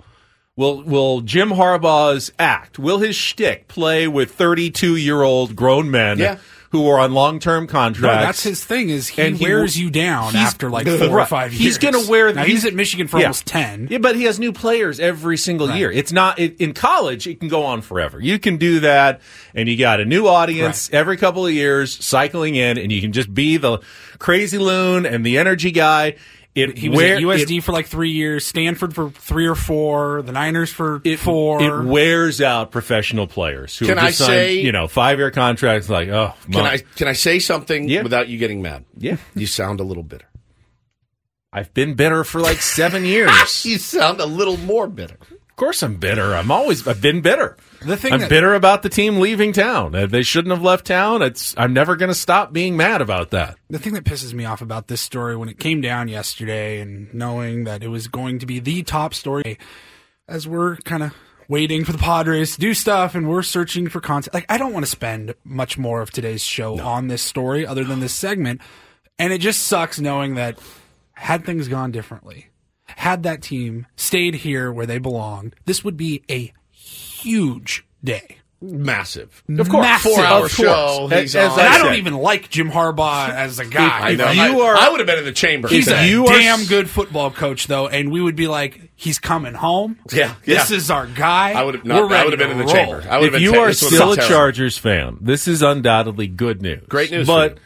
Will 0.55 0.82
Will 0.84 1.20
Jim 1.20 1.51
Harbaugh's 1.51 2.32
act? 2.38 2.78
Will 2.78 2.99
his 2.99 3.16
shtick 3.16 3.66
play 3.68 4.07
with 4.09 4.30
32 4.32 4.97
year 4.97 5.22
old 5.22 5.57
grown 5.57 5.90
men 5.90 6.18
Yeah. 6.18 6.38
Who 6.70 6.88
are 6.88 6.98
on 6.98 7.12
long 7.12 7.38
term 7.38 7.64
No, 7.64 7.70
contracts? 7.70 8.24
that's 8.26 8.42
his 8.42 8.64
thing. 8.64 8.90
Is 8.90 9.08
he 9.08 9.22
And 9.22 9.40
wears 9.40 9.78
you 9.78 9.90
down 9.90 10.34
after 10.36 10.70
like 10.70 10.86
four 10.86 11.20
or 11.20 11.26
five 11.26 11.52
years. 11.52 11.62
He's 11.62 11.78
going 11.78 11.94
to 11.94 12.10
wear. 12.10 12.32
Now 12.32 12.44
he's 12.44 12.64
at 12.64 12.74
Michigan 12.74 13.06
for 13.08 13.18
yeah. 13.18 13.24
almost 13.26 13.46
ten. 13.46 13.88
Yeah, 13.90 13.98
but 13.98 14.16
he 14.16 14.24
has 14.24 14.38
new 14.38 14.52
players 14.52 14.98
every 15.00 15.36
single 15.36 15.68
Right. 15.68 15.78
year. 15.78 15.90
It's 15.92 16.12
not 16.12 16.38
it, 16.38 16.60
in 16.60 16.72
college. 16.72 17.26
It 17.26 17.40
can 17.40 17.48
go 17.48 17.64
on 17.64 17.80
forever. 17.82 18.20
You 18.20 18.38
can 18.38 18.56
do 18.56 18.80
that, 18.80 19.20
and 19.54 19.68
you 19.68 19.76
got 19.76 20.00
a 20.00 20.04
new 20.04 20.26
audience 20.26 20.90
every 20.92 21.16
couple 21.16 21.46
of 21.46 21.52
years 21.52 22.04
cycling 22.04 22.54
in, 22.56 22.78
and 22.78 22.90
you 22.92 23.00
can 23.00 23.12
just 23.12 23.32
be 23.32 23.56
the 23.56 23.78
crazy 24.18 24.58
loon 24.58 25.06
and 25.06 25.24
the 25.24 25.38
energy 25.38 25.70
guy. 25.70 26.14
It 26.57 26.78
He 26.78 26.88
was 26.88 26.96
wear- 26.96 27.16
at 27.16 27.20
USD 27.20 27.59
it- 27.59 27.61
for 27.64 27.72
like 27.72 27.86
three 27.86 28.11
years, 28.12 28.46
Stanford 28.46 28.94
for 28.94 29.11
three 29.11 29.46
or 29.46 29.54
four, 29.54 30.22
the 30.22 30.32
Niners 30.32 30.72
for 30.72 31.00
four. 31.18 31.62
It 31.62 31.84
wears 31.84 32.40
out 32.40 32.70
professional 32.72 33.26
players 33.26 33.76
who 33.76 33.84
Can 33.86 33.98
have 33.98 34.04
I 34.07 34.09
just 34.09 34.18
signed, 34.20 34.30
say- 34.30 34.61
you 34.62 34.72
know, 34.72 34.88
five 34.88 35.18
year 35.18 35.30
contracts. 35.30 35.90
Like, 35.90 36.09
oh, 36.09 36.32
Can 36.50 36.64
I 36.64 36.78
can 36.96 37.09
I 37.09 37.12
say 37.12 37.38
something 37.40 37.86
without 38.02 38.28
you 38.28 38.38
getting 38.38 38.62
mad? 38.62 38.86
Yeah. 38.96 39.18
You 39.34 39.46
sound 39.46 39.80
a 39.80 39.84
little 39.84 40.02
bitter. 40.02 40.24
I've 41.52 41.72
been 41.74 41.94
bitter 41.94 42.24
for 42.24 42.40
like 42.40 42.61
seven 42.62 43.04
years. 43.14 43.64
you 43.66 43.78
sound 43.78 44.20
a 44.20 44.26
little 44.26 44.57
more 44.57 44.86
bitter. 44.88 45.18
Of 45.57 45.59
course, 45.59 45.82
I'm 45.82 45.94
bitter. 45.96 46.34
I'm 46.34 46.50
always 46.50 46.86
I've 46.86 47.00
been 47.00 47.22
bitter. 47.22 47.57
The 47.80 47.96
thing 47.96 48.12
I'm 48.12 48.20
that- 48.20 48.28
bitter 48.28 48.52
about 48.52 48.82
the 48.82 48.90
team 48.90 49.20
leaving 49.20 49.54
town. 49.54 49.94
Uh, 49.94 50.04
They 50.04 50.22
shouldn't 50.22 50.52
have 50.54 50.62
left 50.62 50.84
town. 50.86 51.22
It's 51.22 51.54
I'm 51.57 51.72
never 51.72 51.96
going 51.96 52.11
to 52.11 52.14
stop 52.14 52.52
being 52.52 52.76
mad 52.76 53.00
about 53.00 53.30
that. 53.30 53.57
The 53.70 53.78
thing 53.78 53.94
that 53.94 54.04
pisses 54.04 54.34
me 54.34 54.44
off 54.44 54.61
about 54.61 54.88
this 54.88 55.00
story 55.00 55.34
when 55.34 55.48
it 55.48 55.59
came 55.59 55.80
down 55.80 56.09
yesterday 56.09 56.78
and 56.82 57.09
knowing 57.14 57.64
that 57.64 57.82
it 57.82 57.88
was 57.88 58.07
going 58.07 58.38
to 58.40 58.44
be 58.46 58.59
the 58.61 58.82
top 58.82 59.14
story 59.14 59.59
as 60.28 60.46
we're 60.46 60.76
kind 60.76 61.02
of 61.02 61.14
waiting 61.48 61.86
for 61.86 61.92
the 61.92 61.96
Padres 61.98 62.57
to 62.57 62.61
do 62.61 62.74
stuff 62.74 63.14
and 63.14 63.26
we're 63.26 63.42
searching 63.42 63.88
for 63.88 64.02
content. 64.02 64.34
Like, 64.34 64.44
I 64.50 64.59
don't 64.59 64.74
want 64.74 64.84
to 64.84 64.90
spend 64.90 65.34
much 65.42 65.78
more 65.78 66.02
of 66.02 66.11
today's 66.11 66.42
show 66.44 66.78
on 66.80 67.09
this 67.09 67.22
story 67.22 67.66
other 67.66 67.82
than 67.84 68.00
this 68.00 68.12
segment. 68.14 68.61
And 69.18 69.32
it 69.32 69.38
just 69.38 69.62
sucks 69.62 69.98
knowing 69.98 70.34
that 70.34 70.59
had 71.14 71.46
things 71.46 71.66
gone 71.68 71.92
differently, 71.92 72.48
had 72.87 73.22
that 73.24 73.43
team 73.43 73.87
stayed 73.97 74.34
here 74.37 74.72
where 74.72 74.87
they 74.87 74.99
belonged, 74.99 75.55
this 75.64 75.84
would 75.84 75.97
be 75.97 76.22
a 76.30 76.53
huge 76.70 77.84
day. 78.03 78.39
Massive. 78.62 79.45
Of 79.51 79.68
course. 79.68 79.82
Massive. 79.84 80.12
Four 80.12 80.24
hour 80.24 80.49
show. 80.49 80.97
course. 81.09 81.12
He's 81.20 81.37
And 81.37 81.53
on. 81.53 81.61
I 81.61 81.76
don't 81.76 81.97
even 81.97 82.14
like 82.14 82.49
Jim 82.49 82.70
Harbaugh 82.70 83.28
as 83.28 83.59
a 83.59 83.66
guy. 83.66 83.99
I 84.09 84.14
know. 84.14 84.24
If 84.30 84.39
I, 84.39 84.49
you 84.49 84.61
are- 84.62 84.74
I 84.74 84.89
would 84.89 84.99
have 84.99 85.07
been 85.07 85.18
in 85.18 85.26
the 85.26 85.32
chamber. 85.32 85.68
He's 85.68 85.84
today. 85.84 86.14
a 86.14 86.24
damn 86.24 86.64
good 86.64 86.89
football 86.89 87.30
coach, 87.30 87.66
though, 87.66 87.87
and 87.87 88.11
we 88.11 88.22
would 88.22 88.34
be 88.34 88.49
like, 88.49 88.91
"He's 88.97 89.18
coming 89.18 89.53
home. 89.53 89.99
Yeah, 90.11 90.34
this 90.45 90.70
yeah. 90.70 90.76
is 90.76 90.91
our 90.91 91.07
guy. 91.07 91.53
I 91.53 91.62
would 91.64 91.74
have 91.74 91.84
We're 91.84 92.09
not. 92.09 92.12
I 92.12 92.24
would 92.24 92.32
have 92.32 92.39
been 92.39 92.51
in 92.51 92.57
the 92.59 92.64
roll." 92.64 92.72
chamber. 92.72 93.05
I 93.09 93.18
would 93.18 93.24
have 93.24 93.24
if 93.24 93.32
been 93.34 93.43
you 93.43 93.53
ta- 93.53 93.61
are 93.61 93.72
still 93.74 94.12
a 94.12 94.16
terrible. 94.16 94.34
Chargers 94.34 94.78
fan, 94.78 95.18
this 95.20 95.47
is 95.47 95.61
undoubtedly 95.62 96.26
good 96.26 96.62
news. 96.62 96.82
Great 96.89 97.11
news 97.11 97.26
But 97.26 97.51
for 97.51 97.55
you. 97.57 97.61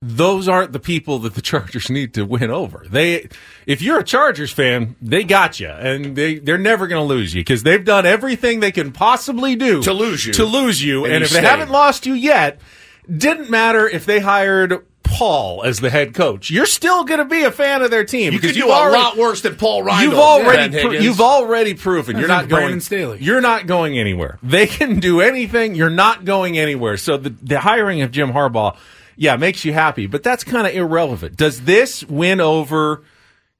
Those 0.00 0.48
aren't 0.48 0.72
the 0.72 0.78
people 0.78 1.18
that 1.20 1.34
the 1.34 1.42
Chargers 1.48 1.90
need 1.90 2.14
to 2.14 2.24
win 2.24 2.50
over. 2.50 2.86
They, 2.88 3.28
if 3.66 3.82
you're 3.82 3.98
a 3.98 4.04
Chargers 4.04 4.52
fan, 4.52 4.96
they 5.02 5.24
got 5.24 5.58
you, 5.60 5.68
and 5.68 6.14
they 6.16 6.38
they're 6.38 6.58
never 6.58 6.86
going 6.86 7.02
to 7.02 7.06
lose 7.06 7.34
you 7.34 7.40
because 7.40 7.62
they've 7.62 7.84
done 7.84 8.06
everything 8.06 8.60
they 8.60 8.72
can 8.72 8.92
possibly 8.92 9.56
do 9.56 9.82
To 9.82 9.92
lose 9.92 10.24
you. 10.26 10.32
To 10.34 10.44
lose 10.44 10.82
you, 10.82 11.04
And 11.04 11.14
and, 11.14 11.20
you 11.22 11.26
if 11.26 11.32
they 11.32 11.40
haven't 11.42 11.70
lost 11.70 12.06
you 12.06 12.14
yet, 12.14 12.60
didn't 13.14 13.50
matter 13.50 13.88
if 13.88 14.06
they 14.06 14.20
hired. 14.20 14.84
Paul 15.10 15.62
as 15.64 15.80
the 15.80 15.88
head 15.88 16.12
coach, 16.12 16.50
you're 16.50 16.66
still 16.66 17.02
going 17.02 17.18
to 17.18 17.24
be 17.24 17.42
a 17.42 17.50
fan 17.50 17.80
of 17.80 17.90
their 17.90 18.04
team 18.04 18.30
You 18.34 18.38
because 18.38 18.50
could 18.50 18.60
do 18.60 18.66
you've 18.66 18.68
a 18.68 18.90
lot 18.90 19.16
worse 19.16 19.40
than 19.40 19.56
Paul 19.56 19.82
Reindl. 19.82 20.02
You've 20.02 20.14
already, 20.18 20.80
pro- 20.82 20.90
you've 20.90 21.20
already 21.22 21.72
proven 21.72 22.16
I 22.16 22.18
you're 22.18 22.28
not 22.28 22.48
going. 22.50 22.78
Staley. 22.80 23.18
You're 23.18 23.40
not 23.40 23.66
going 23.66 23.98
anywhere. 23.98 24.38
They 24.42 24.66
can 24.66 25.00
do 25.00 25.22
anything. 25.22 25.74
You're 25.74 25.88
not 25.88 26.26
going 26.26 26.58
anywhere. 26.58 26.98
So 26.98 27.16
the, 27.16 27.30
the 27.30 27.58
hiring 27.58 28.02
of 28.02 28.10
Jim 28.10 28.32
Harbaugh, 28.32 28.76
yeah, 29.18 29.36
makes 29.36 29.64
you 29.64 29.72
happy, 29.72 30.06
but 30.06 30.22
that's 30.22 30.44
kind 30.44 30.66
of 30.66 30.72
irrelevant. 30.74 31.36
Does 31.36 31.62
this 31.62 32.04
win 32.04 32.40
over 32.40 33.02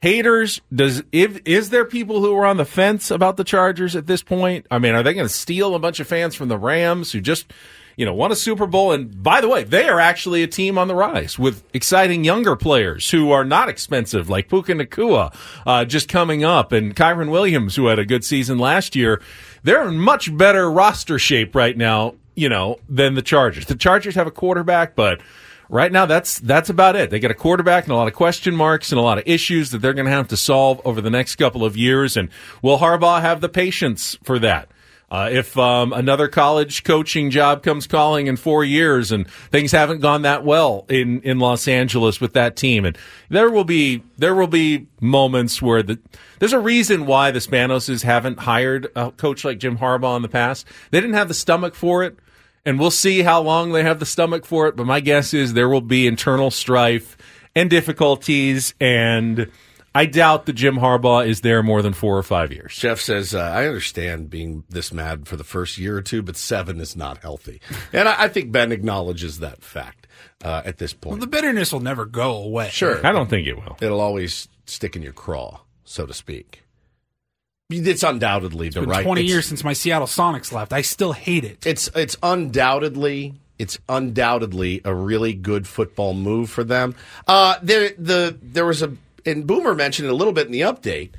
haters? 0.00 0.60
Does 0.72 1.02
if 1.10 1.40
is 1.44 1.70
there 1.70 1.84
people 1.84 2.20
who 2.20 2.34
are 2.36 2.46
on 2.46 2.58
the 2.58 2.64
fence 2.64 3.10
about 3.10 3.36
the 3.36 3.44
Chargers 3.44 3.96
at 3.96 4.06
this 4.06 4.22
point? 4.22 4.66
I 4.70 4.78
mean, 4.78 4.94
are 4.94 5.02
they 5.02 5.14
going 5.14 5.26
to 5.26 5.32
steal 5.32 5.74
a 5.74 5.80
bunch 5.80 5.98
of 5.98 6.06
fans 6.06 6.36
from 6.36 6.48
the 6.48 6.56
Rams 6.56 7.10
who 7.10 7.20
just 7.20 7.52
you 7.96 8.06
know 8.06 8.14
won 8.14 8.30
a 8.30 8.36
Super 8.36 8.68
Bowl? 8.68 8.92
And 8.92 9.20
by 9.20 9.40
the 9.40 9.48
way, 9.48 9.64
they 9.64 9.88
are 9.88 9.98
actually 9.98 10.44
a 10.44 10.46
team 10.46 10.78
on 10.78 10.86
the 10.86 10.94
rise 10.94 11.40
with 11.40 11.64
exciting 11.74 12.22
younger 12.22 12.54
players 12.54 13.10
who 13.10 13.32
are 13.32 13.44
not 13.44 13.68
expensive, 13.68 14.30
like 14.30 14.48
Puka 14.48 14.74
Nacua, 14.74 15.34
uh, 15.66 15.84
just 15.84 16.08
coming 16.08 16.44
up, 16.44 16.70
and 16.70 16.94
Kyren 16.94 17.32
Williams, 17.32 17.74
who 17.74 17.86
had 17.86 17.98
a 17.98 18.06
good 18.06 18.24
season 18.24 18.58
last 18.58 18.94
year. 18.94 19.20
They're 19.64 19.88
in 19.88 19.98
much 19.98 20.34
better 20.36 20.70
roster 20.70 21.18
shape 21.18 21.56
right 21.56 21.76
now, 21.76 22.14
you 22.36 22.48
know, 22.48 22.78
than 22.88 23.14
the 23.14 23.22
Chargers. 23.22 23.66
The 23.66 23.74
Chargers 23.74 24.14
have 24.14 24.28
a 24.28 24.30
quarterback, 24.30 24.94
but 24.94 25.20
right 25.68 25.92
now 25.92 26.06
that's 26.06 26.38
that's 26.40 26.70
about 26.70 26.96
it. 26.96 27.10
They 27.10 27.20
got 27.20 27.30
a 27.30 27.34
quarterback 27.34 27.84
and 27.84 27.92
a 27.92 27.96
lot 27.96 28.08
of 28.08 28.14
question 28.14 28.56
marks 28.56 28.92
and 28.92 28.98
a 28.98 29.02
lot 29.02 29.18
of 29.18 29.24
issues 29.26 29.70
that 29.70 29.78
they're 29.78 29.94
going 29.94 30.06
to 30.06 30.12
have 30.12 30.28
to 30.28 30.36
solve 30.36 30.80
over 30.84 31.00
the 31.00 31.10
next 31.10 31.36
couple 31.36 31.64
of 31.64 31.76
years. 31.76 32.16
And 32.16 32.28
will 32.62 32.78
Harbaugh 32.78 33.20
have 33.20 33.40
the 33.40 33.48
patience 33.48 34.16
for 34.22 34.38
that? 34.38 34.68
Uh, 35.10 35.30
if 35.32 35.56
um, 35.56 35.94
another 35.94 36.28
college 36.28 36.84
coaching 36.84 37.30
job 37.30 37.62
comes 37.62 37.86
calling 37.86 38.26
in 38.26 38.36
four 38.36 38.62
years 38.62 39.10
and 39.10 39.26
things 39.50 39.72
haven't 39.72 40.00
gone 40.00 40.20
that 40.22 40.44
well 40.44 40.84
in, 40.90 41.22
in 41.22 41.38
Los 41.38 41.66
Angeles 41.66 42.20
with 42.20 42.34
that 42.34 42.56
team, 42.56 42.84
and 42.84 42.96
there 43.30 43.50
will 43.50 43.64
be 43.64 44.02
there 44.18 44.34
will 44.34 44.48
be 44.48 44.86
moments 45.00 45.62
where 45.62 45.82
the 45.82 45.98
there's 46.40 46.52
a 46.52 46.60
reason 46.60 47.06
why 47.06 47.30
the 47.30 47.38
Spanoses 47.38 48.02
haven't 48.02 48.40
hired 48.40 48.88
a 48.94 49.10
coach 49.12 49.46
like 49.46 49.58
Jim 49.58 49.78
Harbaugh 49.78 50.16
in 50.16 50.22
the 50.22 50.28
past. 50.28 50.66
They 50.90 51.00
didn't 51.00 51.16
have 51.16 51.28
the 51.28 51.34
stomach 51.34 51.74
for 51.74 52.04
it, 52.04 52.18
and 52.68 52.78
we'll 52.78 52.90
see 52.90 53.22
how 53.22 53.40
long 53.40 53.72
they 53.72 53.82
have 53.82 53.98
the 53.98 54.06
stomach 54.06 54.44
for 54.44 54.68
it. 54.68 54.76
But 54.76 54.86
my 54.86 55.00
guess 55.00 55.32
is 55.32 55.54
there 55.54 55.68
will 55.68 55.80
be 55.80 56.06
internal 56.06 56.50
strife 56.50 57.16
and 57.54 57.70
difficulties 57.70 58.74
and. 58.80 59.50
I 59.94 60.04
doubt 60.04 60.46
that 60.46 60.52
Jim 60.52 60.76
Harbaugh 60.76 61.26
is 61.26 61.40
there 61.40 61.60
more 61.62 61.82
than 61.82 61.92
four 61.92 62.16
or 62.16 62.22
five 62.22 62.52
years. 62.52 62.76
Jeff 62.76 63.00
says, 63.00 63.34
uh, 63.34 63.40
I 63.40 63.66
understand 63.66 64.30
being 64.30 64.62
this 64.68 64.92
mad 64.92 65.26
for 65.26 65.34
the 65.34 65.42
first 65.42 65.76
year 65.76 65.96
or 65.96 66.02
two, 66.02 66.22
but 66.22 66.36
seven 66.36 66.78
is 66.78 66.94
not 66.94 67.18
healthy. 67.18 67.60
And 67.92 68.06
I, 68.06 68.24
I 68.24 68.28
think 68.28 68.52
Ben 68.52 68.70
acknowledges 68.70 69.40
that 69.40 69.62
fact 69.64 70.06
uh, 70.44 70.62
at 70.64 70.76
this 70.76 70.92
point. 70.92 71.12
Well, 71.12 71.20
the 71.20 71.26
bitterness 71.26 71.72
will 71.72 71.80
never 71.80 72.04
go 72.04 72.36
away. 72.36 72.68
Sure. 72.68 73.04
I 73.04 73.10
don't 73.10 73.28
think 73.28 73.48
it 73.48 73.56
will. 73.56 73.76
It'll 73.80 74.02
always 74.02 74.46
stick 74.66 74.94
in 74.94 75.02
your 75.02 75.14
craw, 75.14 75.58
so 75.84 76.06
to 76.06 76.14
speak. 76.14 76.62
It's 77.70 78.02
undoubtedly 78.02 78.70
the 78.70 78.78
It's 78.80 78.86
been 78.86 78.88
right. 78.88 79.04
20 79.04 79.20
it's- 79.20 79.30
years 79.30 79.46
since 79.46 79.62
my 79.62 79.74
Seattle 79.74 80.06
Sonics 80.06 80.52
left. 80.52 80.72
I 80.72 80.80
still 80.80 81.12
hate 81.12 81.44
it. 81.44 81.66
It's 81.66 81.88
it's 81.94 82.16
undoubtedly 82.22 83.34
it's 83.58 83.76
undoubtedly 83.88 84.80
a 84.86 84.94
really 84.94 85.34
good 85.34 85.66
football 85.66 86.14
move 86.14 86.48
for 86.48 86.64
them. 86.64 86.94
Uh, 87.26 87.56
there 87.62 87.90
the 87.98 88.38
there 88.40 88.64
was 88.64 88.80
a 88.82 88.94
and 89.26 89.46
Boomer 89.46 89.74
mentioned 89.74 90.08
it 90.08 90.12
a 90.12 90.14
little 90.14 90.32
bit 90.32 90.46
in 90.46 90.52
the 90.52 90.62
update. 90.62 91.10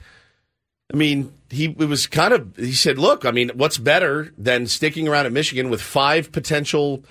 I 0.91 0.97
mean, 0.97 1.31
he 1.51 1.65
it 1.65 1.85
was 1.87 2.07
kind 2.07 2.33
of 2.33 2.55
he 2.55 2.73
said, 2.73 2.97
"Look, 2.97 3.25
I 3.25 3.31
mean, 3.31 3.51
what's 3.53 3.77
better 3.77 4.33
than 4.35 4.65
sticking 4.65 5.07
around 5.07 5.27
at 5.27 5.31
Michigan 5.31 5.69
with 5.69 5.81
five 5.83 6.31
potential, 6.31 7.03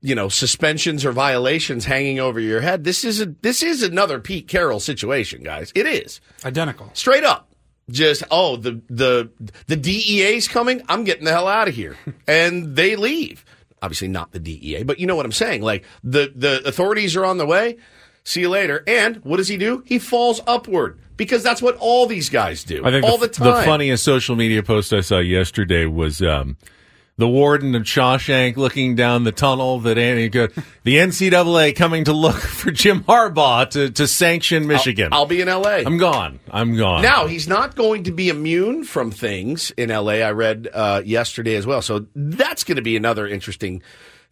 you 0.00 0.14
know, 0.14 0.30
suspensions 0.30 1.04
or 1.04 1.12
violations 1.12 1.84
hanging 1.84 2.18
over 2.18 2.40
your 2.40 2.62
head? 2.62 2.84
This 2.84 3.04
is 3.04 3.20
a 3.20 3.26
this 3.42 3.62
is 3.62 3.82
another 3.82 4.20
Pete 4.20 4.48
Carroll 4.48 4.80
situation, 4.80 5.42
guys. 5.42 5.70
It 5.74 5.84
is 5.84 6.22
Identical. 6.46 6.88
straight 6.94 7.24
up." 7.24 7.45
Just 7.90 8.24
oh 8.30 8.56
the 8.56 8.80
the 8.88 9.30
the 9.68 9.76
DEA's 9.76 10.48
coming. 10.48 10.82
I'm 10.88 11.04
getting 11.04 11.24
the 11.24 11.32
hell 11.32 11.46
out 11.46 11.68
of 11.68 11.74
here, 11.74 11.96
and 12.26 12.74
they 12.74 12.96
leave. 12.96 13.44
Obviously 13.80 14.08
not 14.08 14.32
the 14.32 14.40
DEA, 14.40 14.82
but 14.82 14.98
you 14.98 15.06
know 15.06 15.14
what 15.14 15.26
I'm 15.26 15.32
saying. 15.32 15.62
Like 15.62 15.84
the 16.02 16.32
the 16.34 16.66
authorities 16.66 17.14
are 17.14 17.24
on 17.24 17.38
the 17.38 17.46
way. 17.46 17.76
See 18.24 18.40
you 18.40 18.48
later. 18.48 18.82
And 18.88 19.18
what 19.18 19.36
does 19.36 19.46
he 19.46 19.56
do? 19.56 19.84
He 19.86 20.00
falls 20.00 20.40
upward 20.48 20.98
because 21.16 21.44
that's 21.44 21.62
what 21.62 21.76
all 21.76 22.06
these 22.06 22.28
guys 22.28 22.64
do 22.64 22.84
I 22.84 22.90
think 22.90 23.04
all 23.04 23.18
the, 23.18 23.28
the, 23.28 23.32
time. 23.34 23.46
the 23.46 23.62
funniest 23.62 24.02
social 24.04 24.34
media 24.34 24.64
post 24.64 24.92
I 24.92 25.00
saw 25.00 25.18
yesterday 25.20 25.86
was 25.86 26.20
um, 26.20 26.56
the 27.18 27.28
warden 27.28 27.74
of 27.74 27.82
Shawshank 27.82 28.56
looking 28.56 28.94
down 28.94 29.24
the 29.24 29.32
tunnel 29.32 29.80
that 29.80 29.96
Annie 29.96 30.28
could, 30.28 30.52
the 30.84 30.96
NCAA 30.96 31.74
coming 31.74 32.04
to 32.04 32.12
look 32.12 32.36
for 32.36 32.70
Jim 32.70 33.04
Harbaugh 33.04 33.70
to, 33.70 33.90
to 33.90 34.06
sanction 34.06 34.66
Michigan. 34.66 35.12
I'll, 35.12 35.20
I'll 35.20 35.26
be 35.26 35.40
in 35.40 35.48
L.A. 35.48 35.84
I'm 35.84 35.96
gone. 35.96 36.40
I'm 36.50 36.76
gone. 36.76 37.02
Now 37.02 37.26
he's 37.26 37.48
not 37.48 37.74
going 37.74 38.04
to 38.04 38.12
be 38.12 38.28
immune 38.28 38.84
from 38.84 39.10
things 39.10 39.70
in 39.72 39.88
LA. 39.88 40.12
I 40.12 40.32
read 40.32 40.68
uh, 40.72 41.02
yesterday 41.04 41.54
as 41.56 41.66
well, 41.66 41.80
so 41.80 42.06
that's 42.14 42.64
going 42.64 42.76
to 42.76 42.82
be 42.82 42.96
another 42.96 43.26
interesting 43.26 43.82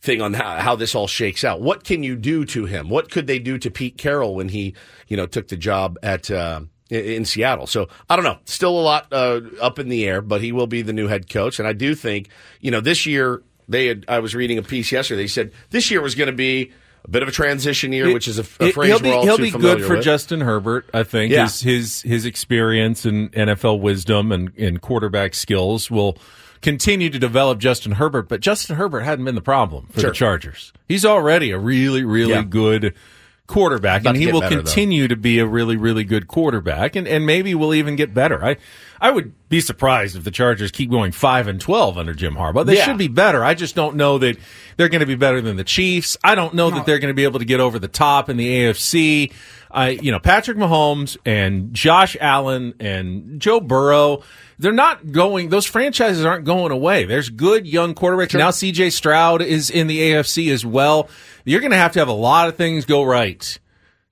thing 0.03 0.20
on 0.20 0.35
how, 0.35 0.57
how 0.59 0.76
this 0.76 0.95
all 0.95 1.07
shakes 1.07 1.43
out. 1.43 1.62
What 1.62 1.85
can 1.85 2.03
you 2.03 2.16
do 2.16 2.45
to 2.47 2.66
him? 2.66 2.91
What 2.91 3.11
could 3.11 3.26
they 3.26 3.39
do 3.39 3.57
to 3.59 3.70
Pete 3.70 3.97
Carroll 3.97 4.35
when 4.35 4.51
he, 4.51 4.74
you 5.09 5.16
know, 5.16 5.26
took 5.26 5.49
the 5.49 5.57
job 5.57 5.99
at 6.03 6.30
uh, 6.30 6.61
in- 6.91 7.24
Seattle? 7.24 7.66
So 7.66 7.89
I 8.09 8.16
don't 8.16 8.24
know. 8.24 8.39
Still 8.45 8.78
a 8.78 8.82
lot 8.82 9.12
uh, 9.12 9.41
up 9.61 9.78
in 9.78 9.89
the 9.89 10.07
air, 10.07 10.20
but 10.22 10.41
he 10.41 10.53
will 10.53 10.66
be 10.66 10.82
the 10.82 10.93
new 10.93 11.07
head 11.09 11.28
coach. 11.30 11.59
And 11.59 11.66
I 11.68 11.72
do 11.72 11.95
think, 11.95 12.28
you 12.61 12.70
know, 12.70 12.80
this 12.80 13.07
year 13.07 13.43
they 13.68 13.87
had. 13.87 14.05
I 14.09 14.18
was 14.20 14.35
reading 14.35 14.59
a 14.59 14.62
piece 14.62 14.93
yesterday. 14.93 15.22
They 15.22 15.26
said 15.28 15.53
this 15.70 15.91
year 15.91 16.01
was 16.01 16.14
going 16.14 16.26
to 16.30 16.32
be 16.37 16.72
a 17.07 17.11
bit 17.11 17.22
of 17.22 17.28
a 17.28 17.32
transition 17.32 17.93
year, 17.93 18.12
which 18.12 18.28
is 18.28 18.39
a, 18.39 18.43
a 18.61 18.72
phrase 18.72 18.89
he'll 18.89 18.99
be, 19.01 19.09
we're 19.11 19.14
all 19.14 19.24
he'll 19.24 19.37
too 19.37 19.43
be 19.45 19.51
familiar 19.51 19.76
good 19.76 19.87
for 19.87 19.95
with. 19.97 20.05
Justin 20.05 20.41
Herbert. 20.41 20.89
I 20.95 21.03
think 21.03 21.32
Yeah. 21.32 21.43
his 21.45 21.61
his 21.61 22.03
his 22.03 22.26
experience 22.26 23.05
and 23.05 23.30
NFL 23.32 23.80
wisdom 23.80 24.32
and, 24.32 24.53
and 24.59 24.80
quarterback 24.80 25.35
skills 25.35 25.91
will 25.91 26.16
continue 26.62 27.11
to 27.11 27.18
develop 27.18 27.59
Justin 27.59 27.93
Herbert. 27.93 28.28
But 28.28 28.41
Justin 28.41 28.76
Herbert 28.76 29.01
hadn't 29.01 29.24
been 29.26 29.35
the 29.35 29.43
problem 29.43 29.87
for 29.91 30.01
Sure. 30.01 30.11
the 30.11 30.14
Chargers. 30.16 30.72
He's 30.89 31.05
already 31.05 31.51
a 31.51 31.59
really 31.59 32.05
really 32.05 32.32
Yeah. 32.32 32.43
good 32.43 32.95
quarterback, 33.47 34.01
About 34.03 34.14
and 34.14 34.22
he 34.22 34.32
will 34.32 34.40
better, 34.40 34.57
though. 34.57 34.62
continue 34.62 35.07
to 35.09 35.16
be 35.16 35.38
a 35.38 35.47
really 35.47 35.76
really 35.76 36.05
good 36.05 36.28
quarterback, 36.28 36.97
and 36.97 37.07
and 37.07 37.26
maybe 37.26 37.55
will 37.55 37.74
even 37.74 37.95
get 37.97 38.14
better. 38.14 38.42
I 38.45 38.57
I 39.01 39.11
would 39.11 39.32
be 39.51 39.61
surprised 39.61 40.16
if 40.16 40.24
the 40.24 40.30
Chargers 40.30 40.70
keep 40.70 40.90
going 40.90 41.12
five 41.12 41.47
and 41.47 41.61
twelve 41.61 41.99
under 41.99 42.14
Jim 42.14 42.36
Harbaugh. 42.36 42.64
They 42.64 42.76
Yeah. 42.76 42.84
should 42.84 42.99
be 42.99 43.09
better. 43.09 43.45
I 43.45 43.55
just 43.55 43.74
don't 43.74 43.97
know 43.97 44.16
that 44.18 44.38
they're 44.76 44.88
going 44.88 45.01
to 45.01 45.07
be 45.07 45.14
better 45.14 45.40
than 45.42 45.57
the 45.57 45.64
Chiefs. 45.64 46.16
I 46.24 46.34
don't 46.34 46.55
know 46.55 46.70
that 46.70 46.86
they're 46.86 46.99
going 46.99 47.11
to 47.12 47.14
be 47.14 47.24
able 47.24 47.38
to 47.40 47.45
get 47.45 47.61
over 47.61 47.78
the 47.78 47.88
top 47.88 48.30
in 48.30 48.36
the 48.38 48.49
AFC. 48.49 49.32
I, 49.70 49.88
you 49.90 50.12
know, 50.12 50.20
Patrick 50.20 50.57
Mahomes 50.57 51.16
and 51.26 51.74
Josh 51.74 52.16
Allen 52.20 52.74
and 52.78 53.40
Joe 53.40 53.59
Burrow, 53.61 54.22
they're 54.59 54.72
not 54.72 55.12
going, 55.12 55.48
those 55.48 55.66
franchises 55.66 56.24
aren't 56.24 56.44
going 56.44 56.72
away. 56.72 57.05
There's 57.05 57.28
good 57.28 57.66
young 57.66 57.94
quarterbacks. 57.94 58.36
Now 58.38 58.50
CJ 58.50 58.92
Stroud 58.92 59.42
is 59.42 59.70
in 59.70 59.86
the 59.86 59.98
AFC 60.12 60.52
as 60.52 60.64
well. 60.64 61.09
You're 61.44 61.61
going 61.61 61.72
to 61.72 61.76
have 61.76 61.92
to 61.92 61.98
have 61.98 62.09
a 62.09 62.12
lot 62.12 62.48
of 62.48 62.57
things 62.57 62.84
go 62.84 63.02
right 63.02 63.59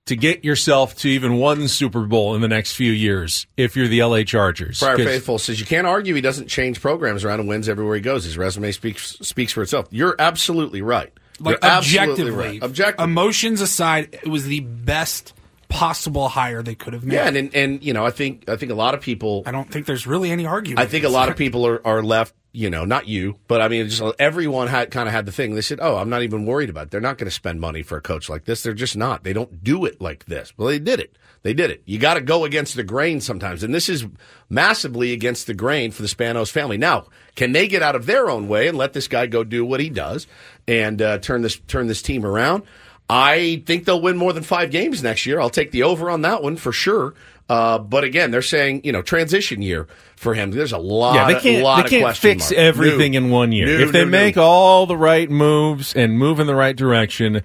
to 0.05 0.15
get 0.17 0.43
yourself 0.43 0.95
to 0.97 1.07
even 1.07 1.37
one 1.37 1.67
Super 1.69 2.01
Bowl 2.05 2.35
in 2.35 2.41
the 2.41 2.47
next 2.49 2.73
few 2.75 2.91
years 2.91 3.47
if 3.55 3.77
you're 3.77 3.87
the 3.87 4.03
LA 4.03 4.23
Chargers. 4.23 4.79
Prior 4.79 4.97
'Cause- 4.97 5.05
Faithful 5.05 5.39
says 5.39 5.59
you 5.61 5.65
can't 5.65 5.87
argue 5.87 6.13
he 6.13 6.19
doesn't 6.21 6.47
change 6.47 6.81
programs 6.81 7.23
around 7.23 7.39
and 7.39 7.47
wins 7.47 7.69
everywhere 7.69 7.95
he 7.95 8.01
goes. 8.01 8.25
His 8.25 8.37
resume 8.37 8.71
speaks 8.73 9.17
speaks 9.21 9.53
for 9.53 9.61
itself. 9.61 9.87
You're 9.91 10.15
absolutely 10.19 10.81
right. 10.81 11.13
Like 11.39 11.59
You're 11.63 11.71
objectively, 11.71 12.31
right. 12.31 12.61
Objectively. 12.61 13.03
emotions 13.03 13.61
aside, 13.61 14.09
it 14.21 14.27
was 14.27 14.45
the 14.45 14.59
best 14.59 15.33
possible 15.73 16.29
hire 16.29 16.61
they 16.61 16.75
could 16.75 16.93
have 16.93 17.03
made. 17.03 17.15
Yeah, 17.15 17.27
and, 17.27 17.55
and 17.55 17.83
you 17.83 17.93
know, 17.93 18.05
I 18.05 18.11
think 18.11 18.47
I 18.47 18.55
think 18.55 18.71
a 18.71 18.75
lot 18.75 18.93
of 18.93 19.01
people. 19.01 19.43
I 19.45 19.51
don't 19.51 19.69
think 19.69 19.85
there's 19.87 20.05
really 20.05 20.31
any 20.31 20.45
argument. 20.45 20.79
I 20.79 20.85
think 20.85 21.03
a 21.03 21.09
lot 21.09 21.29
of 21.29 21.35
people 21.35 21.65
are, 21.65 21.85
are 21.85 22.03
left. 22.03 22.35
You 22.55 22.69
know, 22.69 22.85
not 22.85 23.07
you, 23.07 23.39
but 23.47 23.61
I 23.61 23.67
mean, 23.67 23.89
just 23.89 24.03
everyone 24.19 24.67
had 24.67 24.91
kind 24.91 25.09
of 25.09 25.13
had 25.13 25.25
the 25.25 25.31
thing. 25.31 25.55
They 25.55 25.61
said, 25.61 25.79
"Oh, 25.81 25.97
I'm 25.97 26.09
not 26.09 26.21
even 26.21 26.45
worried 26.45 26.69
about. 26.69 26.83
It. 26.83 26.91
They're 26.91 27.01
not 27.01 27.17
going 27.17 27.25
to 27.25 27.31
spend 27.31 27.59
money 27.59 27.81
for 27.81 27.97
a 27.97 28.01
coach 28.01 28.29
like 28.29 28.45
this. 28.45 28.61
They're 28.61 28.75
just 28.75 28.95
not. 28.95 29.23
They 29.23 29.33
don't 29.33 29.63
do 29.63 29.85
it 29.85 29.99
like 29.99 30.25
this." 30.25 30.53
Well, 30.55 30.67
they 30.67 30.77
did 30.77 30.99
it. 30.99 31.17
They 31.41 31.55
did 31.55 31.71
it. 31.71 31.81
You 31.85 31.97
got 31.97 32.13
to 32.13 32.21
go 32.21 32.45
against 32.45 32.75
the 32.75 32.83
grain 32.83 33.21
sometimes, 33.21 33.63
and 33.63 33.73
this 33.73 33.89
is 33.89 34.05
massively 34.49 35.13
against 35.13 35.47
the 35.47 35.55
grain 35.55 35.91
for 35.91 36.03
the 36.03 36.07
Spanos 36.07 36.51
family. 36.51 36.77
Now, 36.77 37.07
can 37.35 37.53
they 37.53 37.67
get 37.67 37.81
out 37.81 37.95
of 37.95 38.05
their 38.05 38.29
own 38.29 38.47
way 38.47 38.67
and 38.67 38.77
let 38.77 38.93
this 38.93 39.07
guy 39.07 39.25
go 39.25 39.43
do 39.43 39.65
what 39.65 39.79
he 39.79 39.89
does 39.89 40.27
and 40.67 41.01
uh, 41.01 41.17
turn 41.17 41.41
this 41.41 41.57
turn 41.67 41.87
this 41.87 42.03
team 42.03 42.23
around? 42.23 42.63
I 43.09 43.61
think 43.65 43.85
they'll 43.85 44.01
win 44.01 44.17
more 44.17 44.33
than 44.33 44.43
five 44.43 44.71
games 44.71 45.03
next 45.03 45.25
year. 45.25 45.39
I'll 45.39 45.49
take 45.49 45.71
the 45.71 45.83
over 45.83 46.09
on 46.09 46.21
that 46.21 46.41
one 46.41 46.55
for 46.55 46.71
sure. 46.71 47.13
Uh, 47.49 47.77
but 47.77 48.03
again, 48.05 48.31
they're 48.31 48.41
saying 48.41 48.81
you 48.85 48.91
know 48.91 49.01
transition 49.01 49.61
year 49.61 49.87
for 50.15 50.33
him. 50.33 50.51
There's 50.51 50.71
a 50.71 50.77
lot. 50.77 51.15
Yeah, 51.15 51.27
they 51.33 51.39
can't. 51.41 51.63
lot 51.63 51.83
They 51.83 51.99
can't 51.99 52.15
fix 52.15 52.43
marks. 52.45 52.53
everything 52.53 53.11
No. 53.11 53.17
in 53.17 53.29
one 53.29 53.51
year. 53.51 53.67
No, 53.67 53.85
if 53.85 53.91
they 53.91 54.05
no. 54.05 54.09
make 54.11 54.37
all 54.37 54.85
the 54.85 54.95
right 54.97 55.29
moves 55.29 55.93
and 55.93 56.17
move 56.17 56.39
in 56.39 56.47
the 56.47 56.55
right 56.55 56.75
direction, 56.75 57.43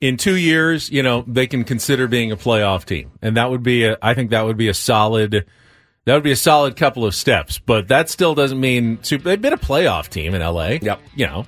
in 0.00 0.16
two 0.16 0.36
years, 0.36 0.90
you 0.90 1.02
know, 1.02 1.24
they 1.26 1.46
can 1.46 1.62
consider 1.64 2.08
being 2.08 2.32
a 2.32 2.36
playoff 2.36 2.86
team, 2.86 3.10
and 3.20 3.36
that 3.36 3.50
would 3.50 3.62
be. 3.62 3.84
A, 3.84 3.98
I 4.00 4.14
think 4.14 4.30
that 4.30 4.46
would 4.46 4.56
be 4.56 4.68
a 4.68 4.74
solid. 4.74 5.44
That 6.06 6.14
would 6.14 6.22
be 6.24 6.32
a 6.32 6.36
solid 6.36 6.76
couple 6.76 7.04
of 7.06 7.14
steps, 7.14 7.58
but 7.58 7.88
that 7.88 8.08
still 8.10 8.34
doesn't 8.34 8.60
mean 8.60 8.98
super, 9.02 9.24
they've 9.24 9.40
been 9.40 9.54
a 9.54 9.58
playoff 9.58 10.08
team 10.08 10.34
in 10.34 10.42
LA. 10.42 10.78
Yep. 10.82 11.00
You 11.16 11.26
know, 11.26 11.46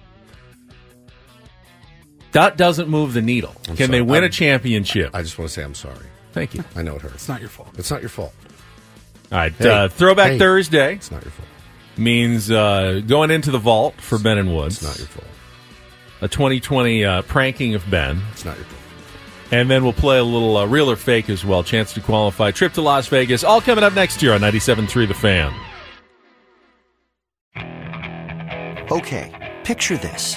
that 2.36 2.56
doesn't 2.56 2.88
move 2.88 3.12
the 3.12 3.22
needle. 3.22 3.54
I'm 3.68 3.76
can 3.76 3.90
they 3.90 4.00
win 4.02 4.22
a 4.22 4.26
I'm- 4.26 4.30
championship? 4.32 5.10
I 5.14 5.22
just 5.22 5.38
want 5.38 5.48
to 5.50 5.54
say 5.54 5.62
I'm 5.64 5.74
sorry. 5.74 6.06
Thank 6.32 6.54
you. 6.54 6.62
I 6.74 6.82
know 6.82 6.96
it 6.96 7.02
hurts. 7.02 7.14
It's 7.14 7.28
not 7.28 7.40
your 7.40 7.48
fault. 7.50 7.68
It's 7.78 7.90
not 7.90 8.00
your 8.02 8.10
fault. 8.10 8.34
All 9.32 9.38
right, 9.38 9.52
Hey. 9.52 9.68
uh, 9.68 9.88
Throwback 9.88 10.32
Hey. 10.32 10.38
Thursday. 10.38 10.94
It's 10.94 11.10
not 11.10 11.22
your 11.24 11.30
fault. 11.32 11.48
Means 11.96 12.50
uh, 12.50 13.00
going 13.06 13.30
into 13.30 13.50
the 13.50 13.58
vault 13.58 14.00
for 14.00 14.18
Ben 14.18 14.36
and 14.38 14.54
Woods. 14.54 14.76
It's 14.76 14.84
not 14.84 14.98
your 14.98 15.06
fault. 15.06 15.26
A 16.20 16.28
2020 16.28 17.04
uh, 17.04 17.22
pranking 17.22 17.74
of 17.74 17.88
Ben. 17.90 18.20
It's 18.32 18.44
not 18.44 18.56
your 18.56 18.66
fault. 18.66 18.82
And 19.52 19.70
then 19.70 19.82
we'll 19.84 19.92
play 19.92 20.18
a 20.18 20.24
little 20.24 20.56
uh, 20.56 20.66
real 20.66 20.90
or 20.90 20.96
fake 20.96 21.30
as 21.30 21.44
well. 21.44 21.62
Chance 21.62 21.94
to 21.94 22.00
qualify. 22.00 22.50
Trip 22.50 22.72
to 22.74 22.82
Las 22.82 23.06
Vegas. 23.08 23.44
All 23.44 23.60
coming 23.60 23.84
up 23.84 23.94
next 23.94 24.22
year 24.22 24.32
on 24.34 24.40
97.3 24.40 25.08
The 25.08 25.14
Fan. 25.14 25.52
Okay, 28.92 29.54
picture 29.64 29.96
this. 29.96 30.36